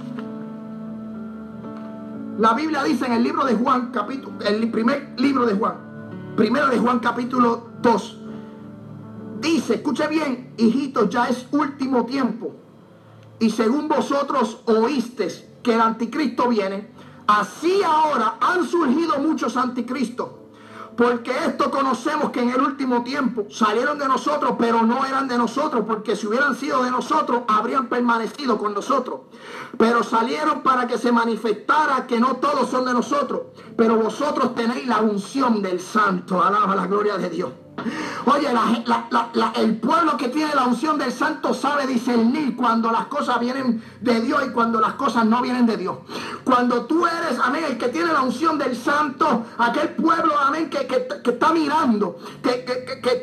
la 2.38 2.52
Biblia 2.54 2.82
dice 2.82 3.06
en 3.06 3.12
el 3.12 3.22
libro 3.22 3.44
de 3.44 3.54
Juan, 3.54 3.90
capítulo, 3.92 4.38
el 4.44 4.70
primer 4.70 5.14
libro 5.18 5.46
de 5.46 5.54
Juan, 5.54 5.74
primero 6.36 6.68
de 6.68 6.78
Juan 6.78 6.98
capítulo 6.98 7.68
2, 7.80 8.18
dice, 9.40 9.74
escuche 9.74 10.06
bien, 10.08 10.52
hijitos, 10.56 11.08
ya 11.10 11.28
es 11.28 11.46
último 11.52 12.04
tiempo. 12.06 12.52
Y 13.38 13.50
según 13.50 13.88
vosotros 13.88 14.62
oísteis 14.66 15.44
que 15.62 15.74
el 15.74 15.80
anticristo 15.80 16.48
viene, 16.48 16.88
así 17.26 17.82
ahora 17.84 18.36
han 18.40 18.64
surgido 18.64 19.18
muchos 19.18 19.56
anticristos. 19.56 20.28
Porque 20.96 21.32
esto 21.46 21.70
conocemos 21.70 22.30
que 22.30 22.40
en 22.40 22.50
el 22.50 22.60
último 22.60 23.02
tiempo 23.02 23.46
salieron 23.50 23.98
de 23.98 24.06
nosotros, 24.06 24.54
pero 24.58 24.82
no 24.82 25.04
eran 25.04 25.26
de 25.26 25.36
nosotros, 25.36 25.84
porque 25.86 26.14
si 26.14 26.26
hubieran 26.26 26.54
sido 26.54 26.84
de 26.84 26.90
nosotros, 26.90 27.42
habrían 27.48 27.88
permanecido 27.88 28.58
con 28.58 28.74
nosotros. 28.74 29.22
Pero 29.76 30.04
salieron 30.04 30.62
para 30.62 30.86
que 30.86 30.98
se 30.98 31.10
manifestara 31.10 32.06
que 32.06 32.20
no 32.20 32.36
todos 32.36 32.70
son 32.70 32.84
de 32.84 32.92
nosotros, 32.92 33.42
pero 33.76 33.96
vosotros 33.96 34.54
tenéis 34.54 34.86
la 34.86 35.00
unción 35.00 35.62
del 35.62 35.80
santo. 35.80 36.42
Alaba 36.42 36.76
la 36.76 36.86
gloria 36.86 37.18
de 37.18 37.30
Dios. 37.30 37.50
Oye, 38.26 38.48
el 39.56 39.76
pueblo 39.76 40.16
que 40.16 40.28
tiene 40.28 40.54
la 40.54 40.64
unción 40.64 40.98
del 40.98 41.12
santo 41.12 41.52
sabe 41.52 41.86
discernir 41.86 42.56
cuando 42.56 42.90
las 42.90 43.06
cosas 43.06 43.38
vienen 43.40 43.82
de 44.00 44.20
Dios 44.20 44.42
y 44.46 44.50
cuando 44.50 44.80
las 44.80 44.94
cosas 44.94 45.26
no 45.26 45.42
vienen 45.42 45.66
de 45.66 45.76
Dios. 45.76 45.98
Cuando 46.44 46.86
tú 46.86 47.06
eres, 47.06 47.38
amén, 47.42 47.64
el 47.68 47.78
que 47.78 47.88
tiene 47.88 48.12
la 48.12 48.22
unción 48.22 48.58
del 48.58 48.76
santo, 48.76 49.44
aquel 49.58 49.90
pueblo, 49.90 50.38
amén, 50.38 50.70
que, 50.70 50.86
está 51.24 51.52
mirando, 51.52 52.18
que, 52.42 52.64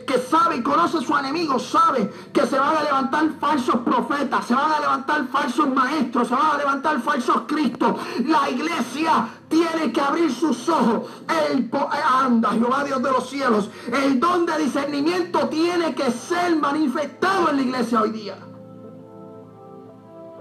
que, 0.06 0.20
sabe 0.20 0.58
y 0.58 0.64
conoce 0.64 0.98
a 0.98 1.02
su 1.02 1.18
enemigo, 1.18 1.58
sabe 1.60 2.12
que 2.32 2.46
se 2.46 2.60
van 2.60 2.78
a 2.78 2.84
levantar 2.84 3.30
falsos 3.40 3.78
profetas, 3.82 4.46
se 4.46 4.54
van 4.54 4.72
a 4.72 4.80
levantar 4.80 5.28
falsos 5.28 5.68
maestros, 5.70 6.28
se 6.28 6.36
van 6.36 6.52
a 6.52 6.58
levantar 6.58 7.02
falsos 7.02 7.44
cristos. 7.48 7.96
La 8.26 8.50
iglesia 8.50 9.28
tiene 9.52 9.92
que 9.92 10.02
abrir 10.02 10.34
sus 10.34 10.68
ojos. 10.70 11.12
El 11.52 11.70
anda, 11.72 12.52
Jehová 12.52 12.84
Dios 12.84 13.04
de 13.04 13.12
los 13.12 13.30
cielos. 13.30 13.70
El 13.92 14.20
don 14.20 14.46
de 14.48 14.58
discernimiento 14.58 15.48
tiene 15.50 15.94
que 15.94 16.10
ser 16.10 16.56
manifestado 16.56 17.50
en 17.50 17.58
la 17.58 17.62
iglesia 17.62 18.02
hoy 18.02 18.12
día. 18.12 18.38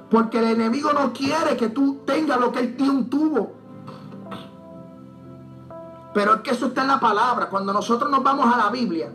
Porque 0.09 0.39
el 0.39 0.45
enemigo 0.45 0.93
no 0.93 1.13
quiere 1.13 1.57
que 1.57 1.69
tú 1.69 2.03
tengas 2.07 2.41
lo 2.41 2.51
que 2.51 2.61
él 2.61 2.77
tiene 2.77 3.05
tuvo. 3.05 3.53
Pero 6.15 6.37
es 6.37 6.41
que 6.41 6.51
eso 6.53 6.67
está 6.67 6.83
en 6.83 6.89
la 6.89 7.01
palabra. 7.01 7.49
Cuando 7.49 7.73
nosotros 7.73 8.11
nos 8.11 8.23
vamos 8.23 8.53
a 8.53 8.57
la 8.57 8.71
Biblia, 8.71 9.13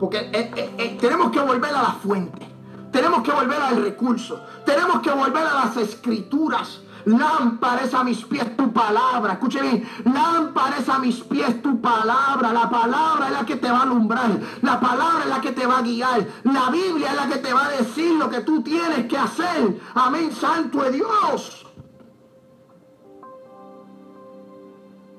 porque 0.00 0.18
eh, 0.18 0.50
eh, 0.56 0.74
eh, 0.78 0.98
tenemos 1.00 1.30
que 1.30 1.40
volver 1.40 1.74
a 1.74 1.82
la 1.82 1.92
fuente. 1.92 2.46
Tenemos 2.90 3.22
que 3.22 3.30
volver 3.30 3.60
al 3.60 3.82
recurso. 3.82 4.40
Tenemos 4.64 5.00
que 5.00 5.10
volver 5.10 5.46
a 5.46 5.54
las 5.54 5.76
escrituras. 5.76 6.80
Lámpara 7.04 7.82
es 7.84 7.94
a 7.94 8.04
mis 8.04 8.24
pies 8.24 8.56
tu 8.56 8.72
palabra. 8.72 9.34
Escuche 9.34 9.60
bien. 9.60 9.88
Lámpara 10.04 10.78
es 10.78 10.88
a 10.88 10.98
mis 10.98 11.20
pies 11.20 11.62
tu 11.62 11.80
palabra. 11.80 12.52
La 12.52 12.68
palabra 12.68 13.26
es 13.26 13.32
la 13.32 13.46
que 13.46 13.56
te 13.56 13.70
va 13.70 13.78
a 13.78 13.82
alumbrar. 13.82 14.30
La 14.62 14.80
palabra 14.80 15.24
es 15.24 15.30
la 15.30 15.40
que 15.40 15.52
te 15.52 15.66
va 15.66 15.78
a 15.78 15.82
guiar. 15.82 16.26
La 16.44 16.70
Biblia 16.70 17.10
es 17.10 17.16
la 17.16 17.28
que 17.28 17.38
te 17.38 17.52
va 17.52 17.66
a 17.66 17.70
decir 17.70 18.14
lo 18.14 18.28
que 18.28 18.40
tú 18.40 18.62
tienes 18.62 19.06
que 19.06 19.16
hacer. 19.16 19.80
Amén, 19.94 20.32
santo 20.32 20.82
de 20.82 20.92
Dios. 20.92 21.66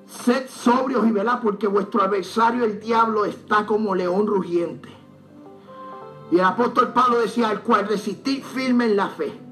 Sed 0.05 0.49
sobrios 0.49 1.07
y 1.07 1.11
velad 1.11 1.39
porque 1.41 1.67
vuestro 1.67 2.03
adversario 2.03 2.65
el 2.65 2.79
diablo 2.79 3.25
está 3.25 3.65
como 3.65 3.95
león 3.95 4.27
rugiente. 4.27 4.89
Y 6.31 6.35
el 6.35 6.45
apóstol 6.45 6.93
Pablo 6.93 7.19
decía, 7.19 7.49
al 7.49 7.61
cual 7.61 7.87
resistí 7.87 8.41
firme 8.41 8.85
en 8.85 8.95
la 8.95 9.07
fe 9.07 9.48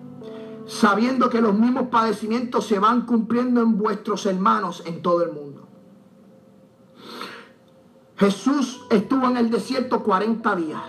sabiendo 0.67 1.29
que 1.29 1.41
los 1.41 1.57
mismos 1.57 1.87
padecimientos 1.87 2.67
se 2.67 2.77
van 2.77 3.05
cumpliendo 3.05 3.61
en 3.61 3.77
vuestros 3.77 4.25
hermanos 4.25 4.83
en 4.85 5.01
todo 5.01 5.23
el 5.23 5.31
mundo. 5.31 5.67
Jesús 8.17 8.81
estuvo 8.89 9.27
en 9.27 9.37
el 9.37 9.49
desierto 9.49 10.03
40 10.03 10.55
días 10.55 10.81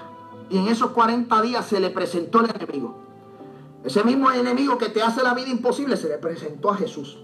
y 0.51 0.59
en 0.59 0.69
esos 0.69 0.91
40 0.91 1.41
días 1.43 1.67
se 1.67 1.79
le 1.79 1.91
presentó 1.91 2.41
el 2.41 2.51
enemigo. 2.51 2.97
Ese 3.85 4.03
mismo 4.03 4.31
enemigo 4.31 4.77
que 4.79 4.89
te 4.89 5.03
hace 5.03 5.23
la 5.23 5.35
vida 5.35 5.49
imposible 5.49 5.97
se 5.97 6.09
le 6.09 6.19
presentó 6.19 6.71
a 6.71 6.77
Jesús. 6.77 7.19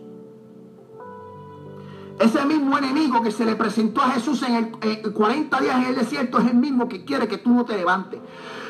Ese 2.21 2.45
mismo 2.45 2.79
enemigo 2.79 3.23
que 3.23 3.33
se 3.33 3.45
le 3.45 3.57
presentó 3.57 4.03
a 4.03 4.11
Jesús 4.11 4.43
en 4.45 4.55
el 4.55 5.13
40 5.13 5.61
días 5.61 5.77
en 5.77 5.85
el 5.85 5.95
desierto 5.97 6.39
es 6.39 6.47
el 6.47 6.55
mismo 6.55 6.89
que 6.89 7.05
quiere 7.05 7.27
que 7.27 7.39
tú 7.39 7.51
no 7.51 7.65
te 7.65 7.77
levantes 7.77 8.21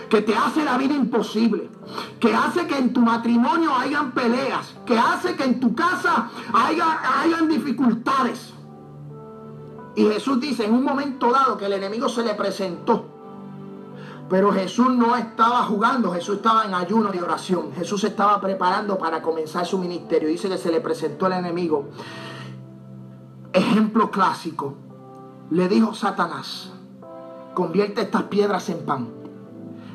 que 0.09 0.22
te 0.22 0.34
hace 0.34 0.64
la 0.64 0.76
vida 0.78 0.94
imposible, 0.94 1.70
que 2.20 2.34
hace 2.34 2.66
que 2.66 2.78
en 2.78 2.92
tu 2.92 3.00
matrimonio 3.00 3.74
hayan 3.74 4.12
peleas, 4.12 4.74
que 4.86 4.98
hace 4.98 5.36
que 5.36 5.44
en 5.44 5.61
tu 5.61 5.74
casa 5.74 6.30
haya, 6.52 7.20
hayan 7.20 7.48
dificultades. 7.48 8.52
Y 9.96 10.05
Jesús 10.05 10.40
dice 10.40 10.64
en 10.64 10.74
un 10.74 10.84
momento 10.84 11.30
dado 11.30 11.57
que 11.57 11.66
el 11.66 11.72
enemigo 11.72 12.09
se 12.09 12.22
le 12.22 12.34
presentó. 12.34 13.11
Pero 14.28 14.52
Jesús 14.52 14.90
no 14.90 15.14
estaba 15.16 15.62
jugando, 15.64 16.12
Jesús 16.12 16.36
estaba 16.36 16.64
en 16.64 16.74
ayuno 16.74 17.11
y 17.12 17.18
oración. 17.18 17.72
Jesús 17.74 18.02
estaba 18.05 18.40
preparando 18.40 18.96
para 18.98 19.20
comenzar 19.20 19.66
su 19.66 19.78
ministerio. 19.78 20.28
Dice 20.28 20.48
que 20.48 20.59
se 20.59 20.72
le 20.72 20.80
presentó 20.80 21.26
el 21.26 21.34
enemigo. 21.34 21.90
Ejemplo 23.52 24.11
clásico. 24.11 24.74
Le 25.50 25.68
dijo 25.68 25.94
Satanás, 25.94 26.72
convierte 27.55 28.00
estas 28.00 28.24
piedras 28.24 28.68
en 28.70 28.86
pan. 28.86 29.24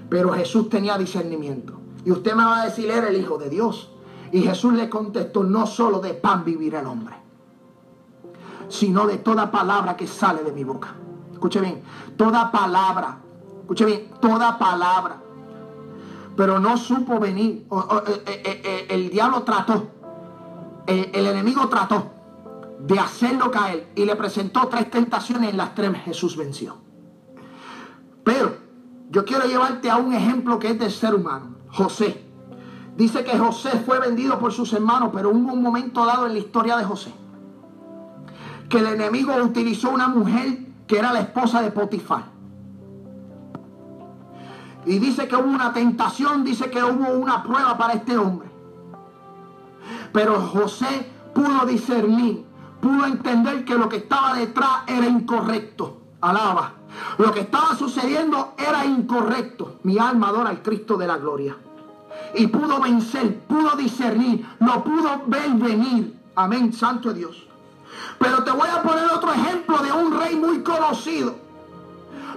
Pero 0.09 0.33
Jesús 0.33 0.69
tenía 0.69 0.97
discernimiento. 0.97 1.79
Y 2.03 2.11
usted 2.11 2.33
me 2.33 2.43
va 2.43 2.61
a 2.61 2.65
decir, 2.65 2.89
era 2.89 3.09
el 3.09 3.19
Hijo 3.19 3.37
de 3.37 3.49
Dios. 3.49 3.91
Y 4.31 4.41
Jesús 4.41 4.73
le 4.73 4.89
contestó, 4.89 5.43
no 5.43 5.65
solo 5.65 5.99
de 5.99 6.13
pan 6.13 6.43
vivir 6.43 6.75
el 6.75 6.85
hombre, 6.85 7.15
sino 8.67 9.07
de 9.07 9.17
toda 9.17 9.51
palabra 9.51 9.97
que 9.97 10.07
sale 10.07 10.43
de 10.43 10.51
mi 10.51 10.63
boca. 10.63 10.95
Escuche 11.31 11.61
bien, 11.61 11.81
toda 12.15 12.51
palabra, 12.51 13.19
escuche 13.61 13.85
bien, 13.85 14.11
toda 14.21 14.57
palabra. 14.57 15.21
Pero 16.35 16.59
no 16.59 16.77
supo 16.77 17.19
venir. 17.19 17.65
Eh, 17.71 18.23
eh, 18.25 18.61
eh, 18.63 18.87
el 18.89 19.09
diablo 19.09 19.43
trató, 19.43 19.87
el 20.85 21.25
enemigo 21.25 21.67
trató 21.67 22.11
de 22.79 22.97
hacerlo 22.97 23.51
caer 23.51 23.91
y 23.95 24.05
le 24.05 24.15
presentó 24.15 24.67
tres 24.67 24.89
tentaciones 24.89 25.49
en 25.49 25.57
las 25.57 25.75
tres 25.75 25.91
Jesús 26.05 26.37
venció. 26.37 26.77
Pero 28.23 28.68
yo 29.09 29.25
quiero 29.25 29.45
llevarte 29.45 29.89
a 29.89 29.97
un 29.97 30.13
ejemplo 30.13 30.59
que 30.59 30.69
es 30.71 30.79
del 30.79 30.91
ser 30.91 31.15
humano. 31.15 31.55
José. 31.71 32.25
Dice 32.95 33.23
que 33.23 33.37
José 33.37 33.71
fue 33.85 33.99
vendido 33.99 34.39
por 34.39 34.51
sus 34.51 34.73
hermanos, 34.73 35.09
pero 35.13 35.29
hubo 35.29 35.53
un 35.53 35.61
momento 35.61 36.05
dado 36.05 36.27
en 36.27 36.33
la 36.33 36.39
historia 36.39 36.77
de 36.77 36.83
José 36.83 37.13
que 38.69 38.77
el 38.77 38.85
enemigo 38.85 39.35
utilizó 39.43 39.89
una 39.89 40.07
mujer 40.07 40.59
que 40.87 40.99
era 40.99 41.11
la 41.11 41.21
esposa 41.21 41.61
de 41.61 41.71
Potifar. 41.71 42.25
Y 44.85 44.99
dice 44.99 45.27
que 45.27 45.35
hubo 45.35 45.49
una 45.49 45.73
tentación, 45.73 46.43
dice 46.43 46.69
que 46.69 46.81
hubo 46.81 47.09
una 47.13 47.43
prueba 47.43 47.77
para 47.77 47.93
este 47.93 48.17
hombre. 48.17 48.49
Pero 50.13 50.39
José 50.39 51.11
pudo 51.33 51.65
discernir, 51.65 52.45
pudo 52.79 53.05
entender 53.05 53.65
que 53.65 53.75
lo 53.75 53.89
que 53.89 53.97
estaba 53.97 54.35
detrás 54.35 54.83
era 54.87 55.07
incorrecto. 55.07 55.97
Alaba. 56.21 56.73
Lo 57.17 57.31
que 57.31 57.41
estaba 57.41 57.75
sucediendo 57.75 58.53
era 58.57 58.85
incorrecto. 58.85 59.75
Mi 59.83 59.97
alma 59.97 60.29
adora 60.29 60.49
al 60.49 60.61
Cristo 60.61 60.97
de 60.97 61.07
la 61.07 61.17
gloria. 61.17 61.55
Y 62.35 62.47
pudo 62.47 62.79
vencer, 62.79 63.39
pudo 63.41 63.75
discernir, 63.75 64.45
lo 64.59 64.83
pudo 64.83 65.23
ver 65.27 65.49
venir. 65.51 66.15
Amén, 66.35 66.73
santo 66.73 67.13
Dios. 67.13 67.47
Pero 68.17 68.43
te 68.43 68.51
voy 68.51 68.69
a 68.69 68.81
poner 68.81 69.05
otro 69.11 69.31
ejemplo 69.33 69.77
de 69.79 69.91
un 69.91 70.19
rey 70.19 70.35
muy 70.35 70.61
conocido, 70.61 71.35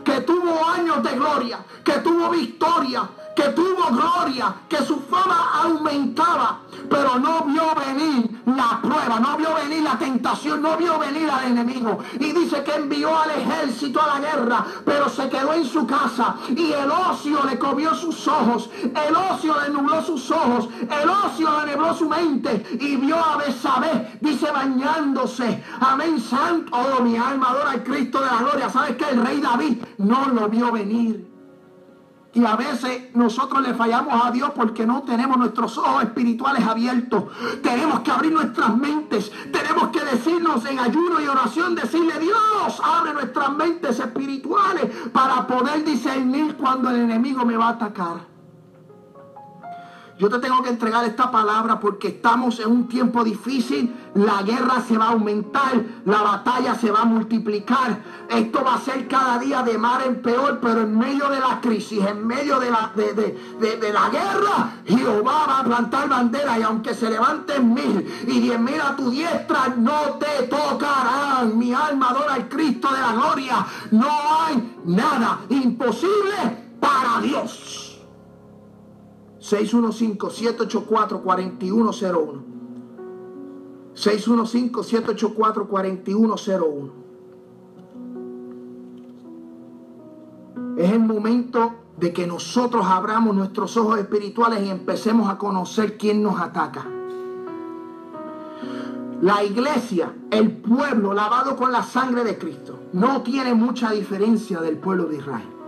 que 0.05 0.21
tuvo 0.21 0.67
años 0.67 1.03
de 1.03 1.13
gloria, 1.13 1.65
que 1.85 1.93
tuvo 1.95 2.31
victoria, 2.31 3.09
que 3.35 3.45
tuvo 3.51 3.87
gloria, 3.91 4.55
que 4.69 4.79
su 4.79 5.01
fama 5.01 5.63
aumentaba, 5.63 6.61
pero 6.89 7.19
no 7.19 7.45
vio 7.45 7.75
venir 7.75 8.43
la 8.47 8.81
prueba, 8.83 9.21
no 9.21 9.37
vio 9.37 9.55
venir 9.55 9.83
la 9.83 9.99
tentación, 9.99 10.63
no 10.63 10.77
vio 10.77 10.99
venir 10.99 11.31
al 11.31 11.47
enemigo. 11.47 11.99
Y 12.19 12.33
dice 12.33 12.63
que 12.63 12.75
envió 12.75 13.17
al 13.17 13.31
ejército 13.31 14.01
a 14.01 14.19
la 14.19 14.21
guerra, 14.21 14.65
pero 14.85 15.09
se 15.09 15.29
quedó 15.29 15.53
en 15.55 15.65
su 15.65 15.87
casa 15.87 16.37
y 16.49 16.73
el 16.73 16.91
ocio 16.91 17.45
le 17.45 17.59
comió 17.59 17.95
sus 17.95 18.27
ojos, 18.29 18.71
el 18.83 19.15
ocio 19.15 19.55
le 19.61 19.71
nubló 19.71 20.03
sus 20.03 20.31
ojos, 20.31 20.69
el 20.81 21.09
ocio 21.09 21.65
le 21.65 21.77
nubló 21.77 21.95
su 21.95 22.09
mente 22.09 22.79
y 22.81 22.97
vio 22.97 23.17
a 23.17 23.37
Besabé, 23.37 24.19
dice 24.21 24.51
bañándose. 24.51 25.63
Amén, 25.81 26.21
santo. 26.21 26.71
Oh, 26.73 27.03
mi 27.03 27.17
alma 27.17 27.51
adora 27.51 27.73
al 27.73 27.83
Cristo 27.83 28.21
de 28.21 28.27
la 28.27 28.39
gloria. 28.39 28.71
¿Sabes 28.71 28.97
que 28.97 29.09
el 29.11 29.25
rey 29.25 29.41
David 29.41 29.83
no 29.99 30.27
lo 30.29 30.49
vio 30.49 30.73
venir? 30.73 31.32
Y 32.35 32.45
a 32.47 32.57
veces 32.57 33.15
nosotros 33.15 33.63
le 33.63 33.75
fallamos 33.75 34.25
a 34.25 34.31
Dios 34.31 34.53
porque 34.55 34.87
no 34.87 35.03
tenemos 35.03 35.37
nuestros 35.37 35.77
ojos 35.77 36.03
espirituales 36.05 36.67
abiertos. 36.67 37.25
Tenemos 37.63 38.01
que 38.01 38.11
abrir 38.11 38.33
nuestras 38.33 38.75
mentes. 38.75 39.31
Tenemos 39.53 39.89
que 39.89 40.03
decirnos 40.03 40.65
en 40.65 40.79
ayuno 40.79 41.21
y 41.21 41.27
oración, 41.27 41.75
decirle 41.75 42.19
Dios, 42.19 42.81
abre 42.83 43.13
nuestras 43.13 43.53
mentes 43.53 44.01
espirituales 44.01 44.87
para 45.13 45.47
poder 45.47 45.85
discernir 45.85 46.57
cuando 46.57 46.89
el 46.89 47.01
enemigo 47.01 47.45
me 47.45 47.57
va 47.57 47.67
a 47.67 47.71
atacar. 47.71 48.32
Yo 50.23 50.29
te 50.29 50.39
tengo 50.39 50.63
que 50.63 50.69
entregar 50.69 51.05
esta 51.05 51.33
palabra 51.33 51.81
porque 51.81 52.07
estamos 52.07 52.61
en 52.61 52.71
un 52.71 52.87
tiempo 52.87 53.25
difícil. 53.25 53.93
La 54.15 54.45
guerra 54.45 54.81
se 54.87 54.97
va 54.97 55.07
a 55.07 55.11
aumentar, 55.15 55.83
la 56.05 56.23
batalla 56.23 56.77
se 56.77 56.93
va 56.93 57.01
a 57.01 57.05
multiplicar. 57.05 57.99
Esto 58.29 58.63
va 58.63 58.75
a 58.75 58.81
ser 58.81 59.09
cada 59.09 59.41
día 59.41 59.65
de 59.65 59.77
mar 59.77 60.01
en 60.07 60.23
peor, 60.23 60.61
pero 60.63 60.83
en 60.83 60.97
medio 60.97 61.29
de 61.29 61.41
la 61.41 61.61
crisis, 61.61 62.07
en 62.07 62.25
medio 62.25 62.61
de 62.61 62.71
la, 62.71 62.93
de, 62.95 63.93
la 63.93 64.11
guerra, 64.11 64.75
Jehová 64.87 65.47
va 65.49 65.59
a 65.59 65.65
plantar 65.65 66.09
bandera 66.09 66.57
y 66.57 66.63
aunque 66.63 66.95
se 66.95 67.11
levanten 67.11 67.75
mil 67.75 68.25
y 68.25 68.39
diez 68.39 68.61
mil 68.61 68.81
a 68.81 68.95
tu 68.95 69.11
diestra, 69.11 69.75
no 69.77 70.21
te 70.21 70.45
tocarán. 70.47 71.59
Mi 71.59 71.75
alma 71.75 72.11
adora 72.11 72.35
al 72.35 72.49
Cristo 72.49 72.95
de 72.95 73.01
la 73.01 73.13
gloria. 73.13 73.67
No 73.91 74.09
hay 74.39 74.77
nada 74.85 75.41
imposible 75.49 76.37
para 76.79 77.21
Dios. 77.21 77.82
615-784-4101. 79.43 82.43
615-784-4101. 83.95 86.91
Es 90.79 90.91
el 90.91 91.01
momento 91.01 91.75
de 91.99 92.11
que 92.13 92.27
nosotros 92.27 92.87
abramos 92.87 93.35
nuestros 93.35 93.77
ojos 93.77 93.99
espirituales 93.99 94.63
y 94.63 94.71
empecemos 94.71 95.29
a 95.29 95.37
conocer 95.37 95.99
quién 95.99 96.23
nos 96.23 96.41
ataca. 96.41 96.87
La 99.21 99.45
iglesia, 99.45 100.15
el 100.31 100.53
pueblo 100.53 101.13
lavado 101.15 101.57
con 101.57 101.71
la 101.71 101.83
sangre 101.83 102.25
de 102.25 102.39
Cristo, 102.39 102.79
no 102.93 103.23
tiene 103.23 103.55
mucha 103.55 103.91
diferencia 103.91 104.61
del 104.61 104.79
pueblo 104.79 105.05
de 105.05 105.19
Israel. 105.19 105.62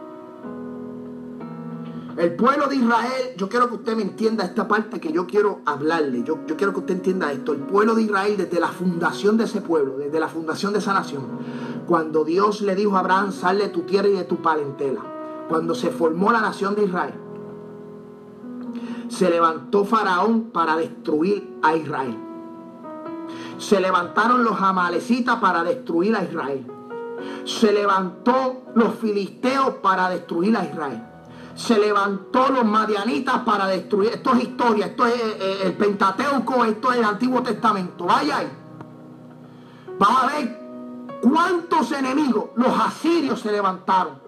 El 2.16 2.36
pueblo 2.36 2.68
de 2.68 2.76
Israel, 2.76 3.34
yo 3.36 3.48
quiero 3.48 3.68
que 3.68 3.74
usted 3.74 3.96
me 3.96 4.02
entienda 4.02 4.44
esta 4.44 4.68
parte 4.68 5.00
que 5.00 5.10
yo 5.10 5.26
quiero 5.26 5.62
hablarle. 5.66 6.22
Yo, 6.22 6.38
yo, 6.46 6.56
quiero 6.56 6.72
que 6.72 6.78
usted 6.78 6.94
entienda 6.94 7.32
esto. 7.32 7.52
El 7.52 7.60
pueblo 7.60 7.96
de 7.96 8.02
Israel, 8.02 8.36
desde 8.36 8.60
la 8.60 8.68
fundación 8.68 9.36
de 9.36 9.44
ese 9.44 9.60
pueblo, 9.60 9.98
desde 9.98 10.20
la 10.20 10.28
fundación 10.28 10.72
de 10.72 10.78
esa 10.78 10.92
nación, 10.92 11.26
cuando 11.88 12.24
Dios 12.24 12.60
le 12.60 12.76
dijo 12.76 12.96
a 12.96 13.00
Abraham, 13.00 13.32
sal 13.32 13.58
de 13.58 13.68
tu 13.68 13.80
tierra 13.80 14.08
y 14.08 14.12
de 14.12 14.24
tu 14.24 14.36
parentela, 14.36 15.00
cuando 15.48 15.74
se 15.74 15.90
formó 15.90 16.30
la 16.30 16.40
nación 16.40 16.76
de 16.76 16.84
Israel, 16.84 17.14
se 19.08 19.28
levantó 19.28 19.84
Faraón 19.84 20.50
para 20.52 20.76
destruir 20.76 21.58
a 21.62 21.74
Israel. 21.74 22.16
Se 23.58 23.80
levantaron 23.80 24.44
los 24.44 24.60
amalecitas 24.60 25.36
para 25.40 25.64
destruir 25.64 26.14
a 26.14 26.22
Israel. 26.22 26.64
Se 27.44 27.72
levantó 27.72 28.62
los 28.76 28.94
filisteos 28.94 29.76
para 29.82 30.08
destruir 30.10 30.56
a 30.56 30.64
Israel 30.64 31.13
se 31.54 31.78
levantó 31.78 32.48
los 32.50 32.64
madianitas 32.64 33.40
para 33.40 33.66
destruir. 33.66 34.10
Esto 34.10 34.32
es 34.34 34.42
historia, 34.42 34.86
esto 34.86 35.06
es 35.06 35.14
eh, 35.14 35.36
eh, 35.40 35.58
el 35.64 35.72
Pentateuco, 35.74 36.64
esto 36.64 36.92
es 36.92 36.98
el 36.98 37.04
Antiguo 37.04 37.42
Testamento. 37.42 38.04
Vaya 38.04 38.38
ahí. 38.38 38.52
Vamos 39.98 40.22
a 40.22 40.26
ver 40.26 41.20
cuántos 41.22 41.92
enemigos. 41.92 42.50
Los 42.56 42.78
asirios 42.78 43.40
se 43.40 43.52
levantaron. 43.52 44.22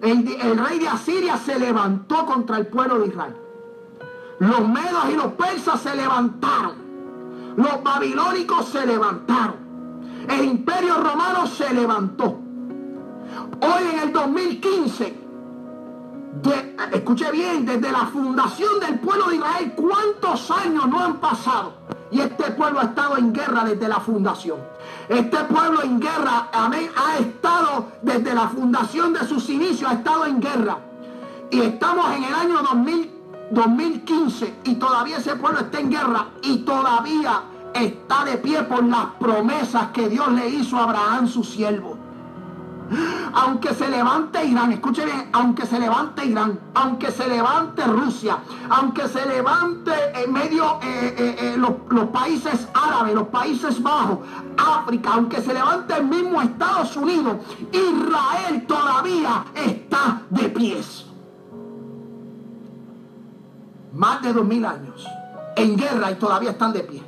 El, 0.00 0.26
el, 0.28 0.58
rey 0.58 0.78
de 0.78 0.88
Asiria 0.88 1.36
se 1.36 1.58
levantó 1.58 2.26
contra 2.26 2.56
el 2.56 2.66
pueblo 2.66 3.00
de 3.00 3.08
Israel. 3.08 3.36
Los 4.40 4.66
medos 4.66 5.04
y 5.12 5.16
los 5.16 5.32
persas 5.34 5.80
se 5.80 5.94
levantaron. 5.94 6.82
Los 7.56 7.82
babilónicos 7.82 8.66
se 8.66 8.84
levantaron. 8.86 9.56
El 10.28 10.44
imperio 10.44 10.96
romano 10.96 11.46
se 11.46 11.72
levantó. 11.72 12.38
Hoy 13.60 13.82
en 13.92 13.98
el 14.00 14.12
2015 14.12 15.21
escuche 16.92 17.30
bien, 17.30 17.66
desde 17.66 17.90
la 17.90 18.06
fundación 18.06 18.80
del 18.80 18.98
pueblo 18.98 19.28
de 19.28 19.36
Israel, 19.36 19.72
¿cuántos 19.76 20.50
años 20.50 20.88
no 20.88 21.00
han 21.00 21.16
pasado? 21.18 21.74
Y 22.10 22.20
este 22.20 22.50
pueblo 22.52 22.80
ha 22.80 22.84
estado 22.84 23.16
en 23.16 23.32
guerra 23.32 23.64
desde 23.64 23.88
la 23.88 24.00
fundación. 24.00 24.58
Este 25.08 25.38
pueblo 25.44 25.82
en 25.82 25.98
guerra, 25.98 26.48
amén, 26.52 26.90
ha 26.96 27.18
estado 27.18 27.88
desde 28.02 28.34
la 28.34 28.48
fundación 28.48 29.12
de 29.12 29.26
sus 29.26 29.48
inicios, 29.48 29.90
ha 29.90 29.94
estado 29.94 30.26
en 30.26 30.40
guerra. 30.40 30.78
Y 31.50 31.60
estamos 31.60 32.14
en 32.14 32.24
el 32.24 32.34
año 32.34 32.60
2015 33.50 34.54
y 34.64 34.74
todavía 34.76 35.18
ese 35.18 35.36
pueblo 35.36 35.60
está 35.60 35.80
en 35.80 35.90
guerra 35.90 36.28
y 36.42 36.58
todavía 36.58 37.42
está 37.74 38.24
de 38.24 38.38
pie 38.38 38.62
por 38.62 38.84
las 38.84 39.06
promesas 39.18 39.88
que 39.92 40.08
Dios 40.08 40.30
le 40.32 40.48
hizo 40.48 40.76
a 40.78 40.84
Abraham, 40.84 41.28
su 41.28 41.44
siervo. 41.44 42.01
Aunque 43.34 43.74
se 43.74 43.88
levante 43.88 44.44
Irán, 44.44 44.72
escuche 44.72 45.04
bien, 45.04 45.28
aunque 45.32 45.66
se 45.66 45.78
levante 45.78 46.24
Irán, 46.24 46.58
aunque 46.74 47.10
se 47.10 47.26
levante 47.26 47.84
Rusia, 47.84 48.38
aunque 48.68 49.08
se 49.08 49.24
levante 49.26 49.92
en 50.14 50.32
medio 50.32 50.78
eh, 50.82 51.14
eh, 51.16 51.36
eh, 51.38 51.54
los, 51.56 51.72
los 51.88 52.06
países 52.06 52.68
árabes, 52.74 53.14
los 53.14 53.28
países 53.28 53.82
bajos, 53.82 54.18
África, 54.56 55.10
aunque 55.14 55.40
se 55.40 55.54
levante 55.54 55.94
el 55.94 56.04
mismo 56.04 56.42
Estados 56.42 56.96
Unidos, 56.96 57.36
Israel 57.72 58.66
todavía 58.66 59.44
está 59.54 60.22
de 60.30 60.48
pies. 60.48 61.06
Más 63.94 64.22
de 64.22 64.32
dos 64.32 64.44
mil 64.44 64.64
años 64.64 65.06
en 65.56 65.76
guerra 65.76 66.10
y 66.10 66.14
todavía 66.16 66.50
están 66.50 66.72
de 66.72 66.80
pie. 66.80 67.02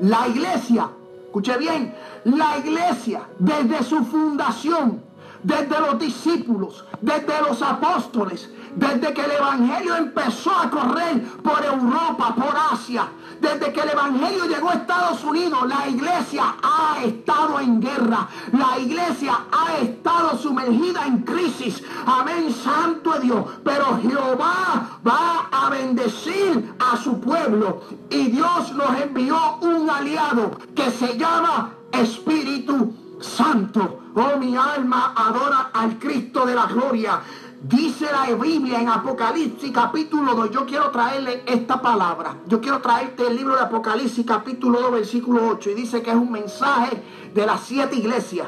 La 0.00 0.28
iglesia 0.28 0.90
escuche 1.36 1.58
bien, 1.58 1.94
la 2.24 2.56
iglesia 2.56 3.28
desde 3.38 3.82
su 3.84 4.02
fundación, 4.06 5.02
desde 5.46 5.80
los 5.80 5.98
discípulos, 6.00 6.84
desde 7.00 7.40
los 7.40 7.62
apóstoles, 7.62 8.50
desde 8.74 9.14
que 9.14 9.22
el 9.22 9.30
Evangelio 9.30 9.94
empezó 9.94 10.50
a 10.50 10.68
correr 10.68 11.22
por 11.40 11.64
Europa, 11.64 12.34
por 12.34 12.52
Asia, 12.72 13.08
desde 13.40 13.72
que 13.72 13.80
el 13.80 13.90
Evangelio 13.90 14.46
llegó 14.46 14.70
a 14.70 14.74
Estados 14.74 15.22
Unidos, 15.22 15.68
la 15.68 15.88
iglesia 15.88 16.56
ha 16.60 17.04
estado 17.04 17.60
en 17.60 17.80
guerra. 17.80 18.26
La 18.52 18.76
iglesia 18.78 19.44
ha 19.52 19.76
estado 19.78 20.36
sumergida 20.36 21.06
en 21.06 21.18
crisis. 21.18 21.80
Amén, 22.06 22.52
santo 22.52 23.12
de 23.12 23.20
Dios. 23.20 23.44
Pero 23.62 24.00
Jehová 24.02 24.98
va 25.06 25.48
a 25.52 25.70
bendecir 25.70 26.74
a 26.80 26.96
su 26.96 27.20
pueblo. 27.20 27.82
Y 28.10 28.28
Dios 28.28 28.72
nos 28.72 29.00
envió 29.00 29.58
un 29.60 29.88
aliado 29.88 30.58
que 30.74 30.90
se 30.90 31.16
llama 31.16 31.72
Espíritu 31.92 33.05
Santo. 33.20 34.00
Oh, 34.14 34.38
mi 34.38 34.56
alma 34.56 35.12
adora 35.16 35.70
al 35.72 35.98
Cristo 35.98 36.44
de 36.46 36.54
la 36.54 36.66
gloria. 36.66 37.20
Dice 37.62 38.06
la 38.12 38.32
Biblia 38.36 38.80
en 38.80 38.88
Apocalipsis 38.88 39.72
capítulo 39.72 40.34
2, 40.34 40.50
yo 40.50 40.66
quiero 40.66 40.90
traerle 40.90 41.42
esta 41.46 41.80
palabra, 41.80 42.36
yo 42.46 42.60
quiero 42.60 42.80
traerte 42.80 43.26
el 43.26 43.34
libro 43.36 43.56
de 43.56 43.62
Apocalipsis 43.62 44.24
capítulo 44.26 44.80
2 44.82 44.92
versículo 44.92 45.48
8 45.48 45.70
y 45.70 45.74
dice 45.74 46.02
que 46.02 46.10
es 46.10 46.16
un 46.16 46.30
mensaje 46.30 47.02
de 47.34 47.46
las 47.46 47.60
siete 47.62 47.96
iglesias. 47.96 48.46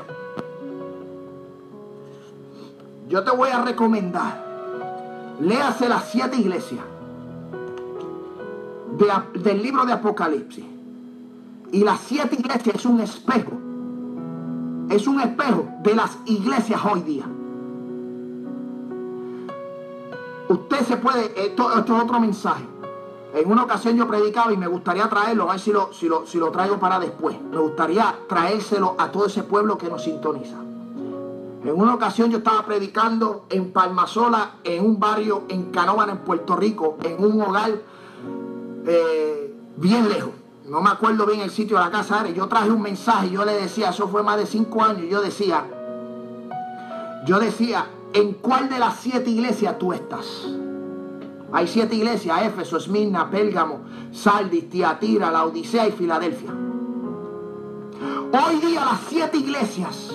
Yo 3.08 3.24
te 3.24 3.30
voy 3.30 3.48
a 3.48 3.62
recomendar, 3.62 4.44
léase 5.40 5.88
las 5.88 6.10
siete 6.10 6.36
iglesias 6.36 6.84
de- 8.98 9.40
del 9.40 9.62
libro 9.62 9.86
de 9.86 9.92
Apocalipsis. 9.94 10.64
Y 11.72 11.82
las 11.82 12.00
siete 12.00 12.36
iglesias 12.38 12.76
es 12.76 12.84
un 12.84 13.00
espejo, 13.00 13.52
es 14.90 15.06
un 15.06 15.20
espejo 15.20 15.66
de 15.82 15.94
las 15.94 16.18
iglesias 16.26 16.80
hoy 16.84 17.00
día. 17.02 17.24
Usted 20.48 20.80
se 20.86 20.96
puede, 20.96 21.46
esto, 21.46 21.70
es 21.72 21.90
otro 21.90 22.20
mensaje. 22.20 22.64
En 23.34 23.50
una 23.50 23.64
ocasión 23.64 23.96
yo 23.96 24.08
predicaba 24.08 24.52
y 24.52 24.56
me 24.56 24.66
gustaría 24.66 25.06
traerlo, 25.08 25.48
a 25.48 25.52
ver 25.52 25.60
si 25.60 25.70
lo, 25.70 25.92
si 25.92 26.08
lo, 26.08 26.26
si 26.26 26.38
lo 26.38 26.50
traigo 26.50 26.78
para 26.78 26.98
después. 26.98 27.36
Me 27.42 27.58
gustaría 27.58 28.14
traérselo 28.26 28.94
a 28.98 29.12
todo 29.12 29.26
ese 29.26 29.42
pueblo 29.42 29.76
que 29.76 29.88
nos 29.88 30.02
sintoniza. 30.02 30.56
En 31.64 31.78
una 31.78 31.94
ocasión 31.94 32.30
yo 32.30 32.38
estaba 32.38 32.64
predicando 32.64 33.44
en 33.50 33.72
Palmasola, 33.72 34.52
en 34.64 34.84
un 34.84 34.98
barrio 34.98 35.42
en 35.48 35.70
Canóvana, 35.70 36.12
en 36.12 36.18
Puerto 36.18 36.56
Rico, 36.56 36.96
en 37.02 37.22
un 37.22 37.42
hogar 37.42 37.72
eh, 38.86 39.54
bien 39.76 40.08
lejos. 40.08 40.37
No 40.68 40.82
me 40.82 40.90
acuerdo 40.90 41.24
bien 41.24 41.40
el 41.40 41.50
sitio 41.50 41.78
de 41.78 41.84
la 41.84 41.90
casa. 41.90 42.28
Yo 42.28 42.46
traje 42.46 42.70
un 42.70 42.82
mensaje, 42.82 43.30
yo 43.30 43.44
le 43.44 43.54
decía, 43.54 43.88
eso 43.88 44.06
fue 44.08 44.22
más 44.22 44.36
de 44.36 44.46
cinco 44.46 44.82
años, 44.82 45.06
yo 45.08 45.22
decía, 45.22 45.64
yo 47.24 47.38
decía, 47.38 47.86
¿en 48.12 48.34
cuál 48.34 48.68
de 48.68 48.78
las 48.78 48.96
siete 48.96 49.30
iglesias 49.30 49.78
tú 49.78 49.94
estás? 49.94 50.26
Hay 51.52 51.66
siete 51.66 51.94
iglesias, 51.94 52.42
Éfeso, 52.42 52.76
Esmirna, 52.76 53.30
Pérgamo, 53.30 53.80
Sardis, 54.12 54.68
Tiatira, 54.68 55.30
la 55.30 55.46
Odisea 55.46 55.88
y 55.88 55.92
Filadelfia. 55.92 56.50
Hoy 58.30 58.56
día 58.60 58.84
las 58.84 59.00
siete 59.08 59.38
iglesias 59.38 60.12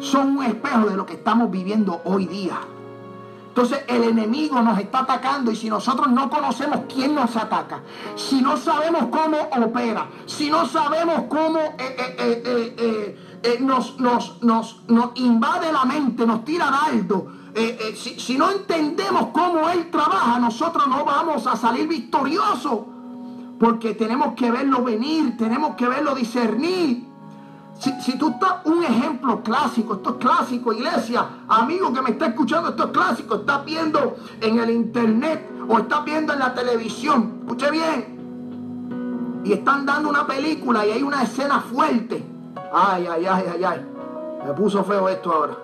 son 0.00 0.38
un 0.38 0.44
espejo 0.44 0.88
de 0.88 0.96
lo 0.96 1.06
que 1.06 1.14
estamos 1.14 1.52
viviendo 1.52 2.00
hoy 2.04 2.26
día. 2.26 2.58
Entonces 3.54 3.84
el 3.86 4.02
enemigo 4.02 4.60
nos 4.62 4.80
está 4.80 5.02
atacando 5.02 5.52
y 5.52 5.54
si 5.54 5.70
nosotros 5.70 6.08
no 6.08 6.28
conocemos 6.28 6.80
quién 6.92 7.14
nos 7.14 7.36
ataca, 7.36 7.82
si 8.16 8.42
no 8.42 8.56
sabemos 8.56 9.04
cómo 9.12 9.36
opera, 9.64 10.08
si 10.26 10.50
no 10.50 10.66
sabemos 10.66 11.26
cómo 11.28 11.60
eh, 11.60 12.16
eh, 12.18 13.16
eh, 13.44 13.58
nos, 13.60 14.00
nos, 14.00 14.42
nos, 14.42 14.82
nos 14.88 15.10
invade 15.14 15.72
la 15.72 15.84
mente, 15.84 16.26
nos 16.26 16.44
tira 16.44 16.68
dardo, 16.68 17.28
si, 17.94 18.18
si 18.18 18.36
no 18.36 18.50
entendemos 18.50 19.28
cómo 19.32 19.68
Él 19.70 19.88
trabaja, 19.88 20.40
nosotros 20.40 20.88
no 20.88 21.04
vamos 21.04 21.46
a 21.46 21.54
salir 21.54 21.86
victoriosos. 21.86 22.80
Porque 23.60 23.94
tenemos 23.94 24.34
que 24.34 24.50
verlo 24.50 24.82
venir, 24.82 25.36
tenemos 25.36 25.76
que 25.76 25.86
verlo 25.86 26.16
discernir. 26.16 27.13
Si, 27.78 28.16
tú 28.16 28.30
estás, 28.30 28.64
un 28.64 28.82
ejemplo 28.84 29.42
clásico, 29.42 29.94
esto 29.94 30.10
es 30.10 30.16
clásico, 30.16 30.72
iglesia, 30.72 31.26
amigo 31.48 31.92
que 31.92 32.00
me 32.00 32.10
está 32.10 32.26
escuchando, 32.26 32.70
esto 32.70 32.84
es 32.84 32.90
clásico, 32.90 33.34
estás 33.36 33.64
viendo 33.64 34.16
en 34.40 34.58
el 34.58 34.70
internet 34.70 35.50
o 35.68 35.78
estás 35.78 36.04
viendo 36.04 36.32
en 36.32 36.38
la 36.38 36.54
televisión, 36.54 37.40
escuche 37.42 37.70
bien, 37.70 39.42
y 39.44 39.52
están 39.52 39.84
dando 39.84 40.08
una 40.08 40.26
película 40.26 40.86
y 40.86 40.92
hay 40.92 41.02
una 41.02 41.22
escena 41.22 41.60
fuerte. 41.60 42.24
Ay, 42.72 43.06
ay, 43.10 43.26
ay, 43.26 43.44
ay, 43.52 43.64
ay, 43.64 43.86
me 44.46 44.52
puso 44.54 44.82
feo 44.84 45.08
esto 45.08 45.32
ahora. 45.32 45.56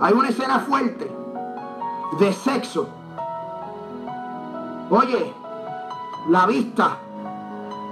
Hay 0.00 0.14
una 0.14 0.28
escena 0.28 0.60
fuerte 0.60 1.10
de 2.18 2.32
sexo. 2.32 2.88
Oye, 4.90 5.32
la 6.28 6.46
vista 6.46 6.96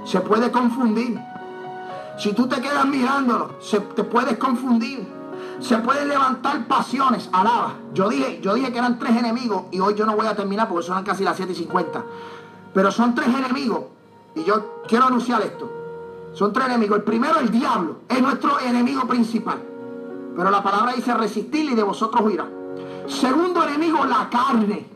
se 0.05 0.21
puede 0.21 0.51
confundir. 0.51 1.30
Si 2.21 2.35
tú 2.35 2.47
te 2.47 2.61
quedas 2.61 2.85
mirándolo, 2.85 3.53
se, 3.61 3.81
te 3.81 4.05
puedes 4.05 4.37
confundir. 4.37 5.09
Se 5.59 5.79
pueden 5.79 6.07
levantar 6.07 6.67
pasiones. 6.67 7.31
Alaba. 7.33 7.77
Yo 7.95 8.11
dije, 8.11 8.41
yo 8.43 8.53
dije 8.53 8.71
que 8.71 8.79
eran 8.79 8.99
tres 8.99 9.17
enemigos 9.17 9.63
y 9.71 9.81
hoy 9.81 9.95
yo 9.95 10.05
no 10.05 10.15
voy 10.15 10.27
a 10.27 10.37
terminar 10.37 10.69
porque 10.69 10.87
son 10.87 11.03
casi 11.03 11.25
las 11.25 11.39
7 11.39 11.53
y 11.53 11.55
50. 11.55 12.05
Pero 12.75 12.93
son 12.93 13.15
tres 13.15 13.29
enemigos. 13.29 13.85
Y 14.35 14.45
yo 14.45 14.83
quiero 14.87 15.07
anunciar 15.07 15.41
esto. 15.41 15.73
Son 16.35 16.53
tres 16.53 16.67
enemigos. 16.67 16.99
El 16.99 17.05
primero, 17.05 17.41
el 17.41 17.51
diablo. 17.51 18.01
Es 18.07 18.21
nuestro 18.21 18.61
enemigo 18.61 19.09
principal. 19.09 19.59
Pero 20.37 20.51
la 20.51 20.63
palabra 20.63 20.93
dice 20.93 21.15
resistir 21.15 21.71
y 21.71 21.75
de 21.75 21.83
vosotros 21.83 22.21
huirá. 22.23 22.47
Segundo 23.07 23.65
enemigo, 23.65 24.05
la 24.05 24.29
carne. 24.29 24.87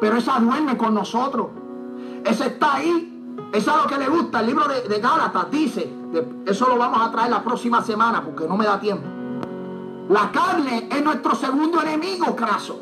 Pero 0.00 0.16
esa 0.16 0.40
duerme 0.40 0.76
con 0.76 0.94
nosotros. 0.94 1.46
Esa 2.24 2.46
está 2.46 2.74
ahí. 2.74 3.13
Esa 3.54 3.70
es 3.70 3.82
lo 3.84 3.86
que 3.86 3.98
le 3.98 4.08
gusta. 4.08 4.40
El 4.40 4.46
libro 4.46 4.66
de, 4.66 4.98
Gálatas 4.98 5.48
dice. 5.48 5.88
eso 6.44 6.68
lo 6.68 6.76
vamos 6.76 7.00
a 7.00 7.10
traer 7.12 7.30
la 7.30 7.42
próxima 7.42 7.80
semana 7.82 8.20
porque 8.20 8.48
no 8.48 8.56
me 8.56 8.64
da 8.64 8.80
tiempo. 8.80 9.06
La 10.08 10.32
carne 10.32 10.88
es 10.90 11.04
nuestro 11.04 11.36
segundo 11.36 11.80
enemigo, 11.80 12.34
craso. 12.34 12.80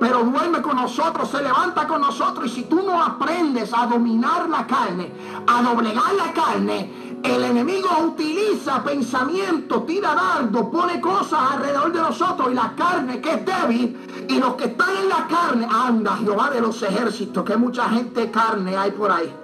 Pero 0.00 0.24
duerme 0.24 0.62
con 0.62 0.76
nosotros, 0.76 1.28
se 1.28 1.42
levanta 1.42 1.86
con 1.86 2.00
nosotros. 2.00 2.46
Y 2.46 2.48
si 2.48 2.62
tú 2.64 2.82
no 2.82 3.02
aprendes 3.02 3.72
a 3.74 3.86
dominar 3.86 4.48
la 4.48 4.66
carne, 4.66 5.12
a 5.46 5.62
doblegar 5.62 6.14
la 6.14 6.32
carne, 6.32 7.20
el 7.22 7.44
enemigo 7.44 7.88
utiliza 8.02 8.82
pensamiento, 8.82 9.82
tira 9.82 10.14
dardo, 10.14 10.70
pone 10.70 11.02
cosas 11.02 11.52
alrededor 11.52 11.92
de 11.92 12.00
nosotros. 12.00 12.48
Y 12.50 12.54
la 12.54 12.72
carne 12.74 13.20
que 13.20 13.30
es 13.30 13.44
débil, 13.44 14.26
y 14.26 14.38
los 14.38 14.54
que 14.54 14.64
están 14.64 14.96
en 14.96 15.08
la 15.10 15.26
carne, 15.28 15.68
anda, 15.70 16.16
Jehová 16.16 16.48
de 16.48 16.62
los 16.62 16.82
ejércitos, 16.82 17.44
que 17.44 17.58
mucha 17.58 17.90
gente 17.90 18.30
carne 18.30 18.74
hay 18.74 18.90
por 18.92 19.12
ahí. 19.12 19.41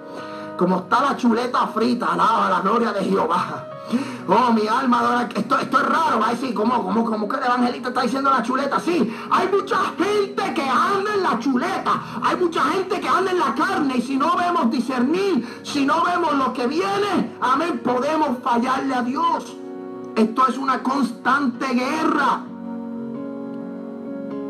Como 0.59 0.79
está 0.79 1.01
la 1.01 1.15
chuleta 1.15 1.67
frita, 1.67 2.07
alaba 2.07 2.49
la 2.49 2.59
gloria 2.59 2.91
de 2.91 3.05
Jehová. 3.05 3.65
Oh, 4.27 4.51
mi 4.51 4.67
alma 4.67 4.99
adora. 4.99 5.29
Esto, 5.33 5.57
es 5.57 5.71
raro, 5.71 6.19
va 6.19 6.27
a 6.27 6.31
decir, 6.31 6.53
¿cómo, 6.53 6.83
cómo, 6.83 7.05
cómo 7.05 7.29
que 7.29 7.37
el 7.37 7.43
evangelista 7.43 7.87
está 7.87 8.01
diciendo 8.01 8.29
la 8.29 8.43
chuleta? 8.43 8.77
Sí, 8.77 9.09
hay 9.31 9.47
mucha 9.47 9.77
gente 9.97 10.53
que 10.53 10.63
anda 10.63 11.13
en 11.15 11.23
la 11.23 11.39
chuleta, 11.39 12.01
hay 12.21 12.35
mucha 12.35 12.61
gente 12.65 12.99
que 12.99 13.07
anda 13.07 13.31
en 13.31 13.39
la 13.39 13.55
carne 13.55 13.95
y 13.99 14.01
si 14.01 14.17
no 14.17 14.35
vemos 14.35 14.69
discernir, 14.69 15.61
si 15.63 15.85
no 15.85 16.03
vemos 16.03 16.33
lo 16.33 16.51
que 16.51 16.67
viene, 16.67 17.37
amén, 17.39 17.79
podemos 17.81 18.39
fallarle 18.43 18.95
a 18.95 19.01
Dios. 19.01 19.55
Esto 20.17 20.45
es 20.45 20.57
una 20.57 20.83
constante 20.83 21.67
guerra. 21.67 22.41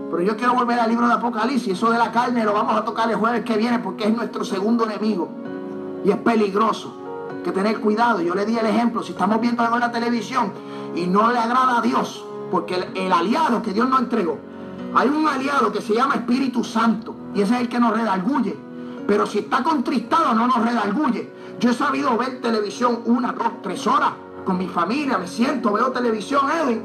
Pero 0.10 0.24
yo 0.24 0.36
quiero 0.36 0.56
volver 0.56 0.80
al 0.80 0.90
libro 0.90 1.06
de 1.06 1.14
Apocalipsis, 1.14 1.74
eso 1.74 1.92
de 1.92 2.00
la 2.00 2.12
carne 2.12 2.44
lo 2.44 2.54
vamos 2.54 2.76
a 2.76 2.84
tocar 2.84 3.08
el 3.12 3.18
jueves 3.18 3.46
que 3.46 3.58
viene 3.58 3.78
porque 3.78 4.06
es 4.06 4.16
nuestro 4.16 4.44
segundo 4.44 4.86
enemigo 4.86 5.39
y 6.04 6.12
es 6.12 6.18
peligroso. 6.18 6.96
Hay 7.32 7.44
que 7.44 7.52
tener 7.52 7.80
cuidado. 7.80 8.22
Yo 8.22 8.36
le 8.36 8.46
di 8.46 8.58
el 8.58 8.66
ejemplo, 8.66 9.04
si 9.04 9.12
estamos 9.12 9.40
viendo 9.42 9.64
algo 9.64 9.76
en 9.76 9.82
la 9.82 9.92
televisión 9.92 10.52
y 10.96 11.08
no 11.08 11.32
le 11.32 11.38
agrada 11.38 11.80
a 11.80 11.82
Dios, 11.82 12.26
porque 12.52 12.76
el, 12.96 13.12
aliado 13.12 13.62
que 13.62 13.74
Dios 13.74 13.88
nos 13.88 14.00
entregó, 14.02 14.38
hay 14.96 15.08
un 15.08 15.28
aliado 15.28 15.72
que 15.72 15.82
se 15.82 15.94
llama 15.94 16.16
Espíritu 16.16 16.64
Santo 16.64 17.16
y 17.34 17.42
ese 17.42 17.56
es 17.56 17.62
el 17.62 17.70
que 17.70 17.80
nos 17.80 17.94
redarguye. 17.94 18.58
Pero 19.08 19.26
si 19.26 19.40
está 19.40 19.64
contristado 19.64 20.34
no 20.34 20.48
nos 20.48 20.64
redarguye. 20.64 21.34
Yo 21.60 21.72
he 21.72 21.74
sabido 21.74 22.18
ver 22.18 22.40
televisión 22.42 23.02
una, 23.06 23.34
dos, 23.34 23.62
tres 23.62 23.86
horas 23.86 24.12
con 24.46 24.58
mi 24.58 24.68
familia, 24.68 25.18
me 25.18 25.28
siento, 25.28 25.74
veo 25.74 25.92
televisión, 25.92 26.46
Edwin. 26.50 26.84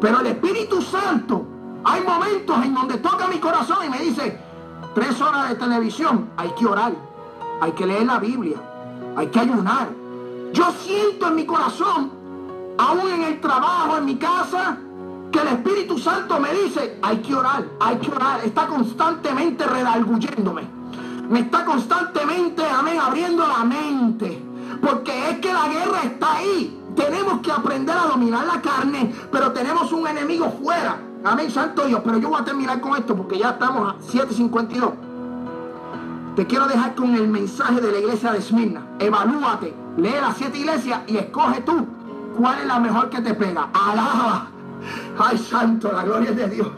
Pero 0.00 0.20
el 0.20 0.26
Espíritu 0.26 0.82
Santo, 0.82 1.46
hay 1.84 2.02
momentos 2.02 2.64
en 2.64 2.74
donde 2.74 2.98
toca 2.98 3.28
mi 3.28 3.38
corazón 3.38 3.78
y 3.86 3.90
me 3.90 4.00
dice, 4.00 4.38
tres 4.94 5.20
horas 5.20 5.50
de 5.50 5.54
televisión, 5.54 6.30
hay 6.36 6.50
que 6.50 6.66
orar, 6.66 6.92
hay 7.60 7.72
que 7.72 7.86
leer 7.86 8.06
la 8.06 8.18
Biblia, 8.18 8.56
hay 9.16 9.26
que 9.28 9.40
ayunar. 9.40 9.88
Yo 10.52 10.70
siento 10.80 11.28
en 11.28 11.34
mi 11.34 11.44
corazón, 11.44 12.10
aún 12.78 13.10
en 13.10 13.24
el 13.24 13.40
trabajo, 13.40 13.98
en 13.98 14.04
mi 14.04 14.16
casa, 14.16 14.78
que 15.30 15.40
el 15.40 15.48
Espíritu 15.48 15.98
Santo 15.98 16.40
me 16.40 16.52
dice, 16.52 16.98
hay 17.02 17.18
que 17.18 17.34
orar, 17.34 17.64
hay 17.80 17.96
que 17.98 18.10
orar. 18.10 18.40
Está 18.44 18.66
constantemente 18.66 19.66
redarguyéndome. 19.66 20.62
Me 21.28 21.40
está 21.40 21.64
constantemente, 21.64 22.62
amén, 22.64 22.98
abriendo 22.98 23.46
la 23.46 23.64
mente. 23.64 24.42
Porque 24.80 25.30
es 25.30 25.38
que 25.40 25.52
la 25.52 25.68
guerra 25.68 26.02
está 26.04 26.36
ahí. 26.36 26.74
Tenemos 26.96 27.40
que 27.40 27.52
aprender 27.52 27.96
a 27.96 28.06
dominar 28.06 28.46
la 28.46 28.60
carne, 28.60 29.14
pero 29.30 29.52
tenemos 29.52 29.92
un 29.92 30.06
enemigo 30.06 30.50
fuera. 30.62 30.98
Amén, 31.24 31.50
santo 31.50 31.84
Dios. 31.84 32.00
Pero 32.04 32.18
yo 32.18 32.30
voy 32.30 32.40
a 32.40 32.44
terminar 32.44 32.80
con 32.80 32.96
esto 32.96 33.14
porque 33.14 33.38
ya 33.38 33.50
estamos 33.50 33.94
a 33.94 33.98
7.52. 33.98 35.07
Te 36.38 36.46
quiero 36.46 36.68
dejar 36.68 36.94
con 36.94 37.16
el 37.16 37.26
mensaje 37.26 37.80
de 37.80 37.90
la 37.90 37.98
iglesia 37.98 38.30
de 38.30 38.38
Esmirna. 38.38 38.86
Evalúate, 39.00 39.74
lee 39.96 40.12
las 40.20 40.36
siete 40.36 40.58
iglesias 40.58 41.00
y 41.08 41.16
escoge 41.16 41.62
tú 41.62 41.84
cuál 42.36 42.60
es 42.60 42.66
la 42.66 42.78
mejor 42.78 43.10
que 43.10 43.20
te 43.20 43.34
pega. 43.34 43.68
Alaba. 43.72 44.46
Ay, 45.18 45.36
santo, 45.36 45.90
la 45.90 46.04
gloria 46.04 46.30
es 46.30 46.36
de 46.36 46.48
Dios. 46.48 46.68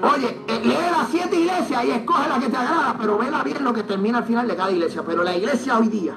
Oye, 0.00 0.40
eh, 0.46 0.60
lee 0.62 0.88
las 0.88 1.08
siete 1.10 1.40
iglesias 1.40 1.84
y 1.84 1.90
escoge 1.90 2.28
la 2.28 2.38
que 2.38 2.48
te 2.48 2.56
agrada, 2.56 2.94
pero 2.96 3.18
vela 3.18 3.42
bien 3.42 3.64
lo 3.64 3.72
que 3.72 3.82
termina 3.82 4.18
al 4.18 4.24
final 4.24 4.46
de 4.46 4.54
cada 4.54 4.70
iglesia. 4.70 5.02
Pero 5.04 5.24
la 5.24 5.36
iglesia 5.36 5.76
hoy 5.76 5.88
día, 5.88 6.16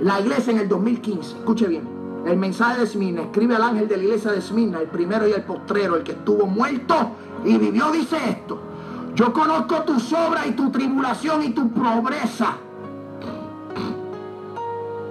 la 0.00 0.18
iglesia 0.18 0.50
en 0.54 0.60
el 0.60 0.68
2015, 0.70 1.40
escuche 1.40 1.66
bien, 1.66 1.86
El 2.24 2.38
mensaje 2.38 2.78
de 2.78 2.84
Esmirna, 2.84 3.20
escribe 3.20 3.54
al 3.56 3.64
ángel 3.64 3.86
de 3.86 3.98
la 3.98 4.02
iglesia 4.04 4.32
de 4.32 4.38
Esmirna, 4.38 4.80
el 4.80 4.88
primero 4.88 5.28
y 5.28 5.32
el 5.32 5.42
postrero, 5.42 5.96
el 5.96 6.04
que 6.04 6.12
estuvo 6.12 6.46
muerto 6.46 7.10
y 7.44 7.58
vivió, 7.58 7.90
dice 7.90 8.16
esto. 8.30 8.71
Yo 9.14 9.30
conozco 9.32 9.82
tu 9.82 10.00
sobra 10.00 10.46
y 10.46 10.52
tu 10.52 10.70
tribulación 10.70 11.42
y 11.42 11.50
tu 11.50 11.70
pobreza. 11.70 12.54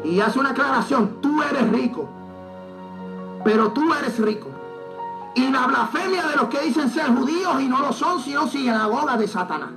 Y 0.03 0.19
hace 0.19 0.39
una 0.39 0.49
aclaración, 0.49 1.21
tú 1.21 1.43
eres 1.43 1.71
rico, 1.71 2.09
pero 3.43 3.71
tú 3.71 3.93
eres 3.93 4.17
rico. 4.19 4.47
Y 5.35 5.49
la 5.49 5.67
blasfemia 5.67 6.25
de 6.27 6.35
los 6.35 6.45
que 6.45 6.61
dicen 6.61 6.89
ser 6.89 7.15
judíos 7.15 7.61
y 7.61 7.67
no 7.67 7.79
lo 7.79 7.93
son, 7.93 8.19
sino 8.19 8.47
boda 8.89 9.17
de 9.17 9.27
Satanás. 9.27 9.69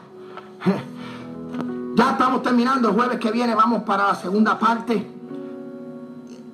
Ya 2.00 2.12
estamos 2.12 2.42
terminando. 2.42 2.88
El 2.88 2.96
jueves 2.96 3.20
que 3.20 3.30
viene 3.30 3.54
vamos 3.54 3.84
para 3.84 4.08
la 4.08 4.16
segunda 4.16 4.58
parte. 4.58 5.06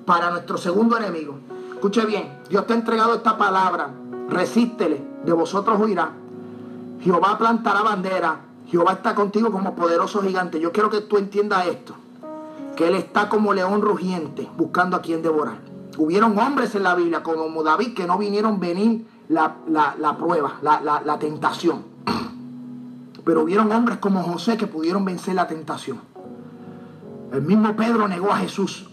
Para 0.04 0.30
nuestro 0.30 0.58
segundo 0.58 0.98
enemigo. 0.98 1.38
Escuche 1.72 2.04
bien. 2.04 2.40
Dios 2.50 2.66
te 2.66 2.72
ha 2.72 2.76
entregado 2.76 3.14
esta 3.14 3.38
palabra. 3.38 3.90
Resístele. 4.28 5.00
De 5.24 5.32
vosotros 5.32 5.80
huirá. 5.80 6.10
Jehová 7.00 7.38
plantará 7.38 7.82
bandera. 7.82 8.40
Jehová 8.66 8.94
está 8.94 9.14
contigo 9.14 9.52
como 9.52 9.76
poderoso 9.76 10.20
gigante. 10.20 10.58
Yo 10.58 10.72
quiero 10.72 10.90
que 10.90 11.02
tú 11.02 11.16
entiendas 11.16 11.68
esto. 11.68 11.94
Que 12.74 12.88
Él 12.88 12.96
está 12.96 13.28
como 13.28 13.54
león 13.54 13.82
rugiente 13.82 14.50
buscando 14.56 14.96
a 14.96 15.00
quien 15.00 15.22
devorar. 15.22 15.58
Hubieron 15.96 16.36
hombres 16.40 16.74
en 16.74 16.82
la 16.82 16.96
Biblia 16.96 17.22
como 17.22 17.62
David 17.62 17.94
que 17.94 18.08
no 18.08 18.18
vinieron 18.18 18.58
venir 18.58 19.06
la, 19.28 19.54
prueba, 20.18 20.54
la, 20.60 20.80
la 21.04 21.18
tentación. 21.20 21.84
Pero 23.26 23.42
hubieron 23.42 23.72
hombres 23.72 23.98
como 23.98 24.22
José 24.22 24.56
que 24.56 24.68
pudieron 24.68 25.04
vencer 25.04 25.34
la 25.34 25.48
tentación. 25.48 25.98
El 27.32 27.42
mismo 27.42 27.74
Pedro 27.74 28.06
negó 28.06 28.30
a 28.30 28.36
Jesús. 28.36 28.88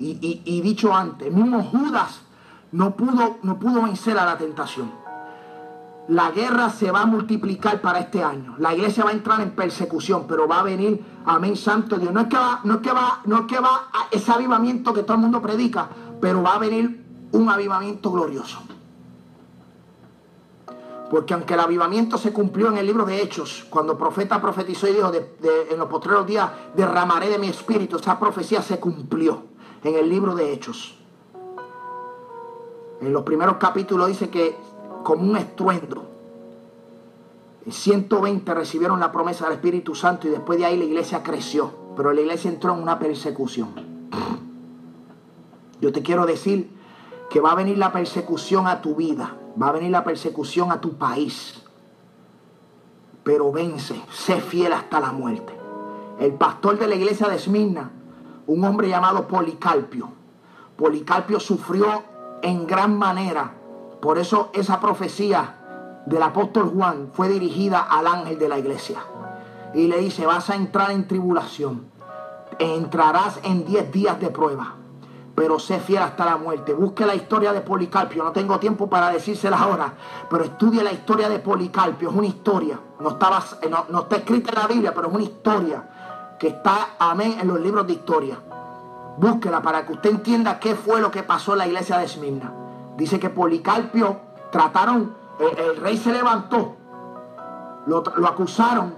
Y, 0.00 0.60
dicho 0.62 0.92
antes, 0.92 1.28
el 1.28 1.34
mismo 1.34 1.62
Judas 1.62 2.22
no 2.72 2.96
pudo, 2.96 3.38
no 3.44 3.56
pudo 3.60 3.82
vencer 3.82 4.18
a 4.18 4.24
la 4.24 4.36
tentación. 4.36 4.90
La 6.08 6.32
guerra 6.32 6.70
se 6.70 6.90
va 6.90 7.02
a 7.02 7.06
multiplicar 7.06 7.80
para 7.80 8.00
este 8.00 8.24
año. 8.24 8.56
La 8.58 8.74
iglesia 8.74 9.04
va 9.04 9.10
a 9.10 9.12
entrar 9.12 9.40
en 9.42 9.50
persecución, 9.52 10.26
pero 10.26 10.48
va 10.48 10.58
a 10.58 10.62
venir, 10.64 11.04
amén, 11.24 11.56
santo 11.56 11.98
Dios. 11.98 12.12
No 12.12 12.22
es 12.22 12.26
que 12.26 12.36
va, 12.36 12.60
no 12.64 12.74
es 12.74 12.80
que 12.80 12.90
va, 12.90 13.20
no 13.26 13.38
es 13.38 13.44
que 13.44 13.60
va 13.60 13.90
ese 14.10 14.32
avivamiento 14.32 14.92
que 14.92 15.04
todo 15.04 15.14
el 15.14 15.20
mundo 15.20 15.40
predica, 15.40 15.88
pero 16.20 16.42
va 16.42 16.54
a 16.54 16.58
venir 16.58 17.06
un 17.30 17.48
avivamiento 17.48 18.10
glorioso. 18.10 18.58
Porque 21.10 21.32
aunque 21.32 21.54
el 21.54 21.60
avivamiento 21.60 22.18
se 22.18 22.32
cumplió 22.32 22.68
en 22.68 22.76
el 22.76 22.86
libro 22.86 23.06
de 23.06 23.22
Hechos, 23.22 23.66
cuando 23.70 23.92
el 23.92 23.98
profeta 23.98 24.40
profetizó 24.40 24.88
y 24.88 24.92
dijo, 24.92 25.10
en 25.12 25.78
los 25.78 25.88
postreros 25.88 26.26
días 26.26 26.50
derramaré 26.74 27.30
de 27.30 27.38
mi 27.38 27.48
espíritu, 27.48 27.96
esa 27.96 28.18
profecía 28.18 28.60
se 28.60 28.78
cumplió 28.78 29.44
en 29.82 29.94
el 29.94 30.08
libro 30.08 30.34
de 30.34 30.52
Hechos. 30.52 30.98
En 33.00 33.12
los 33.12 33.22
primeros 33.22 33.56
capítulos 33.56 34.08
dice 34.08 34.28
que 34.28 34.56
como 35.02 35.22
un 35.22 35.36
estruendo, 35.36 36.04
120 37.70 38.54
recibieron 38.54 39.00
la 39.00 39.12
promesa 39.12 39.44
del 39.44 39.54
Espíritu 39.54 39.94
Santo 39.94 40.26
y 40.26 40.30
después 40.30 40.58
de 40.58 40.66
ahí 40.66 40.76
la 40.76 40.84
iglesia 40.84 41.22
creció, 41.22 41.70
pero 41.96 42.12
la 42.12 42.20
iglesia 42.20 42.50
entró 42.50 42.74
en 42.74 42.82
una 42.82 42.98
persecución. 42.98 43.68
Yo 45.80 45.92
te 45.92 46.02
quiero 46.02 46.26
decir 46.26 46.70
que 47.30 47.40
va 47.40 47.52
a 47.52 47.54
venir 47.54 47.78
la 47.78 47.92
persecución 47.92 48.66
a 48.66 48.80
tu 48.82 48.94
vida 48.94 49.36
Va 49.60 49.68
a 49.68 49.72
venir 49.72 49.90
la 49.90 50.04
persecución 50.04 50.70
a 50.72 50.80
tu 50.80 50.96
país. 50.96 51.62
Pero 53.22 53.52
vence, 53.52 54.00
sé 54.12 54.40
fiel 54.40 54.72
hasta 54.72 55.00
la 55.00 55.12
muerte. 55.12 55.54
El 56.18 56.34
pastor 56.34 56.78
de 56.78 56.86
la 56.86 56.94
iglesia 56.94 57.28
de 57.28 57.36
Esmirna, 57.36 57.90
un 58.46 58.64
hombre 58.64 58.88
llamado 58.88 59.28
Policarpio. 59.28 60.10
Policarpio 60.76 61.38
sufrió 61.40 62.02
en 62.42 62.66
gran 62.66 62.96
manera. 62.96 63.52
Por 64.00 64.18
eso 64.18 64.50
esa 64.54 64.80
profecía 64.80 66.02
del 66.06 66.22
apóstol 66.22 66.72
Juan 66.74 67.10
fue 67.12 67.28
dirigida 67.28 67.80
al 67.80 68.06
ángel 68.06 68.38
de 68.38 68.48
la 68.48 68.58
iglesia. 68.58 69.00
Y 69.74 69.88
le 69.88 69.98
dice, 69.98 70.24
vas 70.24 70.50
a 70.50 70.56
entrar 70.56 70.90
en 70.90 71.06
tribulación. 71.06 71.86
Entrarás 72.58 73.38
en 73.42 73.66
diez 73.66 73.92
días 73.92 74.18
de 74.18 74.30
prueba 74.30 74.74
pero 75.38 75.60
sé 75.60 75.78
fiel 75.78 76.02
hasta 76.02 76.24
la 76.24 76.36
muerte. 76.36 76.74
Busque 76.74 77.06
la 77.06 77.14
historia 77.14 77.52
de 77.52 77.60
Policarpio, 77.60 78.24
no 78.24 78.32
tengo 78.32 78.58
tiempo 78.58 78.90
para 78.90 79.10
decírsela 79.10 79.56
ahora, 79.56 79.92
pero 80.28 80.42
estudie 80.42 80.82
la 80.82 80.90
historia 80.90 81.28
de 81.28 81.38
Policarpio, 81.38 82.10
es 82.10 82.16
una 82.16 82.26
historia, 82.26 82.80
no, 82.98 83.10
estaba, 83.10 83.44
no, 83.88 84.00
está 84.00 84.16
escrita 84.16 84.50
en 84.50 84.58
la 84.58 84.66
Biblia, 84.66 84.92
pero 84.92 85.06
es 85.06 85.14
una 85.14 85.22
historia 85.22 86.36
que 86.40 86.48
está, 86.48 86.96
amén, 86.98 87.38
en 87.40 87.46
los 87.46 87.60
libros 87.60 87.86
de 87.86 87.92
historia. 87.92 88.36
Búsquela 89.16 89.62
para 89.62 89.86
que 89.86 89.92
usted 89.92 90.10
entienda 90.10 90.58
qué 90.58 90.74
fue 90.74 91.00
lo 91.00 91.12
que 91.12 91.22
pasó 91.22 91.52
en 91.52 91.58
la 91.58 91.68
iglesia 91.68 91.98
de 91.98 92.06
Esmirna. 92.06 92.52
Dice 92.96 93.20
que 93.20 93.30
Policarpio 93.30 94.16
trataron, 94.50 95.14
el, 95.38 95.76
rey 95.76 95.98
se 95.98 96.12
levantó, 96.12 96.74
lo, 97.86 98.02
lo 98.16 98.26
acusaron 98.26 98.92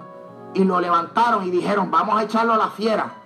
y 0.54 0.64
lo 0.64 0.80
levantaron 0.80 1.46
y 1.46 1.50
dijeron, 1.50 1.90
vamos 1.90 2.18
a 2.18 2.22
echarlo 2.22 2.54
a 2.54 2.56
la 2.56 2.70
fiera 2.70 3.19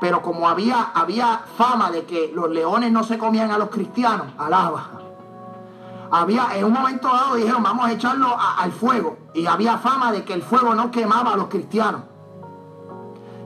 pero 0.00 0.22
como 0.22 0.48
había, 0.48 0.92
había 0.94 1.42
fama 1.56 1.90
de 1.90 2.04
que 2.04 2.32
los 2.34 2.50
leones 2.50 2.90
no 2.90 3.04
se 3.04 3.18
comían 3.18 3.50
a 3.50 3.58
los 3.58 3.68
cristianos, 3.68 4.28
alaba. 4.38 5.00
Había, 6.10 6.56
en 6.56 6.64
un 6.64 6.72
momento 6.72 7.08
dado 7.08 7.36
dijeron, 7.36 7.62
vamos 7.62 7.86
a 7.86 7.92
echarlo 7.92 8.34
al 8.58 8.72
fuego. 8.72 9.18
Y 9.34 9.46
había 9.46 9.78
fama 9.78 10.10
de 10.10 10.24
que 10.24 10.32
el 10.32 10.42
fuego 10.42 10.74
no 10.74 10.90
quemaba 10.90 11.34
a 11.34 11.36
los 11.36 11.46
cristianos. 11.46 12.02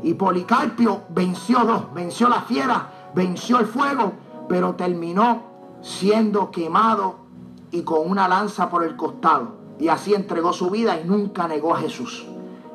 Y 0.03 0.15
Policarpio 0.15 1.03
venció 1.09 1.61
dos, 1.61 1.93
venció 1.93 2.29
la 2.29 2.43
fiera, 2.43 3.11
venció 3.15 3.59
el 3.59 3.67
fuego, 3.67 4.13
pero 4.49 4.75
terminó 4.75 5.43
siendo 5.83 6.51
quemado 6.51 7.17
y 7.71 7.83
con 7.83 8.09
una 8.09 8.29
lanza 8.29 8.71
por 8.71 8.85
el 8.85 8.97
costado. 8.97 9.65
y 9.81 9.89
así 9.89 10.15
entregó 10.15 10.53
su 10.53 10.71
vida 10.71 11.01
y 11.01 11.05
nunca 11.05 11.49
negó 11.49 11.75
a 11.75 11.79
Jesús. 11.79 12.25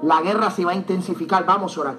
La 0.01 0.21
guerra 0.21 0.51
se 0.51 0.65
va 0.65 0.71
a 0.71 0.75
intensificar. 0.75 1.45
Vamos 1.45 1.77
a 1.77 1.81
orar. 1.81 1.95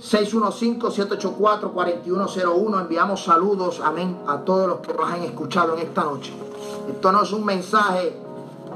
615-784-4101. 0.00 2.80
Enviamos 2.80 3.24
saludos, 3.24 3.80
amén, 3.84 4.16
a 4.26 4.38
todos 4.38 4.66
los 4.66 4.80
que 4.80 4.94
nos 4.94 5.10
han 5.10 5.22
escuchado 5.22 5.74
en 5.74 5.80
esta 5.80 6.04
noche. 6.04 6.32
Esto 6.88 7.12
no 7.12 7.22
es 7.22 7.32
un 7.32 7.44
mensaje 7.44 8.16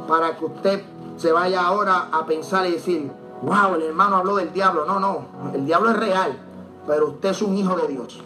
para 0.07 0.37
que 0.37 0.45
usted 0.45 0.83
se 1.17 1.33
vaya 1.33 1.67
ahora 1.67 2.11
a 2.13 2.27
pensar 2.27 2.67
y 2.67 2.73
decir, 2.73 3.11
wow, 3.43 3.77
el 3.77 3.83
hermano 3.83 4.17
habló 4.17 4.37
del 4.37 4.53
diablo. 4.53 4.85
No, 4.85 5.01
no, 5.01 5.25
el 5.55 5.65
diablo 5.65 5.91
es 5.91 5.97
real, 5.97 6.39
pero 6.87 7.09
usted 7.09 7.31
es 7.31 7.43
un 7.43 7.57
hijo 7.57 7.75
de 7.77 7.89
Dios. 7.89 8.21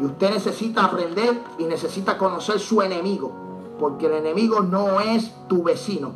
Y 0.00 0.04
usted 0.04 0.30
necesita 0.30 0.84
aprender 0.84 1.40
y 1.58 1.64
necesita 1.64 2.18
conocer 2.18 2.58
su 2.58 2.82
enemigo, 2.82 3.30
porque 3.78 4.06
el 4.06 4.14
enemigo 4.14 4.60
no 4.60 5.00
es 5.00 5.32
tu 5.48 5.62
vecino, 5.62 6.10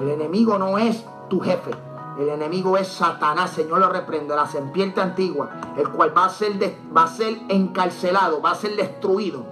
el 0.00 0.08
enemigo 0.08 0.58
no 0.58 0.78
es 0.78 1.04
tu 1.28 1.40
jefe, 1.40 1.70
el 2.18 2.28
enemigo 2.28 2.76
es 2.76 2.88
Satanás, 2.88 3.50
Señor 3.50 3.80
lo 3.80 3.88
reprende, 3.88 4.36
la 4.36 4.46
serpiente 4.46 5.00
antigua, 5.00 5.50
el 5.76 5.88
cual 5.88 6.16
va 6.16 6.26
a 6.26 6.28
ser, 6.28 6.52
va 6.96 7.04
a 7.04 7.08
ser 7.08 7.40
encarcelado, 7.48 8.40
va 8.40 8.52
a 8.52 8.54
ser 8.54 8.76
destruido. 8.76 9.44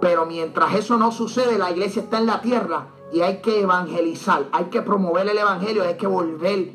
Pero 0.00 0.26
mientras 0.26 0.74
eso 0.74 0.96
no 0.96 1.12
sucede, 1.12 1.58
la 1.58 1.70
iglesia 1.70 2.02
está 2.02 2.18
en 2.18 2.26
la 2.26 2.40
tierra 2.40 2.86
y 3.12 3.20
hay 3.20 3.40
que 3.40 3.60
evangelizar, 3.60 4.46
hay 4.52 4.66
que 4.66 4.82
promover 4.82 5.28
el 5.28 5.38
evangelio, 5.38 5.84
hay 5.84 5.96
que 5.96 6.06
volver 6.06 6.72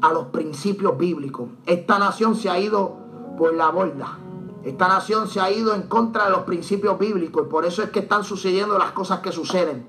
a 0.00 0.12
los 0.12 0.26
principios 0.26 0.96
bíblicos. 0.96 1.48
Esta 1.66 1.98
nación 1.98 2.34
se 2.34 2.50
ha 2.50 2.58
ido 2.58 2.96
por 3.38 3.54
la 3.54 3.70
borda. 3.70 4.18
Esta 4.64 4.88
nación 4.88 5.28
se 5.28 5.40
ha 5.40 5.50
ido 5.50 5.74
en 5.74 5.82
contra 5.82 6.24
de 6.24 6.30
los 6.30 6.40
principios 6.40 6.98
bíblicos 6.98 7.46
y 7.46 7.48
por 7.48 7.64
eso 7.64 7.82
es 7.82 7.90
que 7.90 8.00
están 8.00 8.24
sucediendo 8.24 8.78
las 8.78 8.90
cosas 8.92 9.20
que 9.20 9.30
suceden. 9.30 9.86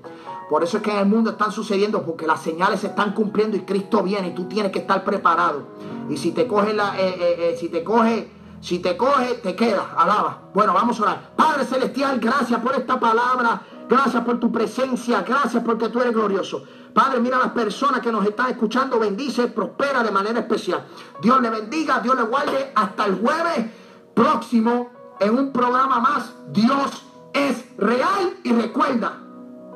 Por 0.48 0.64
eso 0.64 0.78
es 0.78 0.82
que 0.82 0.90
en 0.90 0.98
el 0.98 1.06
mundo 1.06 1.30
están 1.30 1.52
sucediendo 1.52 2.02
porque 2.02 2.26
las 2.26 2.40
señales 2.40 2.80
se 2.80 2.86
están 2.86 3.12
cumpliendo 3.12 3.56
y 3.56 3.60
Cristo 3.60 4.02
viene 4.02 4.28
y 4.28 4.34
tú 4.34 4.44
tienes 4.44 4.72
que 4.72 4.78
estar 4.78 5.04
preparado. 5.04 5.68
Y 6.08 6.16
si 6.16 6.32
te 6.32 6.46
coge 6.46 6.72
la, 6.72 6.98
eh, 6.98 7.14
eh, 7.18 7.36
eh, 7.38 7.56
si 7.58 7.68
te 7.68 7.84
coge, 7.84 8.32
si 8.60 8.78
te 8.78 8.96
coge, 8.96 9.34
te 9.34 9.54
queda. 9.54 9.94
Alaba. 9.96 10.44
Bueno, 10.54 10.72
vamos 10.72 10.98
a 10.98 11.02
orar. 11.02 11.32
Padre 11.36 11.64
celestial, 11.64 12.18
gracias 12.18 12.60
por 12.60 12.74
esta 12.74 12.98
palabra. 12.98 13.60
Gracias 13.88 14.24
por 14.24 14.40
tu 14.40 14.50
presencia. 14.50 15.22
Gracias 15.22 15.62
porque 15.62 15.90
tú 15.90 16.00
eres 16.00 16.14
glorioso. 16.14 16.64
Padre, 16.94 17.20
mira 17.20 17.36
a 17.36 17.40
las 17.40 17.52
personas 17.52 18.00
que 18.00 18.10
nos 18.10 18.24
están 18.26 18.50
escuchando. 18.50 18.98
Bendice, 18.98 19.48
prospera 19.48 20.02
de 20.02 20.10
manera 20.10 20.40
especial. 20.40 20.86
Dios 21.20 21.42
le 21.42 21.50
bendiga, 21.50 22.00
Dios 22.00 22.16
le 22.16 22.22
guarde. 22.22 22.72
Hasta 22.74 23.04
el 23.04 23.16
jueves 23.16 23.66
próximo 24.14 24.90
en 25.20 25.38
un 25.38 25.52
programa 25.52 26.00
más. 26.00 26.32
Dios 26.48 27.04
es 27.34 27.66
real 27.76 28.34
y 28.42 28.52
recuerda 28.52 29.27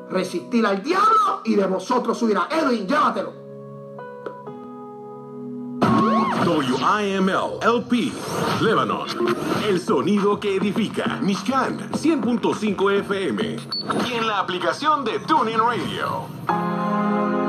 resistir 0.09 0.65
al 0.65 0.83
diablo 0.83 1.41
y 1.45 1.55
de 1.55 1.65
vosotros 1.65 2.17
subirá. 2.17 2.47
Edwin, 2.51 2.87
llévatelo. 2.87 3.43
WIML 6.45 7.59
LP 7.61 8.11
Lebanon. 8.61 9.07
El 9.67 9.79
sonido 9.79 10.39
que 10.39 10.57
edifica. 10.57 11.19
Mishkan 11.21 11.91
100.5 11.91 12.99
FM. 12.99 13.57
Y 14.09 14.13
en 14.13 14.27
la 14.27 14.39
aplicación 14.39 15.05
de 15.05 15.19
TuneIn 15.19 15.59
Radio. 15.59 17.42